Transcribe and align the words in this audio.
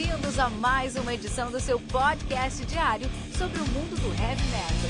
bem-vindos 0.00 0.38
a 0.38 0.48
mais 0.48 0.96
uma 0.96 1.12
edição 1.12 1.50
do 1.50 1.60
seu 1.60 1.78
podcast 1.78 2.64
diário 2.64 3.06
sobre 3.36 3.60
o 3.60 3.66
mundo 3.66 4.00
do 4.00 4.08
heavy 4.22 4.42
metal. 4.44 4.88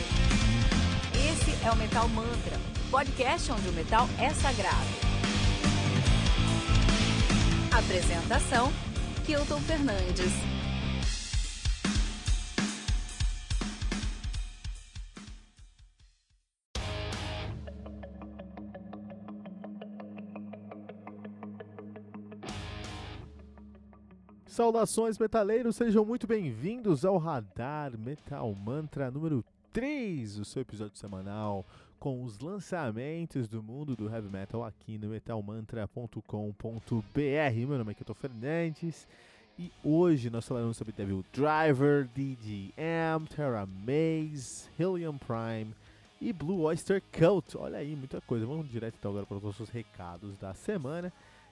Esse 1.33 1.67
é 1.67 1.71
o 1.73 1.75
Metal 1.75 2.09
Mantra, 2.11 2.57
podcast 2.93 3.51
onde 3.51 3.69
o 3.69 3.73
metal 3.73 4.09
é 4.21 4.31
sagrado. 4.31 4.77
Apresentação: 7.73 8.73
Kilton 9.27 9.61
Fernandes. 9.63 10.60
Saudações 24.61 25.17
metaleiros, 25.17 25.75
sejam 25.75 26.05
muito 26.05 26.27
bem-vindos 26.27 27.03
ao 27.07 27.17
Radar 27.17 27.97
Metal 27.97 28.55
Mantra 28.55 29.11
número 29.11 29.43
3, 29.73 30.39
o 30.39 30.45
seu 30.45 30.61
episódio 30.61 30.99
semanal 30.99 31.65
com 31.99 32.23
os 32.23 32.39
lançamentos 32.41 33.49
do 33.49 33.63
mundo 33.63 33.97
do 33.97 34.15
heavy 34.15 34.29
metal 34.29 34.63
aqui 34.63 34.99
no 34.99 35.09
metalmantra.com.br. 35.09 36.21
Meu 37.57 37.79
nome 37.79 37.93
é 37.93 37.95
Keto 37.95 38.13
Fernandes 38.13 39.09
e 39.59 39.73
hoje 39.83 40.29
nós 40.29 40.47
falaremos 40.47 40.77
sobre 40.77 40.93
Devil 40.93 41.25
Driver, 41.33 42.07
DGM, 42.15 43.27
Terra 43.35 43.65
Maze, 43.65 44.69
Helium 44.79 45.17
Prime 45.17 45.75
e 46.21 46.35
Blue 46.35 46.65
Oyster 46.65 47.03
Cult. 47.11 47.57
Olha 47.57 47.79
aí, 47.79 47.97
muita 47.97 48.21
coisa. 48.21 48.45
Vamos 48.45 48.71
direto 48.71 48.97
então 48.99 49.11
agora 49.13 49.25
para 49.25 49.39
os 49.39 49.43
nossos 49.43 49.71
recados 49.71 50.37
da 50.37 50.53
semana. 50.53 51.11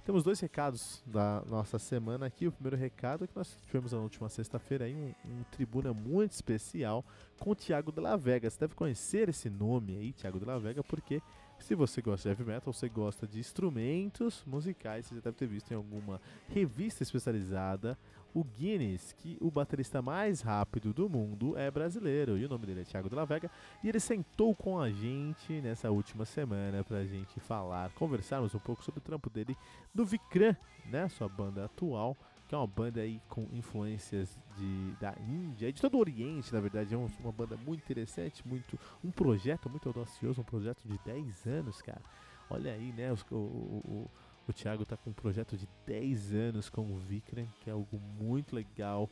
Temos 0.08 0.22
dois 0.22 0.40
recados 0.40 1.02
da 1.04 1.42
nossa 1.46 1.78
semana 1.78 2.24
aqui. 2.24 2.46
O 2.46 2.52
primeiro 2.52 2.78
recado 2.78 3.24
é 3.24 3.26
que 3.26 3.36
nós 3.36 3.58
tivemos 3.66 3.92
na 3.92 3.98
última 3.98 4.30
sexta-feira 4.30 4.86
um, 4.86 5.12
um, 5.26 5.42
tribuna 5.52 5.92
muito 5.92 6.32
especial 6.32 7.04
com 7.38 7.50
o 7.50 7.54
Thiago 7.54 7.92
de 7.92 8.00
la 8.00 8.16
Vega. 8.16 8.48
Você 8.48 8.58
deve 8.58 8.74
conhecer 8.74 9.28
esse 9.28 9.50
nome 9.50 9.98
aí, 9.98 10.14
Thiago 10.14 10.38
de 10.38 10.46
la 10.46 10.56
Vega, 10.56 10.82
porque 10.82 11.20
se 11.58 11.74
você 11.74 12.00
gosta 12.00 12.28
de 12.28 12.28
heavy 12.28 12.50
metal, 12.50 12.72
você 12.72 12.88
gosta 12.88 13.26
de 13.26 13.38
instrumentos 13.38 14.42
musicais, 14.46 15.06
você 15.06 15.16
já 15.16 15.20
deve 15.20 15.36
ter 15.36 15.46
visto 15.46 15.70
em 15.70 15.76
alguma 15.76 16.20
revista 16.48 17.02
especializada 17.02 17.98
o 18.34 18.44
Guinness, 18.44 19.12
que 19.12 19.36
o 19.40 19.50
baterista 19.50 20.02
mais 20.02 20.40
rápido 20.40 20.92
do 20.92 21.08
mundo 21.08 21.56
é 21.56 21.70
brasileiro, 21.70 22.36
e 22.36 22.44
o 22.44 22.48
nome 22.48 22.66
dele 22.66 22.82
é 22.82 22.84
Thiago 22.84 23.08
de 23.08 23.14
la 23.14 23.24
Vega, 23.24 23.50
e 23.82 23.88
ele 23.88 23.98
sentou 23.98 24.54
com 24.54 24.78
a 24.78 24.90
gente 24.90 25.60
nessa 25.60 25.90
última 25.90 26.24
semana 26.24 26.84
pra 26.84 27.04
gente 27.04 27.40
falar, 27.40 27.90
conversarmos 27.94 28.54
um 28.54 28.58
pouco 28.58 28.84
sobre 28.84 28.98
o 28.98 29.02
trampo 29.02 29.30
dele 29.30 29.56
do 29.94 30.04
Vikram, 30.04 30.56
né, 30.86 31.08
sua 31.08 31.28
banda 31.28 31.64
atual, 31.64 32.16
que 32.48 32.54
é 32.54 32.58
uma 32.58 32.66
banda 32.66 33.02
aí 33.02 33.20
com 33.28 33.46
influências 33.52 34.38
de, 34.56 34.92
da 34.98 35.14
Índia, 35.20 35.70
de 35.70 35.80
todo 35.80 35.96
o 35.96 36.00
Oriente, 36.00 36.52
na 36.52 36.60
verdade, 36.60 36.94
é 36.94 36.96
uma 36.96 37.30
banda 37.30 37.56
muito 37.58 37.82
interessante, 37.82 38.46
muito 38.48 38.78
um 39.04 39.10
projeto 39.10 39.68
muito 39.68 39.86
audacioso, 39.86 40.40
um 40.40 40.44
projeto 40.44 40.80
de 40.86 40.98
10 41.04 41.46
anos, 41.46 41.82
cara. 41.82 42.00
Olha 42.48 42.72
aí, 42.72 42.90
né, 42.92 43.12
os, 43.12 43.22
o, 43.30 43.36
o, 43.36 44.10
o 44.48 44.52
Thiago 44.52 44.86
tá 44.86 44.96
com 44.96 45.10
um 45.10 45.12
projeto 45.12 45.58
de 45.58 45.68
10 45.86 46.32
anos 46.32 46.70
com 46.70 46.80
o 46.90 46.96
Vikram, 46.96 47.46
que 47.60 47.68
é 47.68 47.72
algo 47.74 48.00
muito 48.18 48.56
legal. 48.56 49.10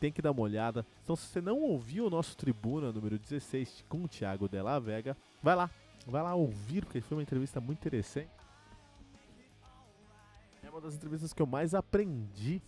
Tem 0.00 0.10
que 0.10 0.22
dar 0.22 0.30
uma 0.30 0.40
olhada. 0.40 0.86
Então, 1.04 1.14
se 1.14 1.26
você 1.26 1.42
não 1.42 1.60
ouviu 1.60 2.06
o 2.06 2.10
nosso 2.10 2.34
Tribuna 2.34 2.90
número 2.90 3.18
16 3.18 3.84
com 3.90 4.04
o 4.04 4.08
Thiago 4.08 4.48
Della 4.48 4.80
Vega, 4.80 5.14
vai 5.42 5.54
lá, 5.54 5.68
vai 6.06 6.22
lá 6.22 6.34
ouvir, 6.34 6.86
porque 6.86 7.02
foi 7.02 7.18
uma 7.18 7.22
entrevista 7.22 7.60
muito 7.60 7.78
interessante. 7.78 8.39
Uma 10.80 10.86
das 10.86 10.94
entrevistas 10.94 11.34
que 11.34 11.42
eu 11.42 11.46
mais 11.46 11.74
aprendi 11.74 12.62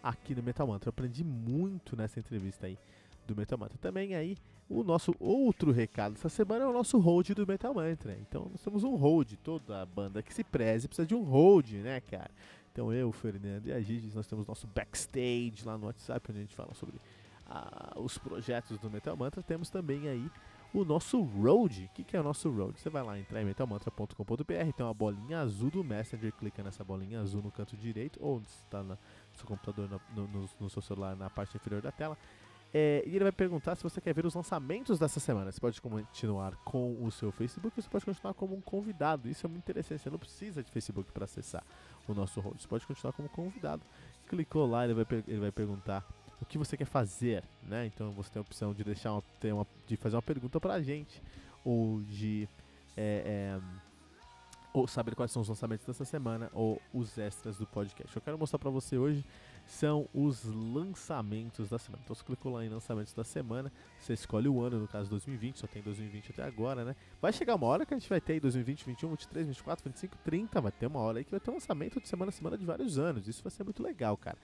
aqui 0.00 0.32
no 0.32 0.44
Metal 0.44 0.64
Mantra. 0.64 0.86
Eu 0.86 0.90
aprendi 0.90 1.24
muito 1.24 1.96
nessa 1.96 2.20
entrevista 2.20 2.68
aí 2.68 2.78
do 3.26 3.34
Metal 3.34 3.58
Mantra. 3.58 3.76
Também 3.78 4.14
aí, 4.14 4.36
o 4.70 4.84
nosso 4.84 5.12
outro 5.18 5.72
recado 5.72 6.12
dessa 6.12 6.28
semana 6.28 6.64
é 6.64 6.68
o 6.68 6.72
nosso 6.72 6.96
hold 7.00 7.30
do 7.30 7.44
Metal 7.44 7.74
Mantra. 7.74 8.16
Então 8.20 8.48
nós 8.48 8.62
temos 8.62 8.84
um 8.84 8.94
hold, 8.94 9.32
toda 9.42 9.84
banda 9.86 10.22
que 10.22 10.32
se 10.32 10.44
preze 10.44 10.86
precisa 10.86 11.04
de 11.04 11.16
um 11.16 11.24
hold, 11.24 11.72
né, 11.72 12.00
cara? 12.00 12.30
Então 12.72 12.92
eu, 12.92 13.10
Fernando 13.10 13.66
e 13.66 13.72
a 13.72 13.80
Gigi, 13.80 14.14
nós 14.14 14.28
temos 14.28 14.46
nosso 14.46 14.68
backstage 14.68 15.64
lá 15.64 15.76
no 15.76 15.86
WhatsApp, 15.86 16.30
onde 16.30 16.38
a 16.38 16.42
gente 16.42 16.54
fala 16.54 16.74
sobre 16.74 17.00
ah, 17.44 17.94
os 17.96 18.16
projetos 18.18 18.78
do 18.78 18.88
Metal 18.88 19.16
Mantra. 19.16 19.42
Temos 19.42 19.68
também 19.68 20.06
aí 20.08 20.30
o 20.74 20.84
nosso 20.84 21.22
Road. 21.22 21.84
O 21.84 21.94
que, 21.94 22.02
que 22.02 22.16
é 22.16 22.20
o 22.20 22.24
nosso 22.24 22.50
Road? 22.50 22.78
Você 22.78 22.90
vai 22.90 23.02
lá 23.02 23.16
em 23.16 23.44
metalmantra.com.br, 23.44 24.72
tem 24.76 24.84
uma 24.84 24.92
bolinha 24.92 25.38
azul 25.40 25.70
do 25.70 25.84
Messenger, 25.84 26.32
clica 26.32 26.62
nessa 26.64 26.82
bolinha 26.82 27.20
azul 27.20 27.40
no 27.40 27.52
canto 27.52 27.76
direito, 27.76 28.18
ou 28.20 28.40
está 28.40 28.82
no 28.82 28.98
seu 29.32 29.46
computador, 29.46 29.88
no, 29.88 30.26
no, 30.26 30.50
no 30.58 30.68
seu 30.68 30.82
celular, 30.82 31.14
na 31.14 31.30
parte 31.30 31.56
inferior 31.56 31.80
da 31.80 31.92
tela. 31.92 32.18
É, 32.76 33.04
e 33.06 33.14
ele 33.14 33.22
vai 33.22 33.30
perguntar 33.30 33.76
se 33.76 33.84
você 33.84 34.00
quer 34.00 34.12
ver 34.12 34.26
os 34.26 34.34
lançamentos 34.34 34.98
dessa 34.98 35.20
semana. 35.20 35.52
Você 35.52 35.60
pode 35.60 35.80
continuar 35.80 36.56
com 36.64 37.04
o 37.04 37.08
seu 37.12 37.30
Facebook 37.30 37.80
você 37.80 37.88
pode 37.88 38.04
continuar 38.04 38.34
como 38.34 38.56
um 38.56 38.60
convidado. 38.60 39.28
Isso 39.28 39.46
é 39.46 39.48
muito 39.48 39.62
interessante. 39.62 40.02
Você 40.02 40.10
não 40.10 40.18
precisa 40.18 40.60
de 40.60 40.72
Facebook 40.72 41.12
para 41.12 41.22
acessar 41.22 41.62
o 42.08 42.12
nosso 42.12 42.40
host. 42.40 42.62
Você 42.62 42.68
pode 42.68 42.84
continuar 42.84 43.12
como 43.12 43.28
convidado. 43.28 43.84
Clicou 44.26 44.66
lá, 44.66 44.84
ele 44.84 44.94
vai, 44.94 45.06
ele 45.28 45.38
vai 45.38 45.52
perguntar 45.52 46.04
o 46.44 46.46
que 46.46 46.58
você 46.58 46.76
quer 46.76 46.84
fazer, 46.84 47.42
né? 47.62 47.86
Então 47.86 48.12
você 48.12 48.30
tem 48.30 48.40
a 48.40 48.42
opção 48.42 48.72
de 48.72 48.84
deixar 48.84 49.12
uma, 49.12 49.22
uma 49.52 49.66
de 49.86 49.96
fazer 49.96 50.16
uma 50.16 50.22
pergunta 50.22 50.60
pra 50.60 50.80
gente 50.80 51.20
ou 51.64 52.00
de 52.02 52.48
é, 52.96 53.58
é, 53.58 53.60
ou 54.72 54.86
saber 54.86 55.14
quais 55.14 55.30
são 55.30 55.40
os 55.40 55.48
lançamentos 55.48 55.86
dessa 55.86 56.04
semana 56.04 56.50
ou 56.52 56.80
os 56.92 57.16
extras 57.16 57.56
do 57.56 57.66
podcast. 57.66 58.14
Eu 58.14 58.22
quero 58.22 58.38
mostrar 58.38 58.58
para 58.58 58.70
você 58.70 58.98
hoje 58.98 59.24
são 59.66 60.06
os 60.12 60.44
lançamentos 60.44 61.70
da 61.70 61.78
semana. 61.78 62.02
Então 62.04 62.14
você 62.14 62.24
clicou 62.24 62.52
lá 62.52 62.64
em 62.64 62.68
lançamentos 62.68 63.14
da 63.14 63.24
semana, 63.24 63.72
você 63.98 64.12
escolhe 64.12 64.48
o 64.48 64.60
ano, 64.60 64.78
no 64.78 64.88
caso 64.88 65.08
2020, 65.10 65.60
só 65.60 65.66
tem 65.66 65.80
2020 65.80 66.32
até 66.32 66.42
agora, 66.42 66.84
né? 66.84 66.96
Vai 67.20 67.32
chegar 67.32 67.54
uma 67.54 67.66
hora 67.66 67.86
que 67.86 67.94
a 67.94 67.98
gente 67.98 68.08
vai 68.08 68.20
ter 68.20 68.34
aí 68.34 68.40
2020, 68.40 68.84
21, 68.84 69.10
23, 69.10 69.46
24, 69.48 69.90
25, 69.90 70.18
30, 70.24 70.60
vai 70.60 70.72
ter 70.72 70.86
uma 70.86 71.00
hora 71.00 71.18
aí 71.18 71.24
que 71.24 71.30
vai 71.30 71.40
ter 71.40 71.50
um 71.50 71.54
lançamento 71.54 72.00
de 72.00 72.08
semana 72.08 72.28
a 72.28 72.32
semana 72.32 72.58
de 72.58 72.66
vários 72.66 72.98
anos. 72.98 73.26
Isso 73.26 73.42
vai 73.42 73.50
ser 73.50 73.64
muito 73.64 73.82
legal, 73.82 74.16
cara. 74.16 74.36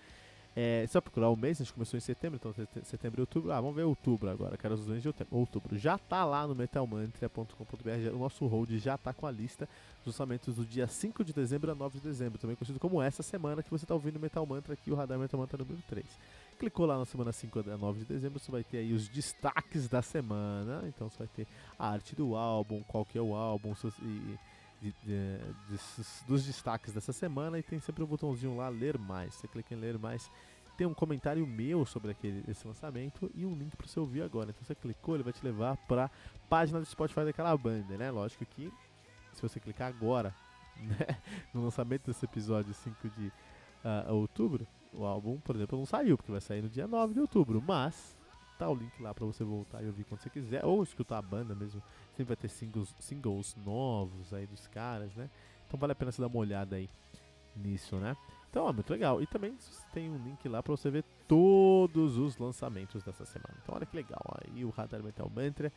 É, 0.57 0.85
só 0.89 1.01
procurar 1.01 1.31
o 1.31 1.37
mês, 1.37 1.61
a 1.61 1.65
gente 1.65 1.73
começou 1.73 1.97
em 1.97 2.01
setembro, 2.01 2.39
então 2.41 2.53
setembro 2.83 3.21
e 3.21 3.23
outubro. 3.23 3.53
Ah, 3.53 3.61
vamos 3.61 3.77
ver 3.77 3.85
outubro 3.85 4.29
agora, 4.29 4.57
quero 4.57 4.75
os 4.75 4.87
meses 4.87 5.03
de 5.03 5.09
outubro. 5.09 5.37
outubro. 5.37 5.79
Já 5.79 5.97
tá 5.97 6.25
lá 6.25 6.47
no 6.47 6.55
metalmantra.com.br, 6.55 8.15
o 8.15 8.19
nosso 8.19 8.47
hold 8.47 8.71
já 8.79 8.99
tá 8.99 9.13
com 9.13 9.27
a 9.27 9.31
lista 9.31 9.69
dos 10.05 10.15
lançamentos 10.15 10.57
do 10.57 10.65
dia 10.65 10.87
5 10.87 11.25
de 11.25 11.33
dezembro 11.33 11.71
a 11.71 11.75
9 11.75 11.99
de 11.99 12.05
dezembro, 12.05 12.39
também 12.39 12.57
conhecido 12.57 12.81
como 12.81 13.01
essa 13.01 13.23
semana 13.23 13.63
que 13.63 13.71
você 13.71 13.87
tá 13.87 13.95
ouvindo 13.95 14.17
o 14.17 14.21
Metal 14.21 14.45
Mantra 14.45 14.75
aqui, 14.75 14.91
o 14.91 14.95
Radar 14.95 15.19
Metal 15.19 15.39
Mantra 15.39 15.59
número 15.59 15.81
3. 15.89 16.05
Clicou 16.59 16.85
lá 16.85 16.99
na 16.99 17.07
semana 17.07 17.33
5 17.33 17.59
a 17.59 17.77
9 17.77 18.01
de 18.01 18.05
dezembro, 18.05 18.39
você 18.39 18.51
vai 18.51 18.63
ter 18.63 18.79
aí 18.79 18.93
os 18.93 19.09
destaques 19.09 19.89
da 19.89 20.03
semana. 20.03 20.85
Então 20.87 21.09
você 21.09 21.19
vai 21.21 21.29
ter 21.29 21.47
a 21.79 21.89
arte 21.89 22.15
do 22.15 22.37
álbum, 22.37 22.83
qual 22.83 23.03
que 23.03 23.17
é 23.17 23.23
o 23.23 23.35
álbum, 23.35 23.73
e, 24.03 24.39
de, 24.81 24.93
de, 25.03 25.39
de, 25.69 25.79
dos 26.27 26.45
destaques 26.45 26.93
dessa 26.93 27.13
semana 27.13 27.59
e 27.59 27.63
tem 27.63 27.79
sempre 27.81 28.03
um 28.03 28.07
botãozinho 28.07 28.57
lá, 28.57 28.69
ler 28.69 28.99
mais. 28.99 29.35
Você 29.35 29.47
clica 29.47 29.75
em 29.75 29.79
ler 29.79 29.99
mais, 29.99 30.31
tem 30.77 30.87
um 30.87 30.95
comentário 30.95 31.47
meu 31.47 31.85
sobre 31.85 32.13
aquele, 32.13 32.43
esse 32.49 32.67
lançamento 32.67 33.31
e 33.35 33.45
um 33.45 33.55
link 33.55 33.77
para 33.77 33.87
você 33.87 34.01
ouvir 34.01 34.23
agora. 34.23 34.51
Então 34.51 34.65
você 34.65 34.75
clicou, 34.75 35.15
ele 35.15 35.25
vai 35.25 35.33
te 35.33 35.45
levar 35.45 35.77
para 35.77 36.11
página 36.49 36.81
do 36.81 36.87
Spotify 36.87 37.25
daquela 37.25 37.57
banda, 37.57 37.97
né? 37.97 38.11
Lógico 38.11 38.45
que 38.47 38.73
se 39.35 39.43
você 39.43 39.61
clicar 39.61 39.89
agora, 39.89 40.35
né, 40.81 41.19
no 41.53 41.65
lançamento 41.65 42.07
desse 42.07 42.25
episódio 42.25 42.73
5 42.73 43.09
de 43.11 43.27
uh, 43.29 44.15
outubro, 44.15 44.67
o 44.93 45.05
álbum, 45.05 45.39
por 45.39 45.55
exemplo, 45.55 45.79
não 45.79 45.87
saiu, 45.87 46.17
porque 46.17 46.33
vai 46.33 46.41
sair 46.41 46.63
no 46.63 46.69
dia 46.69 46.87
9 46.87 47.15
de 47.15 47.21
outubro, 47.21 47.63
mas 47.65 48.17
o 48.69 48.75
link 48.75 49.01
lá 49.01 49.15
para 49.15 49.25
você 49.25 49.45
voltar 49.45 49.83
e 49.83 49.87
ouvir 49.87 50.05
quando 50.05 50.21
você 50.21 50.31
quiser, 50.31 50.65
ou 50.65 50.83
escutar 50.83 51.19
a 51.19 51.23
banda 51.23 51.55
mesmo. 51.55 51.83
Sempre 52.11 52.25
vai 52.25 52.37
ter 52.37 52.49
singles, 52.49 52.95
singles 52.99 53.57
novos 53.65 54.33
aí 54.33 54.47
dos 54.47 54.67
caras, 54.67 55.15
né? 55.15 55.31
Então 55.67 55.79
vale 55.79 55.93
a 55.93 55.97
pena 55.97 56.13
você 56.13 56.21
dar 56.21 56.29
uma 56.29 56.39
olhada 56.39 56.77
aí 56.77 56.89
nisso, 57.57 57.97
né? 57.97 58.17
Então 58.51 58.69
é 58.69 58.73
muito 58.73 58.91
legal. 58.91 59.23
E 59.23 59.27
também 59.27 59.57
tem 59.93 60.11
um 60.11 60.19
link 60.19 60.49
lá 60.49 60.63
para 60.63 60.73
você 60.73 60.91
ver 60.91 61.05
todos 61.29 62.17
os 62.17 62.37
lançamentos 62.37 63.03
dessa 63.05 63.25
semana. 63.25 63.55
Então 63.63 63.75
olha 63.75 63.87
que 63.87 63.97
legal. 63.97 64.23
Aí 64.43 64.65
o 64.65 64.71
Radar 64.71 65.03
Metal 65.03 65.31
Mantra 65.35 65.73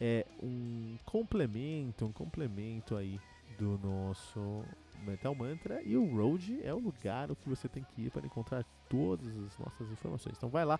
é 0.00 0.26
um 0.42 0.98
complemento, 1.04 2.04
um 2.04 2.12
complemento 2.12 2.96
aí 2.96 3.20
do 3.58 3.78
nosso 3.78 4.64
Metal 5.04 5.34
Mantra 5.34 5.80
e 5.82 5.96
o 5.96 6.04
Road 6.16 6.60
é 6.62 6.74
o 6.74 6.78
lugar 6.78 7.34
que 7.36 7.48
você 7.48 7.68
tem 7.68 7.84
que 7.84 8.02
ir 8.02 8.10
para 8.10 8.26
encontrar 8.26 8.64
todas 8.88 9.28
as 9.28 9.58
nossas 9.58 9.90
informações. 9.90 10.36
Então 10.36 10.48
vai 10.48 10.64
lá, 10.64 10.78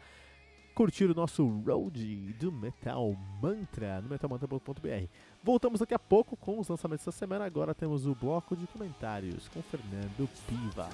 curtir 0.76 1.06
o 1.06 1.14
nosso 1.14 1.48
road 1.66 2.34
do 2.34 2.52
Metal 2.52 3.16
Mantra 3.42 4.02
no 4.02 4.10
metalmantra.com.br. 4.10 5.08
Voltamos 5.42 5.80
daqui 5.80 5.94
a 5.94 5.98
pouco 5.98 6.36
com 6.36 6.60
os 6.60 6.68
lançamentos 6.68 7.06
da 7.06 7.12
semana. 7.12 7.46
Agora 7.46 7.74
temos 7.74 8.06
o 8.06 8.14
bloco 8.14 8.54
de 8.54 8.66
comentários 8.66 9.48
com 9.48 9.62
Fernando 9.62 10.28
Piva. 10.46 10.90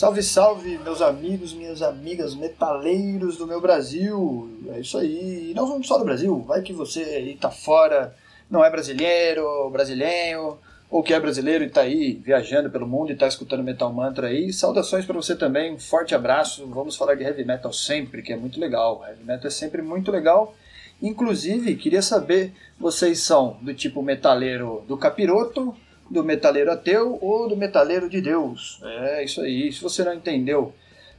Salve, 0.00 0.22
salve, 0.22 0.78
meus 0.78 1.02
amigos, 1.02 1.52
minhas 1.52 1.82
amigas, 1.82 2.34
metaleiros 2.34 3.36
do 3.36 3.46
meu 3.46 3.60
Brasil. 3.60 4.48
É 4.74 4.80
isso 4.80 4.96
aí. 4.96 5.50
E 5.50 5.54
não 5.54 5.82
só 5.82 5.98
do 5.98 6.06
Brasil, 6.06 6.40
vai 6.40 6.62
que 6.62 6.72
você 6.72 7.00
aí 7.00 7.36
tá 7.36 7.50
fora, 7.50 8.16
não 8.50 8.64
é 8.64 8.70
brasileiro, 8.70 9.68
brasileiro, 9.68 10.58
ou 10.88 11.02
que 11.02 11.12
é 11.12 11.20
brasileiro 11.20 11.64
e 11.64 11.68
tá 11.68 11.82
aí 11.82 12.14
viajando 12.14 12.70
pelo 12.70 12.88
mundo 12.88 13.12
e 13.12 13.14
tá 13.14 13.28
escutando 13.28 13.62
Metal 13.62 13.92
Mantra 13.92 14.28
aí. 14.28 14.50
Saudações 14.54 15.04
para 15.04 15.16
você 15.16 15.36
também, 15.36 15.74
um 15.74 15.78
forte 15.78 16.14
abraço. 16.14 16.66
Vamos 16.66 16.96
falar 16.96 17.14
de 17.14 17.24
heavy 17.24 17.44
metal 17.44 17.70
sempre, 17.70 18.22
que 18.22 18.32
é 18.32 18.36
muito 18.38 18.58
legal. 18.58 19.04
Heavy 19.06 19.22
metal 19.22 19.48
é 19.48 19.50
sempre 19.50 19.82
muito 19.82 20.10
legal. 20.10 20.54
Inclusive, 21.02 21.76
queria 21.76 22.00
saber, 22.00 22.54
vocês 22.78 23.20
são 23.20 23.58
do 23.60 23.74
tipo 23.74 24.02
metaleiro 24.02 24.82
do 24.88 24.96
capiroto 24.96 25.76
do 26.10 26.24
metaleiro 26.24 26.72
ateu 26.72 27.18
ou 27.22 27.48
do 27.48 27.56
metaleiro 27.56 28.08
de 28.08 28.20
Deus. 28.20 28.80
É 28.82 29.22
isso 29.22 29.40
aí. 29.40 29.72
Se 29.72 29.80
você 29.80 30.02
não 30.02 30.12
entendeu 30.12 30.74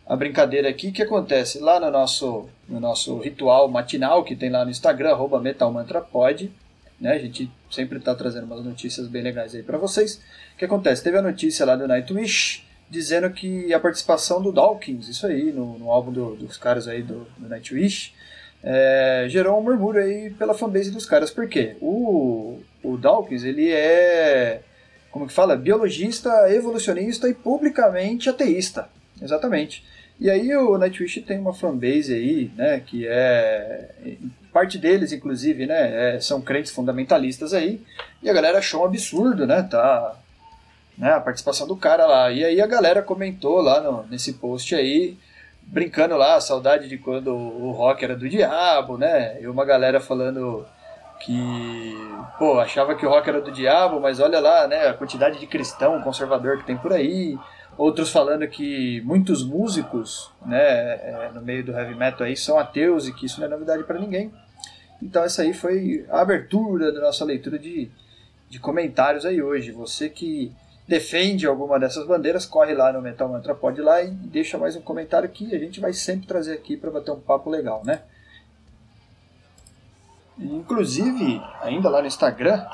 a 0.06 0.16
brincadeira 0.16 0.68
aqui, 0.68 0.90
o 0.90 0.92
que 0.92 1.02
acontece? 1.02 1.60
Lá 1.60 1.80
no 1.80 1.90
nosso, 1.90 2.50
no 2.68 2.80
nosso 2.80 3.18
ritual 3.20 3.70
matinal, 3.70 4.24
que 4.24 4.36
tem 4.36 4.50
lá 4.50 4.66
no 4.66 4.72
Instagram, 4.72 5.16
metalmantrapod, 5.42 6.52
né? 7.00 7.14
A 7.14 7.20
gente 7.20 7.50
sempre 7.70 7.98
está 7.98 8.14
trazendo 8.14 8.46
umas 8.46 8.64
notícias 8.64 9.08
bem 9.08 9.24
legais 9.24 9.56
aí 9.56 9.64
para 9.64 9.78
vocês. 9.78 10.22
O 10.54 10.58
que 10.58 10.66
acontece? 10.66 11.04
Teve 11.04 11.18
a 11.18 11.22
notícia 11.22 11.66
lá 11.66 11.76
do 11.76 11.88
Nightwish 11.88 12.64
dizendo 12.90 13.30
que 13.30 13.74
a 13.74 13.80
participação 13.80 14.42
do 14.42 14.52
Dawkins, 14.52 15.08
isso 15.08 15.26
aí, 15.26 15.54
no, 15.54 15.80
no 15.80 15.90
álbum 15.90 16.12
do, 16.12 16.36
dos 16.36 16.58
caras 16.58 16.90
aí 16.90 17.02
do, 17.02 17.26
do 17.38 17.48
Nightwish, 17.48 18.14
é, 18.62 19.26
gerou 19.30 19.58
um 19.58 19.64
murmúrio 19.64 20.04
aí 20.04 20.30
pela 20.32 20.54
fanbase 20.54 20.92
dos 20.92 21.06
caras. 21.06 21.32
Por 21.32 21.48
quê? 21.48 21.78
O, 21.82 22.60
o 22.84 22.98
Dawkins, 22.98 23.46
ele 23.46 23.72
é 23.72 24.62
como 25.12 25.28
que 25.28 25.34
fala? 25.34 25.56
Biologista, 25.56 26.52
evolucionista 26.52 27.28
e 27.28 27.34
publicamente 27.34 28.30
ateísta. 28.30 28.88
Exatamente. 29.22 29.84
E 30.19 30.30
aí 30.30 30.56
o 30.56 30.78
Nightwish 30.78 31.22
tem 31.22 31.40
uma 31.40 31.54
fanbase 31.54 32.13
aí, 32.13 32.52
né, 32.56 32.80
que 32.86 33.08
é 33.08 33.90
parte 34.54 34.78
deles 34.78 35.12
inclusive, 35.12 35.66
né, 35.66 36.16
é, 36.16 36.19
são 36.19 36.42
crentes 36.42 36.72
fundamentalistas 36.72 37.54
aí, 37.54 37.81
e 38.22 38.30
a 38.30 38.34
galera 38.34 38.60
achou 38.60 38.81
um 38.81 38.86
absurdo, 38.86 39.48
né, 39.48 39.63
tá, 39.63 40.16
né, 40.98 41.13
a 41.13 41.19
participação 41.19 41.66
do 41.66 41.75
cara 41.75 42.06
lá. 42.06 42.31
E 42.31 42.46
aí 42.46 42.62
a 42.62 42.68
galera 42.68 43.02
comentou 43.02 43.62
lá 43.62 43.81
no, 43.81 44.06
nesse 44.08 44.34
post 44.34 44.75
aí, 44.75 45.18
brincando 45.63 46.16
lá, 46.16 46.40
saudade 46.40 46.88
de 46.88 47.00
quando 47.00 47.34
o 47.34 47.72
rock 47.72 48.04
era 48.04 48.16
do 48.16 48.30
diabo, 48.30 49.00
né, 49.00 49.42
e 49.42 49.48
uma 49.48 49.66
galera 49.66 50.00
falando 50.00 50.66
que, 51.26 51.96
pô, 52.38 52.60
achava 52.60 52.96
que 52.96 53.06
o 53.06 53.10
rock 53.10 53.30
era 53.30 53.42
do 53.42 53.52
diabo, 53.52 54.00
mas 54.00 54.20
olha 54.20 54.40
lá, 54.40 54.68
né, 54.68 54.88
a 54.88 54.94
quantidade 54.94 55.40
de 55.40 55.48
cristão 55.48 56.02
conservador 56.02 56.58
que 56.58 56.66
tem 56.66 56.78
por 56.78 56.92
aí. 56.92 57.38
Outros 57.78 58.12
falando 58.12 58.48
que 58.48 59.02
muitos 59.02 59.44
músicos, 59.44 60.32
né, 60.46 60.60
é, 60.60 61.32
no 61.34 61.42
meio 61.42 61.64
do 61.64 61.72
heavy 61.72 61.96
metal 61.96 62.28
aí 62.28 62.36
são 62.36 62.60
ateus 62.60 63.08
e 63.08 63.14
que 63.14 63.26
isso 63.26 63.40
não 63.40 63.48
é 63.48 63.50
novidade 63.50 63.84
para 63.84 64.00
ninguém. 64.00 64.32
Então 65.02 65.24
essa 65.24 65.42
aí 65.42 65.54
foi 65.54 66.06
a 66.10 66.22
abertura 66.22 66.92
da 66.92 67.02
nossa 67.02 67.26
leitura 67.26 67.58
de, 67.58 67.90
de 68.50 68.60
comentários 68.60 69.26
aí 69.26 69.42
hoje. 69.42 69.72
Você 69.72 70.10
que 70.10 70.52
defende 70.88 71.48
alguma 71.48 71.80
dessas 71.80 72.06
bandeiras, 72.06 72.46
corre 72.46 72.74
lá 72.74 72.92
no 72.92 73.02
Metal 73.02 73.28
Mantra 73.30 73.56
Pod 73.56 73.80
lá 73.82 74.04
e 74.04 74.10
deixa 74.10 74.58
mais 74.58 74.76
um 74.76 74.82
comentário 74.82 75.30
que 75.30 75.56
a 75.56 75.60
gente 75.60 75.80
vai 75.80 75.94
sempre 75.94 76.28
trazer 76.28 76.54
aqui 76.54 76.76
para 76.76 76.92
bater 76.92 77.12
um 77.12 77.20
papo 77.20 77.50
legal, 77.50 77.82
né? 77.86 78.02
Inclusive, 80.38 81.42
ainda 81.62 81.89
lá 81.89 82.01
no 82.01 82.07
Instagram, 82.07 82.66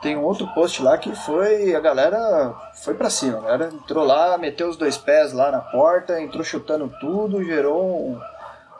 tem 0.00 0.16
um 0.16 0.22
outro 0.22 0.46
post 0.54 0.82
lá 0.82 0.96
que 0.96 1.14
foi 1.14 1.74
a 1.74 1.80
galera 1.80 2.54
foi 2.74 2.94
para 2.94 3.10
cima, 3.10 3.38
a 3.38 3.42
galera 3.42 3.70
entrou 3.72 4.04
lá, 4.04 4.38
meteu 4.38 4.68
os 4.68 4.76
dois 4.76 4.96
pés 4.96 5.32
lá 5.32 5.50
na 5.50 5.60
porta, 5.60 6.20
entrou 6.20 6.42
chutando 6.42 6.90
tudo, 7.00 7.44
gerou 7.44 8.10
um, 8.10 8.20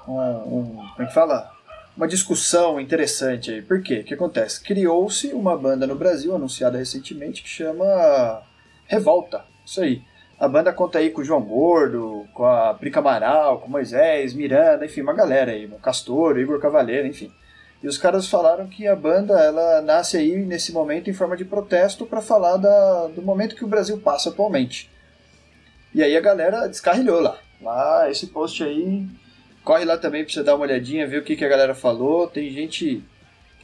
um, 0.08 0.18
um 0.18 0.76
como 0.76 1.02
é 1.02 1.06
que 1.06 1.14
fala? 1.14 1.50
Uma 1.96 2.08
discussão 2.08 2.80
interessante 2.80 3.50
aí. 3.50 3.60
Por 3.60 3.82
quê? 3.82 4.00
O 4.00 4.04
que 4.04 4.14
acontece? 4.14 4.62
Criou-se 4.62 5.34
uma 5.34 5.56
banda 5.56 5.86
no 5.86 5.94
Brasil, 5.94 6.34
anunciada 6.34 6.78
recentemente, 6.78 7.42
que 7.42 7.48
chama 7.48 8.42
Revolta. 8.86 9.44
Isso 9.66 9.82
aí. 9.82 10.02
A 10.38 10.48
banda 10.48 10.72
conta 10.72 10.98
aí 10.98 11.10
com 11.10 11.20
o 11.20 11.24
João 11.24 11.42
Gordo, 11.42 12.26
com 12.32 12.46
a 12.46 12.72
Prica 12.72 13.00
Amaral, 13.00 13.58
com 13.58 13.68
Moisés, 13.68 14.32
Miranda, 14.32 14.86
enfim, 14.86 15.02
uma 15.02 15.12
galera 15.12 15.52
aí, 15.52 15.68
Castor, 15.82 16.38
Igor 16.38 16.58
Cavaleiro, 16.58 17.06
enfim. 17.06 17.30
E 17.82 17.88
os 17.88 17.96
caras 17.96 18.28
falaram 18.28 18.66
que 18.66 18.86
a 18.86 18.94
banda 18.94 19.38
ela 19.40 19.80
nasce 19.80 20.16
aí 20.16 20.36
nesse 20.36 20.72
momento 20.72 21.08
em 21.08 21.14
forma 21.14 21.36
de 21.36 21.44
protesto 21.44 22.04
para 22.04 22.20
falar 22.20 22.58
da, 22.58 23.06
do 23.08 23.22
momento 23.22 23.56
que 23.56 23.64
o 23.64 23.68
Brasil 23.68 23.98
passa 23.98 24.28
atualmente. 24.28 24.90
E 25.94 26.02
aí 26.02 26.16
a 26.16 26.20
galera 26.20 26.66
descarrilhou 26.66 27.20
lá. 27.20 27.38
Lá, 27.60 28.10
esse 28.10 28.26
post 28.28 28.62
aí, 28.62 29.06
corre 29.64 29.84
lá 29.84 29.96
também 29.96 30.24
para 30.24 30.32
você 30.32 30.42
dar 30.42 30.54
uma 30.54 30.64
olhadinha, 30.64 31.06
ver 31.06 31.18
o 31.18 31.24
que, 31.24 31.36
que 31.36 31.44
a 31.44 31.48
galera 31.48 31.74
falou. 31.74 32.28
Tem 32.28 32.50
gente 32.50 33.02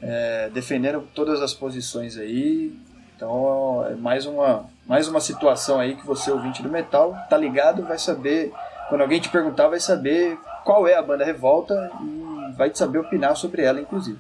é, 0.03 0.51
defendendo 0.53 1.07
todas 1.15 1.43
as 1.43 1.53
posições 1.53 2.17
aí. 2.17 2.75
Então 3.15 3.87
é 3.87 3.95
mais 3.95 4.27
uma, 4.27 4.67
mais 4.87 5.09
uma 5.09 5.21
situação 5.21 5.79
aí 5.79 5.95
que 5.95 6.07
você, 6.07 6.31
ouvinte 6.31 6.63
do 6.63 6.71
metal, 6.71 7.17
tá 7.29 7.37
ligado, 7.37 7.83
vai 7.83 7.99
saber. 7.99 8.53
Quando 8.89 9.01
alguém 9.01 9.21
te 9.21 9.29
perguntar, 9.29 9.69
vai 9.69 9.81
saber 9.81 10.39
qual 10.65 10.87
é 10.87 10.95
a 10.95 11.03
banda 11.03 11.25
Revolta 11.25 11.91
e 12.03 12.26
vai 12.57 12.75
saber 12.75 12.99
opinar 12.99 13.37
sobre 13.37 13.63
ela, 13.63 13.81
inclusive. 13.81 14.19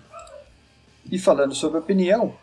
E 1.11 1.19
falando 1.19 1.55
sobre 1.55 1.79
opinião, 1.79 2.35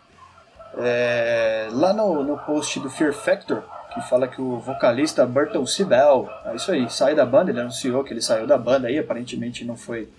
é, 0.78 1.68
lá 1.72 1.94
no, 1.94 2.24
no 2.24 2.38
post 2.40 2.80
do 2.80 2.90
Fear 2.90 3.14
Factor, 3.14 3.64
que 3.94 4.02
fala 4.02 4.28
que 4.28 4.42
o 4.42 4.60
vocalista 4.60 5.26
Burton 5.26 5.66
Sibel, 5.66 6.30
é 6.46 6.56
isso 6.56 6.72
aí, 6.72 6.90
sai 6.90 7.14
da 7.14 7.26
banda, 7.26 7.52
ele 7.52 7.60
anunciou 7.60 8.04
que 8.04 8.14
ele 8.14 8.22
saiu 8.22 8.48
da 8.48 8.58
banda 8.58 8.88
aí, 8.88 8.98
aparentemente 8.98 9.64
não 9.64 9.78
foi 9.78 10.10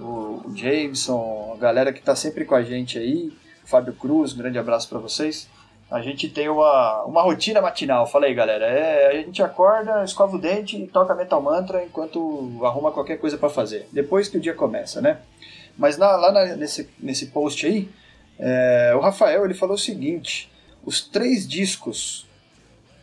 o, 0.00 0.40
o 0.46 0.52
Jameson, 0.56 1.52
a 1.54 1.60
galera 1.60 1.92
que 1.92 1.98
está 1.98 2.16
sempre 2.16 2.46
com 2.46 2.54
a 2.54 2.62
gente 2.62 2.98
aí, 2.98 3.30
Fábio 3.62 3.92
Cruz, 3.92 4.32
um 4.32 4.38
grande 4.38 4.58
abraço 4.58 4.88
para 4.88 4.98
vocês. 5.00 5.50
A 5.90 6.00
gente 6.00 6.30
tem 6.30 6.48
uma, 6.48 7.02
uma 7.02 7.20
rotina 7.20 7.60
matinal, 7.60 8.06
fala 8.06 8.24
aí 8.24 8.32
galera. 8.32 8.64
É, 8.64 9.08
a 9.08 9.12
gente 9.16 9.42
acorda, 9.42 10.02
escova 10.02 10.36
o 10.36 10.40
dente 10.40 10.82
e 10.82 10.86
toca 10.86 11.14
Metal 11.14 11.42
Mantra 11.42 11.84
enquanto 11.84 12.58
arruma 12.64 12.90
qualquer 12.90 13.18
coisa 13.18 13.36
para 13.36 13.50
fazer. 13.50 13.86
Depois 13.92 14.30
que 14.30 14.38
o 14.38 14.40
dia 14.40 14.54
começa, 14.54 15.02
né? 15.02 15.18
Mas 15.76 15.98
na, 15.98 16.16
lá 16.16 16.32
na, 16.32 16.56
nesse, 16.56 16.88
nesse 16.98 17.26
post 17.26 17.66
aí, 17.66 17.86
é, 18.38 18.94
o 18.96 19.00
Rafael 19.00 19.44
ele 19.44 19.52
falou 19.52 19.74
o 19.74 19.78
seguinte: 19.78 20.50
os 20.84 21.00
três 21.00 21.46
discos 21.46 22.26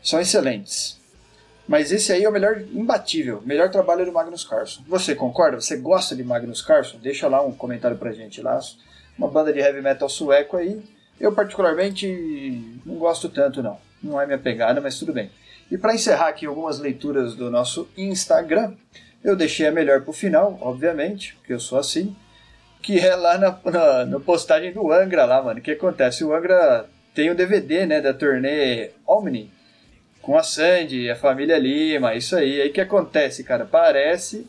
são 0.01 0.19
excelentes. 0.19 0.97
Mas 1.67 1.91
esse 1.91 2.13
aí 2.13 2.23
é 2.23 2.29
o 2.29 2.31
melhor 2.31 2.61
imbatível, 2.73 3.41
melhor 3.45 3.69
trabalho 3.69 4.05
do 4.05 4.11
Magnus 4.11 4.45
Carlson. 4.45 4.81
Você 4.87 5.13
concorda? 5.13 5.59
Você 5.59 5.75
gosta 5.75 6.15
de 6.15 6.23
Magnus 6.23 6.61
Carlson? 6.61 6.97
Deixa 6.97 7.27
lá 7.27 7.41
um 7.41 7.51
comentário 7.51 7.97
pra 7.97 8.13
gente 8.13 8.41
lá. 8.41 8.57
Uma 9.17 9.27
banda 9.27 9.51
de 9.51 9.59
heavy 9.59 9.81
metal 9.81 10.07
sueco 10.07 10.55
aí. 10.55 10.81
Eu 11.19 11.33
particularmente 11.33 12.79
não 12.85 12.95
gosto 12.95 13.27
tanto 13.27 13.61
não. 13.61 13.77
Não 14.01 14.21
é 14.21 14.25
minha 14.25 14.37
pegada, 14.37 14.79
mas 14.79 14.97
tudo 14.97 15.11
bem. 15.11 15.29
E 15.69 15.77
para 15.77 15.93
encerrar 15.93 16.29
aqui 16.29 16.45
algumas 16.45 16.79
leituras 16.79 17.35
do 17.35 17.51
nosso 17.51 17.89
Instagram, 17.97 18.73
eu 19.21 19.35
deixei 19.35 19.67
a 19.67 19.71
melhor 19.71 20.01
pro 20.01 20.13
final, 20.13 20.57
obviamente, 20.61 21.35
porque 21.35 21.51
eu 21.51 21.59
sou 21.59 21.77
assim, 21.77 22.15
que 22.81 22.97
é 22.97 23.13
lá 23.15 23.37
na, 23.37 23.59
na, 23.65 24.05
na 24.05 24.19
postagem 24.21 24.71
do 24.71 24.89
Angra 24.93 25.25
lá, 25.25 25.43
mano. 25.43 25.59
O 25.59 25.61
que 25.61 25.71
acontece? 25.71 26.23
O 26.23 26.33
Angra 26.33 26.87
tem 27.17 27.31
o 27.31 27.35
DVD, 27.35 27.87
né, 27.87 27.99
da 27.99 28.13
turnê 28.13 28.91
Omni, 29.07 29.51
com 30.21 30.37
a 30.37 30.43
Sandy, 30.43 31.09
a 31.09 31.15
família 31.15 31.57
Lima, 31.57 32.13
isso 32.13 32.35
aí. 32.35 32.61
Aí 32.61 32.69
que 32.69 32.79
acontece, 32.79 33.43
cara? 33.43 33.65
Parece 33.65 34.47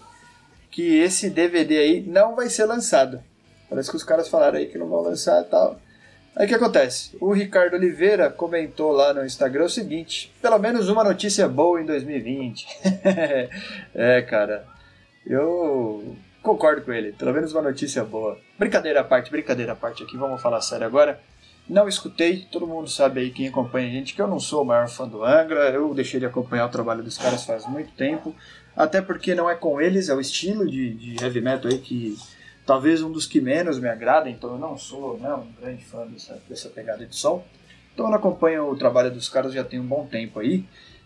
que 0.71 0.99
esse 0.99 1.31
DVD 1.31 1.79
aí 1.79 2.05
não 2.07 2.37
vai 2.37 2.51
ser 2.51 2.67
lançado. 2.67 3.23
Parece 3.71 3.89
que 3.89 3.97
os 3.97 4.05
caras 4.05 4.29
falaram 4.29 4.59
aí 4.59 4.67
que 4.67 4.77
não 4.77 4.87
vão 4.87 5.01
lançar 5.01 5.41
e 5.41 5.45
tal. 5.47 5.81
Aí 6.37 6.45
o 6.45 6.49
que 6.49 6.55
acontece? 6.57 7.17
O 7.19 7.33
Ricardo 7.33 7.73
Oliveira 7.73 8.29
comentou 8.29 8.93
lá 8.93 9.15
no 9.15 9.25
Instagram 9.25 9.65
o 9.65 9.71
seguinte: 9.71 10.31
pelo 10.43 10.59
menos 10.59 10.91
uma 10.91 11.03
notícia 11.03 11.49
boa 11.49 11.81
em 11.81 11.87
2020. 11.87 12.67
é, 13.95 14.21
cara, 14.21 14.67
eu 15.27 16.15
concordo 16.43 16.83
com 16.83 16.93
ele. 16.93 17.13
Pelo 17.13 17.33
menos 17.33 17.51
uma 17.51 17.63
notícia 17.63 18.05
boa. 18.05 18.39
Brincadeira 18.59 19.01
à 19.01 19.05
parte, 19.05 19.31
brincadeira 19.31 19.73
à 19.73 19.77
parte 19.77 20.03
aqui, 20.03 20.19
vamos 20.19 20.43
falar 20.43 20.61
sério 20.61 20.87
agora. 20.87 21.19
Não 21.69 21.87
escutei, 21.87 22.47
todo 22.51 22.67
mundo 22.67 22.89
sabe 22.89 23.21
aí, 23.21 23.31
quem 23.31 23.47
acompanha 23.47 23.89
a 23.89 23.91
gente, 23.91 24.15
que 24.15 24.23
eu 24.23 24.27
não 24.27 24.41
sou 24.41 24.63
o 24.63 24.65
maior 24.65 24.89
fã 24.89 25.07
do 25.07 25.23
Angra, 25.23 25.69
eu 25.69 25.93
deixei 25.93 26.19
de 26.19 26.25
acompanhar 26.25 26.65
o 26.65 26.71
trabalho 26.71 27.03
dos 27.03 27.19
caras 27.19 27.45
faz 27.45 27.67
muito 27.67 27.93
tempo, 27.93 28.35
até 28.75 29.03
porque 29.03 29.35
não 29.35 29.51
é 29.51 29.55
com 29.55 29.79
eles, 29.79 30.09
é 30.09 30.15
o 30.15 30.21
estilo 30.21 30.67
de, 30.67 30.95
de 30.95 31.23
heavy 31.23 31.43
metal 31.43 31.71
aí 31.71 31.79
que 31.79 32.17
talvez 32.65 33.03
um 33.03 33.13
dos 33.13 33.27
que 33.27 33.39
menos 33.39 33.79
me 33.79 33.87
agrada, 33.87 34.31
então 34.31 34.53
eu 34.53 34.59
não 34.59 34.79
sou 34.79 35.19
né, 35.19 35.31
um 35.35 35.53
grande 35.61 35.85
fã 35.85 36.07
dessa, 36.07 36.41
dessa 36.49 36.71
pegada 36.71 37.05
de 37.05 37.15
som. 37.15 37.45
Então 37.93 38.07
eu 38.07 38.11
não 38.11 38.19
acompanho 38.19 38.71
o 38.71 38.79
trabalho 38.79 39.11
dos 39.11 39.29
caras 39.29 39.53
já 39.53 39.63
tem 39.63 39.79
um 39.79 39.87
bom 39.87 40.07
tempo 40.07 40.41
aí, 40.41 40.65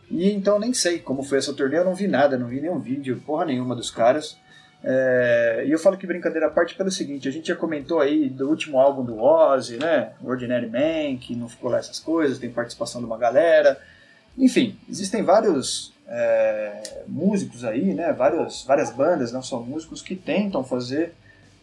e 0.08 0.30
então 0.30 0.60
nem 0.60 0.72
sei 0.72 1.00
como 1.00 1.24
foi 1.24 1.38
essa 1.38 1.52
turnê, 1.52 1.78
eu 1.78 1.84
não 1.84 1.94
vi 1.94 2.06
nada, 2.06 2.38
não 2.38 2.46
vi 2.46 2.60
nenhum 2.60 2.78
vídeo, 2.78 3.20
porra 3.26 3.46
nenhuma 3.46 3.74
dos 3.74 3.90
caras. 3.90 4.36
É, 4.84 5.64
e 5.66 5.70
eu 5.70 5.78
falo 5.78 5.96
que 5.96 6.06
brincadeira 6.06 6.48
à 6.48 6.50
parte 6.50 6.74
pelo 6.74 6.90
seguinte, 6.90 7.28
a 7.28 7.30
gente 7.30 7.46
já 7.46 7.54
comentou 7.54 8.00
aí 8.00 8.28
do 8.28 8.48
último 8.48 8.80
álbum 8.80 9.04
do 9.04 9.22
Ozzy, 9.22 9.76
né? 9.76 10.12
Ordinary 10.24 10.68
Man, 10.68 11.18
que 11.18 11.36
não 11.36 11.48
ficou 11.48 11.70
lá 11.70 11.78
essas 11.78 12.00
coisas, 12.00 12.38
tem 12.38 12.50
participação 12.50 13.00
de 13.00 13.06
uma 13.06 13.16
galera. 13.16 13.78
Enfim, 14.36 14.76
existem 14.88 15.22
vários 15.22 15.92
é, 16.08 17.02
músicos 17.06 17.64
aí, 17.64 17.94
né? 17.94 18.12
Várias, 18.12 18.64
várias 18.64 18.90
bandas, 18.90 19.32
não 19.32 19.42
só 19.42 19.60
músicos, 19.60 20.02
que 20.02 20.16
tentam 20.16 20.64
fazer 20.64 21.14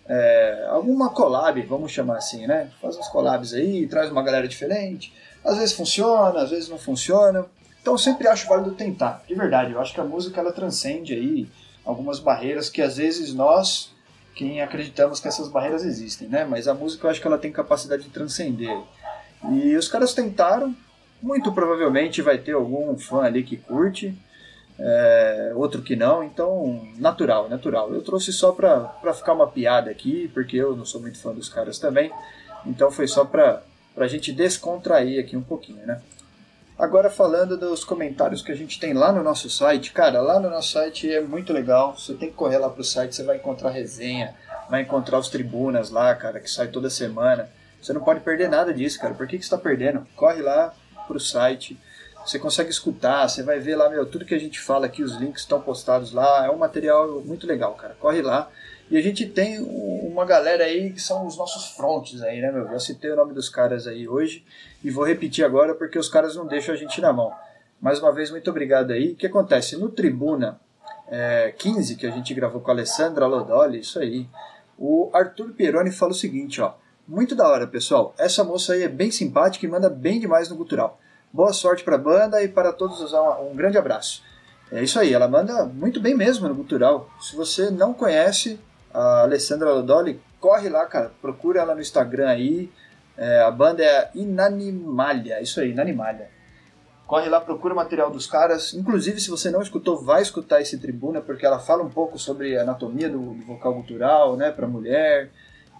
é, 0.07 0.65
alguma 0.69 1.09
collab, 1.09 1.61
vamos 1.63 1.91
chamar 1.91 2.17
assim, 2.17 2.47
né? 2.47 2.69
Faz 2.81 2.97
uns 2.97 3.07
collabs 3.09 3.53
aí, 3.53 3.85
traz 3.87 4.09
uma 4.09 4.23
galera 4.23 4.47
diferente. 4.47 5.13
Às 5.43 5.57
vezes 5.57 5.73
funciona, 5.73 6.41
às 6.41 6.51
vezes 6.51 6.69
não 6.69 6.77
funciona. 6.77 7.45
Então 7.81 7.97
sempre 7.97 8.27
acho 8.27 8.47
válido 8.47 8.71
tentar, 8.71 9.23
de 9.27 9.35
verdade. 9.35 9.73
Eu 9.73 9.81
acho 9.81 9.93
que 9.93 9.99
a 9.99 10.05
música 10.05 10.39
ela 10.39 10.51
transcende 10.51 11.13
aí 11.13 11.47
algumas 11.89 12.19
barreiras 12.19 12.69
que 12.69 12.83
às 12.83 12.97
vezes 12.97 13.33
nós, 13.33 13.91
quem 14.35 14.61
acreditamos 14.61 15.19
que 15.19 15.27
essas 15.27 15.47
barreiras 15.47 15.83
existem, 15.83 16.27
né? 16.27 16.45
Mas 16.45 16.67
a 16.67 16.73
música 16.73 17.07
eu 17.07 17.11
acho 17.11 17.19
que 17.19 17.25
ela 17.25 17.37
tem 17.37 17.51
capacidade 17.51 18.03
de 18.03 18.09
transcender. 18.09 18.77
E 19.51 19.75
os 19.75 19.87
caras 19.87 20.13
tentaram, 20.13 20.75
muito 21.19 21.51
provavelmente 21.51 22.21
vai 22.21 22.37
ter 22.37 22.53
algum 22.53 22.95
fã 22.97 23.23
ali 23.23 23.41
que 23.41 23.57
curte, 23.57 24.15
é, 24.77 25.51
outro 25.55 25.81
que 25.81 25.95
não, 25.95 26.23
então 26.23 26.87
natural, 26.97 27.49
natural. 27.49 27.91
Eu 27.91 28.03
trouxe 28.03 28.31
só 28.31 28.51
pra, 28.51 28.81
pra 28.81 29.13
ficar 29.13 29.33
uma 29.33 29.47
piada 29.47 29.89
aqui, 29.89 30.29
porque 30.31 30.57
eu 30.57 30.75
não 30.75 30.85
sou 30.85 31.01
muito 31.01 31.17
fã 31.17 31.33
dos 31.33 31.49
caras 31.49 31.79
também, 31.79 32.11
então 32.67 32.91
foi 32.91 33.07
só 33.07 33.25
pra, 33.25 33.63
pra 33.95 34.07
gente 34.07 34.31
descontrair 34.31 35.19
aqui 35.19 35.35
um 35.35 35.41
pouquinho, 35.41 35.83
né? 35.87 35.99
Agora 36.79 37.09
falando 37.09 37.57
dos 37.57 37.83
comentários 37.83 38.41
que 38.41 38.53
a 38.53 38.55
gente 38.55 38.79
tem 38.79 38.93
lá 38.93 39.11
no 39.11 39.21
nosso 39.21 39.49
site, 39.49 39.91
cara, 39.91 40.21
lá 40.21 40.39
no 40.39 40.49
nosso 40.49 40.71
site 40.71 41.13
é 41.13 41.19
muito 41.19 41.51
legal. 41.51 41.93
Você 41.97 42.13
tem 42.13 42.29
que 42.29 42.35
correr 42.35 42.57
lá 42.57 42.69
pro 42.69 42.85
site, 42.85 43.13
você 43.13 43.21
vai 43.21 43.35
encontrar 43.35 43.71
resenha, 43.71 44.33
vai 44.69 44.83
encontrar 44.83 45.19
os 45.19 45.27
tribunas 45.27 45.89
lá, 45.89 46.15
cara, 46.15 46.39
que 46.39 46.49
sai 46.49 46.69
toda 46.69 46.89
semana. 46.89 47.49
Você 47.81 47.91
não 47.91 47.99
pode 47.99 48.21
perder 48.21 48.47
nada 48.47 48.73
disso, 48.73 48.97
cara. 48.97 49.13
Por 49.13 49.27
que, 49.27 49.37
que 49.37 49.43
você 49.43 49.53
está 49.53 49.57
perdendo? 49.57 50.07
Corre 50.15 50.41
lá 50.41 50.73
pro 51.05 51.19
site, 51.19 51.77
você 52.25 52.39
consegue 52.39 52.69
escutar, 52.69 53.27
você 53.27 53.43
vai 53.43 53.59
ver 53.59 53.75
lá, 53.75 53.89
meu, 53.89 54.05
tudo 54.05 54.23
que 54.23 54.33
a 54.33 54.39
gente 54.39 54.57
fala 54.57 54.85
aqui, 54.85 55.03
os 55.03 55.17
links 55.17 55.41
estão 55.41 55.59
postados 55.59 56.13
lá. 56.13 56.45
É 56.45 56.49
um 56.49 56.57
material 56.57 57.19
muito 57.25 57.45
legal, 57.45 57.73
cara. 57.73 57.97
Corre 57.99 58.21
lá. 58.21 58.49
E 58.89 58.97
a 58.97 59.01
gente 59.01 59.27
tem 59.27 59.59
uma 59.59 60.25
galera 60.25 60.63
aí 60.63 60.91
que 60.91 60.99
são 60.99 61.27
os 61.27 61.37
nossos 61.37 61.75
frontes 61.75 62.23
aí, 62.23 62.41
né, 62.41 62.51
meu? 62.51 62.67
Já 62.69 62.79
citei 62.79 63.11
o 63.11 63.15
nome 63.15 63.33
dos 63.33 63.47
caras 63.47 63.85
aí 63.85 64.07
hoje 64.07 64.43
e 64.83 64.89
vou 64.89 65.05
repetir 65.05 65.45
agora 65.45 65.75
porque 65.75 65.99
os 65.99 66.09
caras 66.09 66.35
não 66.35 66.47
deixam 66.47 66.73
a 66.73 66.77
gente 66.77 66.99
na 66.99 67.13
mão. 67.13 67.31
Mais 67.79 67.99
uma 67.99 68.11
vez, 68.11 68.31
muito 68.31 68.49
obrigado 68.49 68.91
aí. 68.91 69.11
O 69.11 69.15
que 69.15 69.27
acontece? 69.27 69.77
No 69.77 69.89
Tribuna 69.89 70.59
é, 71.07 71.53
15, 71.57 71.95
que 71.95 72.07
a 72.07 72.11
gente 72.11 72.33
gravou 72.33 72.61
com 72.61 72.71
a 72.71 72.73
Alessandra 72.73 73.27
Lodoli, 73.27 73.79
isso 73.79 73.99
aí, 73.99 74.27
o 74.77 75.09
Arthur 75.13 75.51
Pieroni 75.51 75.91
fala 75.91 76.11
o 76.11 76.15
seguinte, 76.15 76.59
ó. 76.59 76.73
Muito 77.07 77.35
da 77.35 77.47
hora, 77.47 77.65
pessoal. 77.65 78.13
Essa 78.17 78.43
moça 78.43 78.73
aí 78.73 78.83
é 78.83 78.87
bem 78.87 79.11
simpática 79.11 79.65
e 79.65 79.69
manda 79.69 79.89
bem 79.89 80.19
demais 80.19 80.49
no 80.49 80.55
gutural. 80.55 80.99
Boa 81.31 81.53
sorte 81.53 81.83
para 81.83 81.97
banda 81.97 82.41
e 82.43 82.47
para 82.47 82.73
todos 82.73 83.13
um 83.13 83.55
grande 83.55 83.77
abraço. 83.77 84.23
É 84.71 84.83
isso 84.83 84.99
aí, 84.99 85.13
ela 85.13 85.27
manda 85.27 85.65
muito 85.65 85.99
bem 85.99 86.15
mesmo 86.15 86.47
no 86.47 86.55
gutural. 86.55 87.09
Se 87.19 87.35
você 87.35 87.71
não 87.71 87.93
conhece, 87.93 88.59
a 88.93 89.21
Alessandra 89.21 89.71
Lodoli, 89.73 90.19
corre 90.39 90.69
lá, 90.69 90.85
cara, 90.85 91.11
procura 91.21 91.61
ela 91.61 91.75
no 91.75 91.81
Instagram 91.81 92.27
aí. 92.27 92.71
É, 93.17 93.41
a 93.41 93.51
banda 93.51 93.83
é 93.83 94.09
Inanimalha, 94.15 95.41
isso 95.41 95.59
aí, 95.59 95.71
Inanimalha. 95.71 96.29
Corre 97.05 97.27
lá, 97.27 97.41
procura 97.41 97.73
o 97.73 97.77
material 97.77 98.11
dos 98.11 98.27
caras. 98.27 98.73
Inclusive, 98.73 99.19
se 99.19 99.29
você 99.29 99.49
não 99.49 99.61
escutou, 99.61 99.97
vai 99.97 100.21
escutar 100.21 100.61
esse 100.61 100.77
Tribuna, 100.77 101.19
porque 101.19 101.45
ela 101.45 101.59
fala 101.59 101.83
um 101.83 101.89
pouco 101.89 102.19
sobre 102.19 102.55
a 102.55 102.61
anatomia 102.61 103.09
do, 103.09 103.33
do 103.33 103.45
vocal 103.45 103.73
gutural, 103.73 104.37
né, 104.37 104.51
para 104.51 104.67
mulher. 104.67 105.29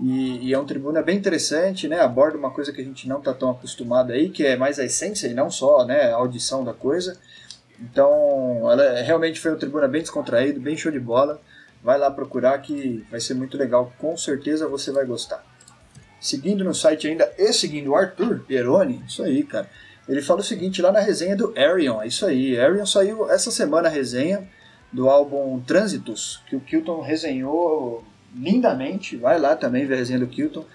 E, 0.02 0.48
e, 0.48 0.54
é 0.54 0.60
um 0.60 0.66
Tribuna 0.66 1.02
bem 1.02 1.18
interessante, 1.18 1.88
né, 1.88 2.00
aborda 2.00 2.38
uma 2.38 2.52
coisa 2.52 2.74
que 2.74 2.82
a 2.82 2.84
gente 2.84 3.08
não 3.08 3.20
está 3.20 3.34
tão 3.34 3.52
acostumado 3.52 4.12
aí, 4.12 4.30
que 4.30 4.46
é 4.46 4.56
mais 4.56 4.80
a 4.80 4.86
essência 4.86 5.28
e 5.28 5.34
não 5.34 5.52
só, 5.52 5.86
né, 5.86 6.12
a 6.12 6.16
audição 6.16 6.64
da 6.64 6.74
coisa. 6.74 7.16
Então, 7.80 8.70
ela 8.72 9.02
realmente 9.02 9.40
foi 9.40 9.54
um 9.54 9.58
Tribuna 9.58 9.88
bem 9.88 10.02
descontraído, 10.02 10.60
bem 10.60 10.76
show 10.76 10.92
de 10.92 11.00
bola. 11.00 11.40
Vai 11.84 11.98
lá 11.98 12.12
procurar 12.12 12.58
que 12.60 13.06
vai 13.10 13.20
ser 13.20 13.34
muito 13.34 13.58
legal, 13.58 13.94
com 13.98 14.18
certeza 14.18 14.68
você 14.68 14.92
vai 14.92 15.06
gostar. 15.06 15.44
Seguindo 16.20 16.64
no 16.64 16.74
site 16.74 17.08
ainda 17.08 17.32
e 17.38 17.54
seguindo 17.54 17.92
o 17.92 17.96
Arthur 17.96 18.44
Peroni, 18.46 19.02
isso 19.08 19.24
aí, 19.24 19.44
cara. 19.44 19.70
Ele 20.08 20.22
fala 20.22 20.40
o 20.40 20.44
seguinte 20.44 20.82
lá 20.82 20.92
na 20.92 21.00
resenha 21.00 21.36
do 21.36 21.54
Arion, 21.58 22.02
é 22.02 22.08
isso 22.08 22.26
aí. 22.26 22.60
Arion 22.60 22.86
saiu 22.86 23.30
essa 23.30 23.52
semana 23.52 23.88
a 23.88 23.92
resenha 23.92 24.48
do 24.92 25.08
álbum 25.08 25.62
Trânsitos, 25.62 26.42
que 26.48 26.56
o 26.56 26.60
Kilton 26.60 27.00
resenhou 27.02 28.04
lindamente. 28.36 29.16
Vai 29.16 29.40
lá 29.40 29.56
também 29.56 29.86
ver 29.86 29.94
a 29.94 29.98
resenha 29.98 30.20
do 30.20 30.28
Kilton. 30.28 30.66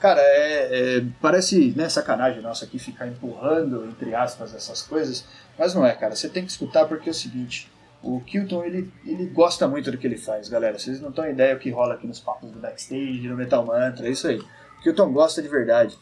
Cara, 0.00 0.20
é, 0.20 0.98
é, 0.98 1.04
parece 1.20 1.74
né, 1.76 1.88
sacanagem 1.88 2.40
nossa 2.40 2.64
aqui 2.64 2.78
ficar 2.78 3.06
empurrando, 3.06 3.84
entre 3.86 4.14
aspas, 4.14 4.54
essas 4.54 4.80
coisas, 4.80 5.24
mas 5.58 5.74
não 5.74 5.84
é, 5.84 5.92
cara. 5.92 6.14
Você 6.14 6.28
tem 6.28 6.44
que 6.44 6.50
escutar 6.50 6.86
porque 6.86 7.08
é 7.08 7.12
o 7.12 7.14
seguinte: 7.14 7.70
o 8.02 8.20
Kilton, 8.20 8.64
ele, 8.64 8.90
ele 9.04 9.26
gosta 9.26 9.66
muito 9.66 9.90
do 9.90 9.98
que 9.98 10.06
ele 10.06 10.16
faz, 10.16 10.48
galera. 10.48 10.78
Vocês 10.78 11.00
não 11.00 11.10
têm 11.10 11.30
ideia 11.30 11.54
o 11.54 11.58
que 11.58 11.70
rola 11.70 11.94
aqui 11.94 12.06
nos 12.06 12.20
papos 12.20 12.50
do 12.50 12.58
backstage, 12.58 13.26
no 13.26 13.36
Metal 13.36 13.64
Mantra, 13.64 14.06
é 14.06 14.10
isso 14.10 14.28
aí. 14.28 14.38
O 14.38 14.82
Kilton 14.82 15.12
gosta 15.12 15.42
de 15.42 15.48
verdade. 15.48 15.98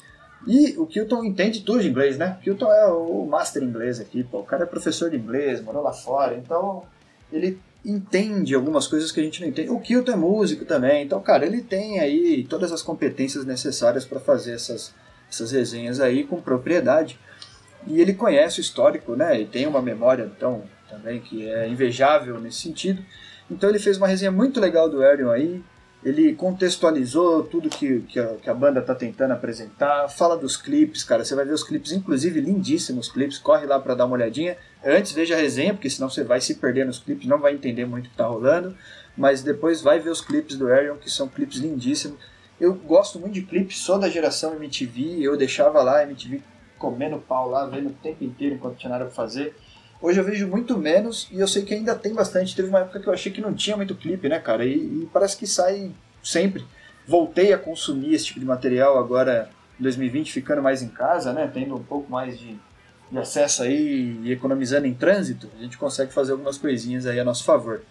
E 0.46 0.76
o 0.78 0.86
Kilton 0.86 1.24
entende 1.24 1.62
tudo 1.62 1.80
de 1.80 1.88
inglês, 1.88 2.18
né? 2.18 2.36
O 2.38 2.42
Kilton 2.42 2.70
é 2.70 2.86
o 2.86 3.26
master 3.26 3.62
inglês 3.62 3.98
aqui, 3.98 4.22
pô. 4.22 4.40
O 4.40 4.44
cara 4.44 4.64
é 4.64 4.66
professor 4.66 5.10
de 5.10 5.16
inglês, 5.16 5.62
morou 5.62 5.82
lá 5.82 5.92
fora, 5.92 6.36
então 6.36 6.84
ele 7.32 7.58
entende 7.84 8.54
algumas 8.54 8.86
coisas 8.86 9.10
que 9.10 9.20
a 9.20 9.22
gente 9.22 9.40
não 9.40 9.48
entende. 9.48 9.70
O 9.70 9.80
Kilton 9.80 10.12
é 10.12 10.16
músico 10.16 10.64
também, 10.64 11.04
então, 11.04 11.20
cara, 11.20 11.46
ele 11.46 11.62
tem 11.62 11.98
aí 11.98 12.44
todas 12.48 12.72
as 12.72 12.82
competências 12.82 13.44
necessárias 13.44 14.04
para 14.04 14.20
fazer 14.20 14.52
essas, 14.52 14.94
essas 15.30 15.50
resenhas 15.50 16.00
aí 16.00 16.24
com 16.24 16.40
propriedade. 16.40 17.18
E 17.86 18.00
ele 18.00 18.14
conhece 18.14 18.58
o 18.58 18.62
histórico, 18.62 19.14
né? 19.14 19.40
E 19.40 19.46
tem 19.46 19.66
uma 19.66 19.80
memória, 19.80 20.30
então, 20.36 20.64
também, 20.88 21.21
que 21.21 21.49
é 21.49 21.69
invejável 21.69 22.40
nesse 22.40 22.59
sentido. 22.59 23.02
Então 23.50 23.69
ele 23.69 23.78
fez 23.78 23.97
uma 23.97 24.09
resenha 24.09 24.33
muito 24.33 24.61
legal 24.61 24.88
do 24.88 25.02
Arion 25.02 25.31
aí, 25.31 25.62
ele 26.07 26.35
contextualizou 26.35 27.43
tudo 27.43 27.69
que, 27.69 28.00
que, 28.02 28.21
a, 28.21 28.35
que 28.37 28.49
a 28.49 28.55
banda 28.55 28.78
está 28.78 28.95
tentando 28.95 29.33
apresentar, 29.33 30.09
fala 30.09 30.37
dos 30.37 30.57
clipes, 30.57 31.02
cara, 31.02 31.25
você 31.25 31.35
vai 31.35 31.45
ver 31.45 31.52
os 31.52 31.64
clipes, 31.64 31.90
inclusive 31.90 32.40
lindíssimos 32.40 33.11
clipes, 33.11 33.38
corre 33.38 33.66
lá 33.66 33.81
para 33.81 33.95
dar 33.95 34.05
uma 34.05 34.14
olhadinha. 34.14 34.57
Antes 34.85 35.11
veja 35.11 35.35
a 35.35 35.38
resenha, 35.38 35.75
porque 35.75 35.90
senão 35.90 36.09
você 36.09 36.23
vai 36.23 36.40
se 36.40 36.55
perder 36.55 36.87
nos 36.87 37.00
clipes, 37.00 37.26
não 37.26 37.40
vai 37.40 37.55
entender 37.55 37.87
muito 37.87 38.05
o 38.05 38.09
que 38.09 38.14
está 38.14 38.26
rolando, 38.26 38.76
mas 39.16 39.43
depois 39.43 39.81
vai 39.81 39.99
ver 39.99 40.11
os 40.11 40.21
clipes 40.21 40.57
do 40.57 40.73
Arion, 40.73 40.97
que 40.97 41.11
são 41.11 41.28
clipes 41.28 41.59
lindíssimos. 41.59 42.19
Eu 42.61 42.73
gosto 42.75 43.19
muito 43.19 43.35
de 43.35 43.43
clipes, 43.43 43.78
sou 43.78 43.99
da 43.99 44.09
geração 44.09 44.55
MTV, 44.55 45.19
eu 45.21 45.37
deixava 45.37 45.83
lá 45.83 45.99
a 45.99 46.02
MTV 46.05 46.40
comendo 46.78 47.19
pau 47.19 47.50
lá, 47.50 47.66
vendo 47.66 47.88
o 47.88 47.95
tempo 47.95 48.23
inteiro 48.23 48.55
enquanto 48.55 48.76
tinha 48.76 48.90
nada 48.90 49.07
para 49.07 49.14
fazer. 49.14 49.57
Hoje 50.06 50.20
eu 50.20 50.25
vejo 50.25 50.46
muito 50.46 50.78
menos 50.78 51.26
e 51.32 51.40
eu 51.40 51.48
sei 51.48 51.64
que 51.64 51.75
ainda 51.75 51.92
tem 51.92 52.14
bastante. 52.14 52.54
Teve 52.54 52.68
uma 52.68 52.78
época 52.78 53.00
que 53.00 53.08
eu 53.08 53.12
achei 53.12 53.32
que 53.32 53.40
não 53.40 53.52
tinha 53.52 53.76
muito 53.76 53.92
clipe, 53.92 54.28
né, 54.28 54.38
cara? 54.38 54.64
E, 54.64 54.76
e 54.76 55.10
parece 55.12 55.36
que 55.36 55.48
sai 55.48 55.90
sempre. 56.22 56.64
Voltei 57.08 57.52
a 57.52 57.58
consumir 57.58 58.14
esse 58.14 58.26
tipo 58.26 58.38
de 58.38 58.46
material 58.46 58.96
agora 58.98 59.50
em 59.80 59.82
2020, 59.82 60.32
ficando 60.32 60.62
mais 60.62 60.80
em 60.80 60.86
casa, 60.86 61.32
né? 61.32 61.50
Tendo 61.52 61.75
um 61.75 61.82
pouco 61.82 62.08
mais 62.08 62.38
de, 62.38 62.56
de 63.10 63.18
acesso 63.18 63.64
aí 63.64 64.20
e 64.22 64.30
economizando 64.30 64.86
em 64.86 64.94
trânsito, 64.94 65.50
a 65.58 65.60
gente 65.60 65.76
consegue 65.76 66.12
fazer 66.12 66.30
algumas 66.30 66.56
coisinhas 66.56 67.04
aí 67.04 67.18
a 67.18 67.25
nosso 67.25 67.42
favor. 67.42 67.82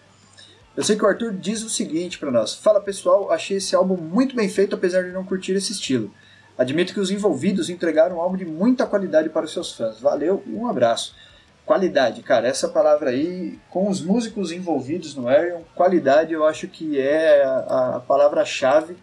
Eu 0.74 0.86
sei 0.86 0.96
que 0.96 1.04
o 1.04 1.08
Arthur 1.10 1.34
diz 1.34 1.64
o 1.64 1.70
seguinte 1.70 2.18
para 2.18 2.32
nós: 2.32 2.56
Fala 2.56 2.80
pessoal, 2.80 3.30
achei 3.30 3.58
esse 3.58 3.76
álbum 3.76 3.98
muito 3.98 4.38
bem 4.38 4.48
feito, 4.48 4.74
apesar 4.74 5.04
de 5.04 5.12
não 5.12 5.26
curtir 5.26 5.52
esse 5.52 5.74
estilo. 5.74 6.10
Admito 6.58 6.94
que 6.94 7.00
os 7.02 7.12
envolvidos 7.12 7.70
entregaram 7.70 8.16
um 8.16 8.22
álbum 8.22 8.38
de 8.38 8.46
muita 8.46 8.86
qualidade 8.86 9.28
para 9.28 9.44
os 9.44 9.52
seus 9.52 9.74
fãs. 9.74 10.00
Valeu 10.00 10.42
um 10.48 10.66
abraço. 10.66 11.14
Qualidade, 11.66 12.22
cara, 12.22 12.48
essa 12.48 12.70
palavra 12.70 13.10
aí, 13.10 13.60
com 13.70 13.90
os 13.90 14.02
músicos 14.02 14.52
envolvidos 14.52 15.16
no 15.16 15.28
Arion, 15.28 15.62
qualidade 15.74 16.32
eu 16.32 16.46
acho 16.46 16.68
que 16.68 17.00
é 17.00 17.44
a, 17.44 17.96
a 17.96 18.00
palavra-chave 18.00 18.96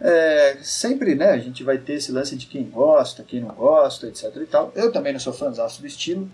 É, 0.00 0.58
sempre, 0.60 1.14
né, 1.14 1.30
a 1.30 1.38
gente 1.38 1.62
vai 1.62 1.78
ter 1.78 1.94
esse 1.94 2.10
lance 2.10 2.34
de 2.36 2.46
quem 2.46 2.64
gosta, 2.64 3.22
quem 3.22 3.40
não 3.40 3.54
gosta, 3.54 4.08
etc 4.08 4.24
e 4.36 4.46
tal. 4.46 4.72
Eu 4.74 4.90
também 4.90 5.12
não 5.12 5.20
sou 5.20 5.32
fãzão 5.32 5.66
do 5.80 5.86
estilo, 5.86 6.28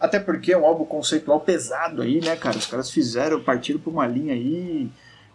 até 0.00 0.18
porque 0.18 0.52
é 0.52 0.58
um 0.58 0.64
álbum 0.64 0.86
conceitual 0.86 1.38
pesado 1.40 2.00
aí, 2.00 2.20
né, 2.20 2.34
cara? 2.34 2.56
Os 2.56 2.66
caras 2.66 2.90
fizeram, 2.90 3.44
partiram 3.44 3.78
por 3.78 3.92
uma 3.92 4.06
linha 4.06 4.32
aí, 4.32 4.90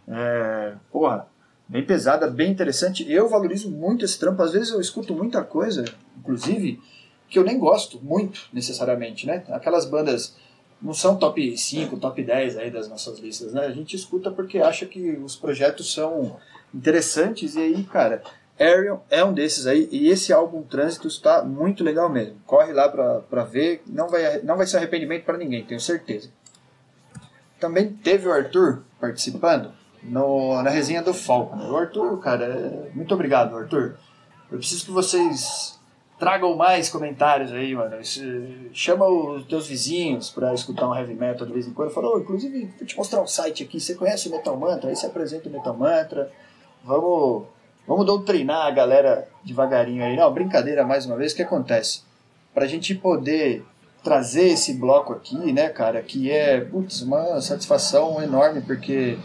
é, 0.07 0.73
porra, 0.91 1.27
bem 1.67 1.85
pesada, 1.85 2.27
bem 2.27 2.51
interessante. 2.51 3.05
Eu 3.09 3.29
valorizo 3.29 3.69
muito 3.69 4.03
esse 4.03 4.17
trampo, 4.19 4.41
às 4.41 4.51
vezes 4.51 4.71
eu 4.71 4.81
escuto 4.81 5.13
muita 5.13 5.43
coisa, 5.43 5.85
inclusive, 6.17 6.81
que 7.29 7.37
eu 7.37 7.43
nem 7.43 7.59
gosto 7.59 7.99
muito, 8.01 8.47
necessariamente, 8.51 9.27
né? 9.27 9.43
Aquelas 9.49 9.85
bandas 9.85 10.35
não 10.81 10.93
são 10.93 11.17
top 11.17 11.57
5, 11.57 11.97
top 11.97 12.23
10 12.23 12.57
aí 12.57 12.71
das 12.71 12.87
nossas 12.87 13.19
listas, 13.19 13.53
né? 13.53 13.65
A 13.65 13.71
gente 13.71 13.95
escuta 13.95 14.31
porque 14.31 14.59
acha 14.59 14.85
que 14.85 15.11
os 15.11 15.35
projetos 15.35 15.93
são 15.93 16.37
interessantes 16.73 17.55
e 17.55 17.59
aí, 17.59 17.83
cara, 17.83 18.23
Arion 18.59 18.97
é 19.09 19.23
um 19.23 19.33
desses 19.33 19.67
aí 19.67 19.87
e 19.91 20.09
esse 20.09 20.33
álbum 20.33 20.63
Trânsito 20.63 21.07
está 21.07 21.43
muito 21.43 21.83
legal 21.83 22.09
mesmo. 22.09 22.35
Corre 22.45 22.73
lá 22.73 22.89
pra 22.89 23.43
ver, 23.43 23.83
não 23.87 24.09
vai, 24.09 24.41
não 24.41 24.57
vai 24.57 24.65
ser 24.65 24.77
arrependimento 24.77 25.23
para 25.23 25.37
ninguém, 25.37 25.63
tenho 25.63 25.79
certeza. 25.79 26.29
Também 27.59 27.91
teve 27.91 28.27
o 28.27 28.31
Arthur 28.31 28.83
participando 28.99 29.71
no, 30.03 30.61
na 30.61 30.69
resenha 30.69 31.01
do 31.01 31.13
Falcon. 31.13 31.57
O 31.69 31.75
Arthur, 31.75 32.19
cara, 32.19 32.45
é... 32.45 32.89
muito 32.95 33.13
obrigado, 33.13 33.55
Arthur. 33.55 33.97
Eu 34.51 34.57
preciso 34.57 34.85
que 34.85 34.91
vocês 34.91 35.78
tragam 36.19 36.55
mais 36.55 36.89
comentários 36.89 37.53
aí, 37.53 37.73
mano. 37.73 37.95
Chama 38.73 39.07
os 39.07 39.45
teus 39.45 39.67
vizinhos 39.67 40.29
pra 40.29 40.53
escutar 40.53 40.87
um 40.89 40.95
heavy 40.95 41.13
metal 41.13 41.47
de 41.47 41.53
vez 41.53 41.65
em 41.65 41.73
quando. 41.73 41.91
Falou, 41.91 42.17
oh, 42.17 42.19
inclusive, 42.19 42.71
vou 42.77 42.85
te 42.85 42.97
mostrar 42.97 43.21
um 43.21 43.27
site 43.27 43.63
aqui. 43.63 43.79
Você 43.79 43.95
conhece 43.95 44.27
o 44.27 44.31
Metal 44.31 44.55
Mantra? 44.57 44.89
Aí 44.89 44.95
você 44.95 45.05
apresenta 45.05 45.47
o 45.47 45.51
Metal 45.51 45.75
Mantra. 45.75 46.29
Vamos, 46.83 47.45
vamos 47.87 48.05
doutrinar 48.05 48.67
a 48.67 48.71
galera 48.71 49.27
devagarinho 49.43 50.03
aí. 50.03 50.17
Não, 50.17 50.31
brincadeira 50.33 50.85
mais 50.85 51.05
uma 51.05 51.15
vez. 51.15 51.31
O 51.31 51.37
que 51.37 51.43
acontece? 51.43 52.01
Pra 52.53 52.67
gente 52.67 52.93
poder 52.93 53.63
trazer 54.03 54.49
esse 54.49 54.73
bloco 54.73 55.13
aqui, 55.13 55.53
né, 55.53 55.69
cara, 55.69 56.01
que 56.01 56.31
é, 56.31 56.59
putz, 56.61 57.01
uma 57.01 57.41
satisfação 57.41 58.21
enorme, 58.21 58.61
porque 58.61 59.17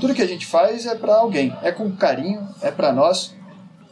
tudo 0.00 0.14
que 0.14 0.22
a 0.22 0.26
gente 0.26 0.46
faz 0.46 0.86
é 0.86 0.94
para 0.94 1.14
alguém, 1.14 1.54
é 1.62 1.70
com 1.70 1.94
carinho, 1.94 2.48
é 2.62 2.70
para 2.70 2.90
nós 2.90 3.34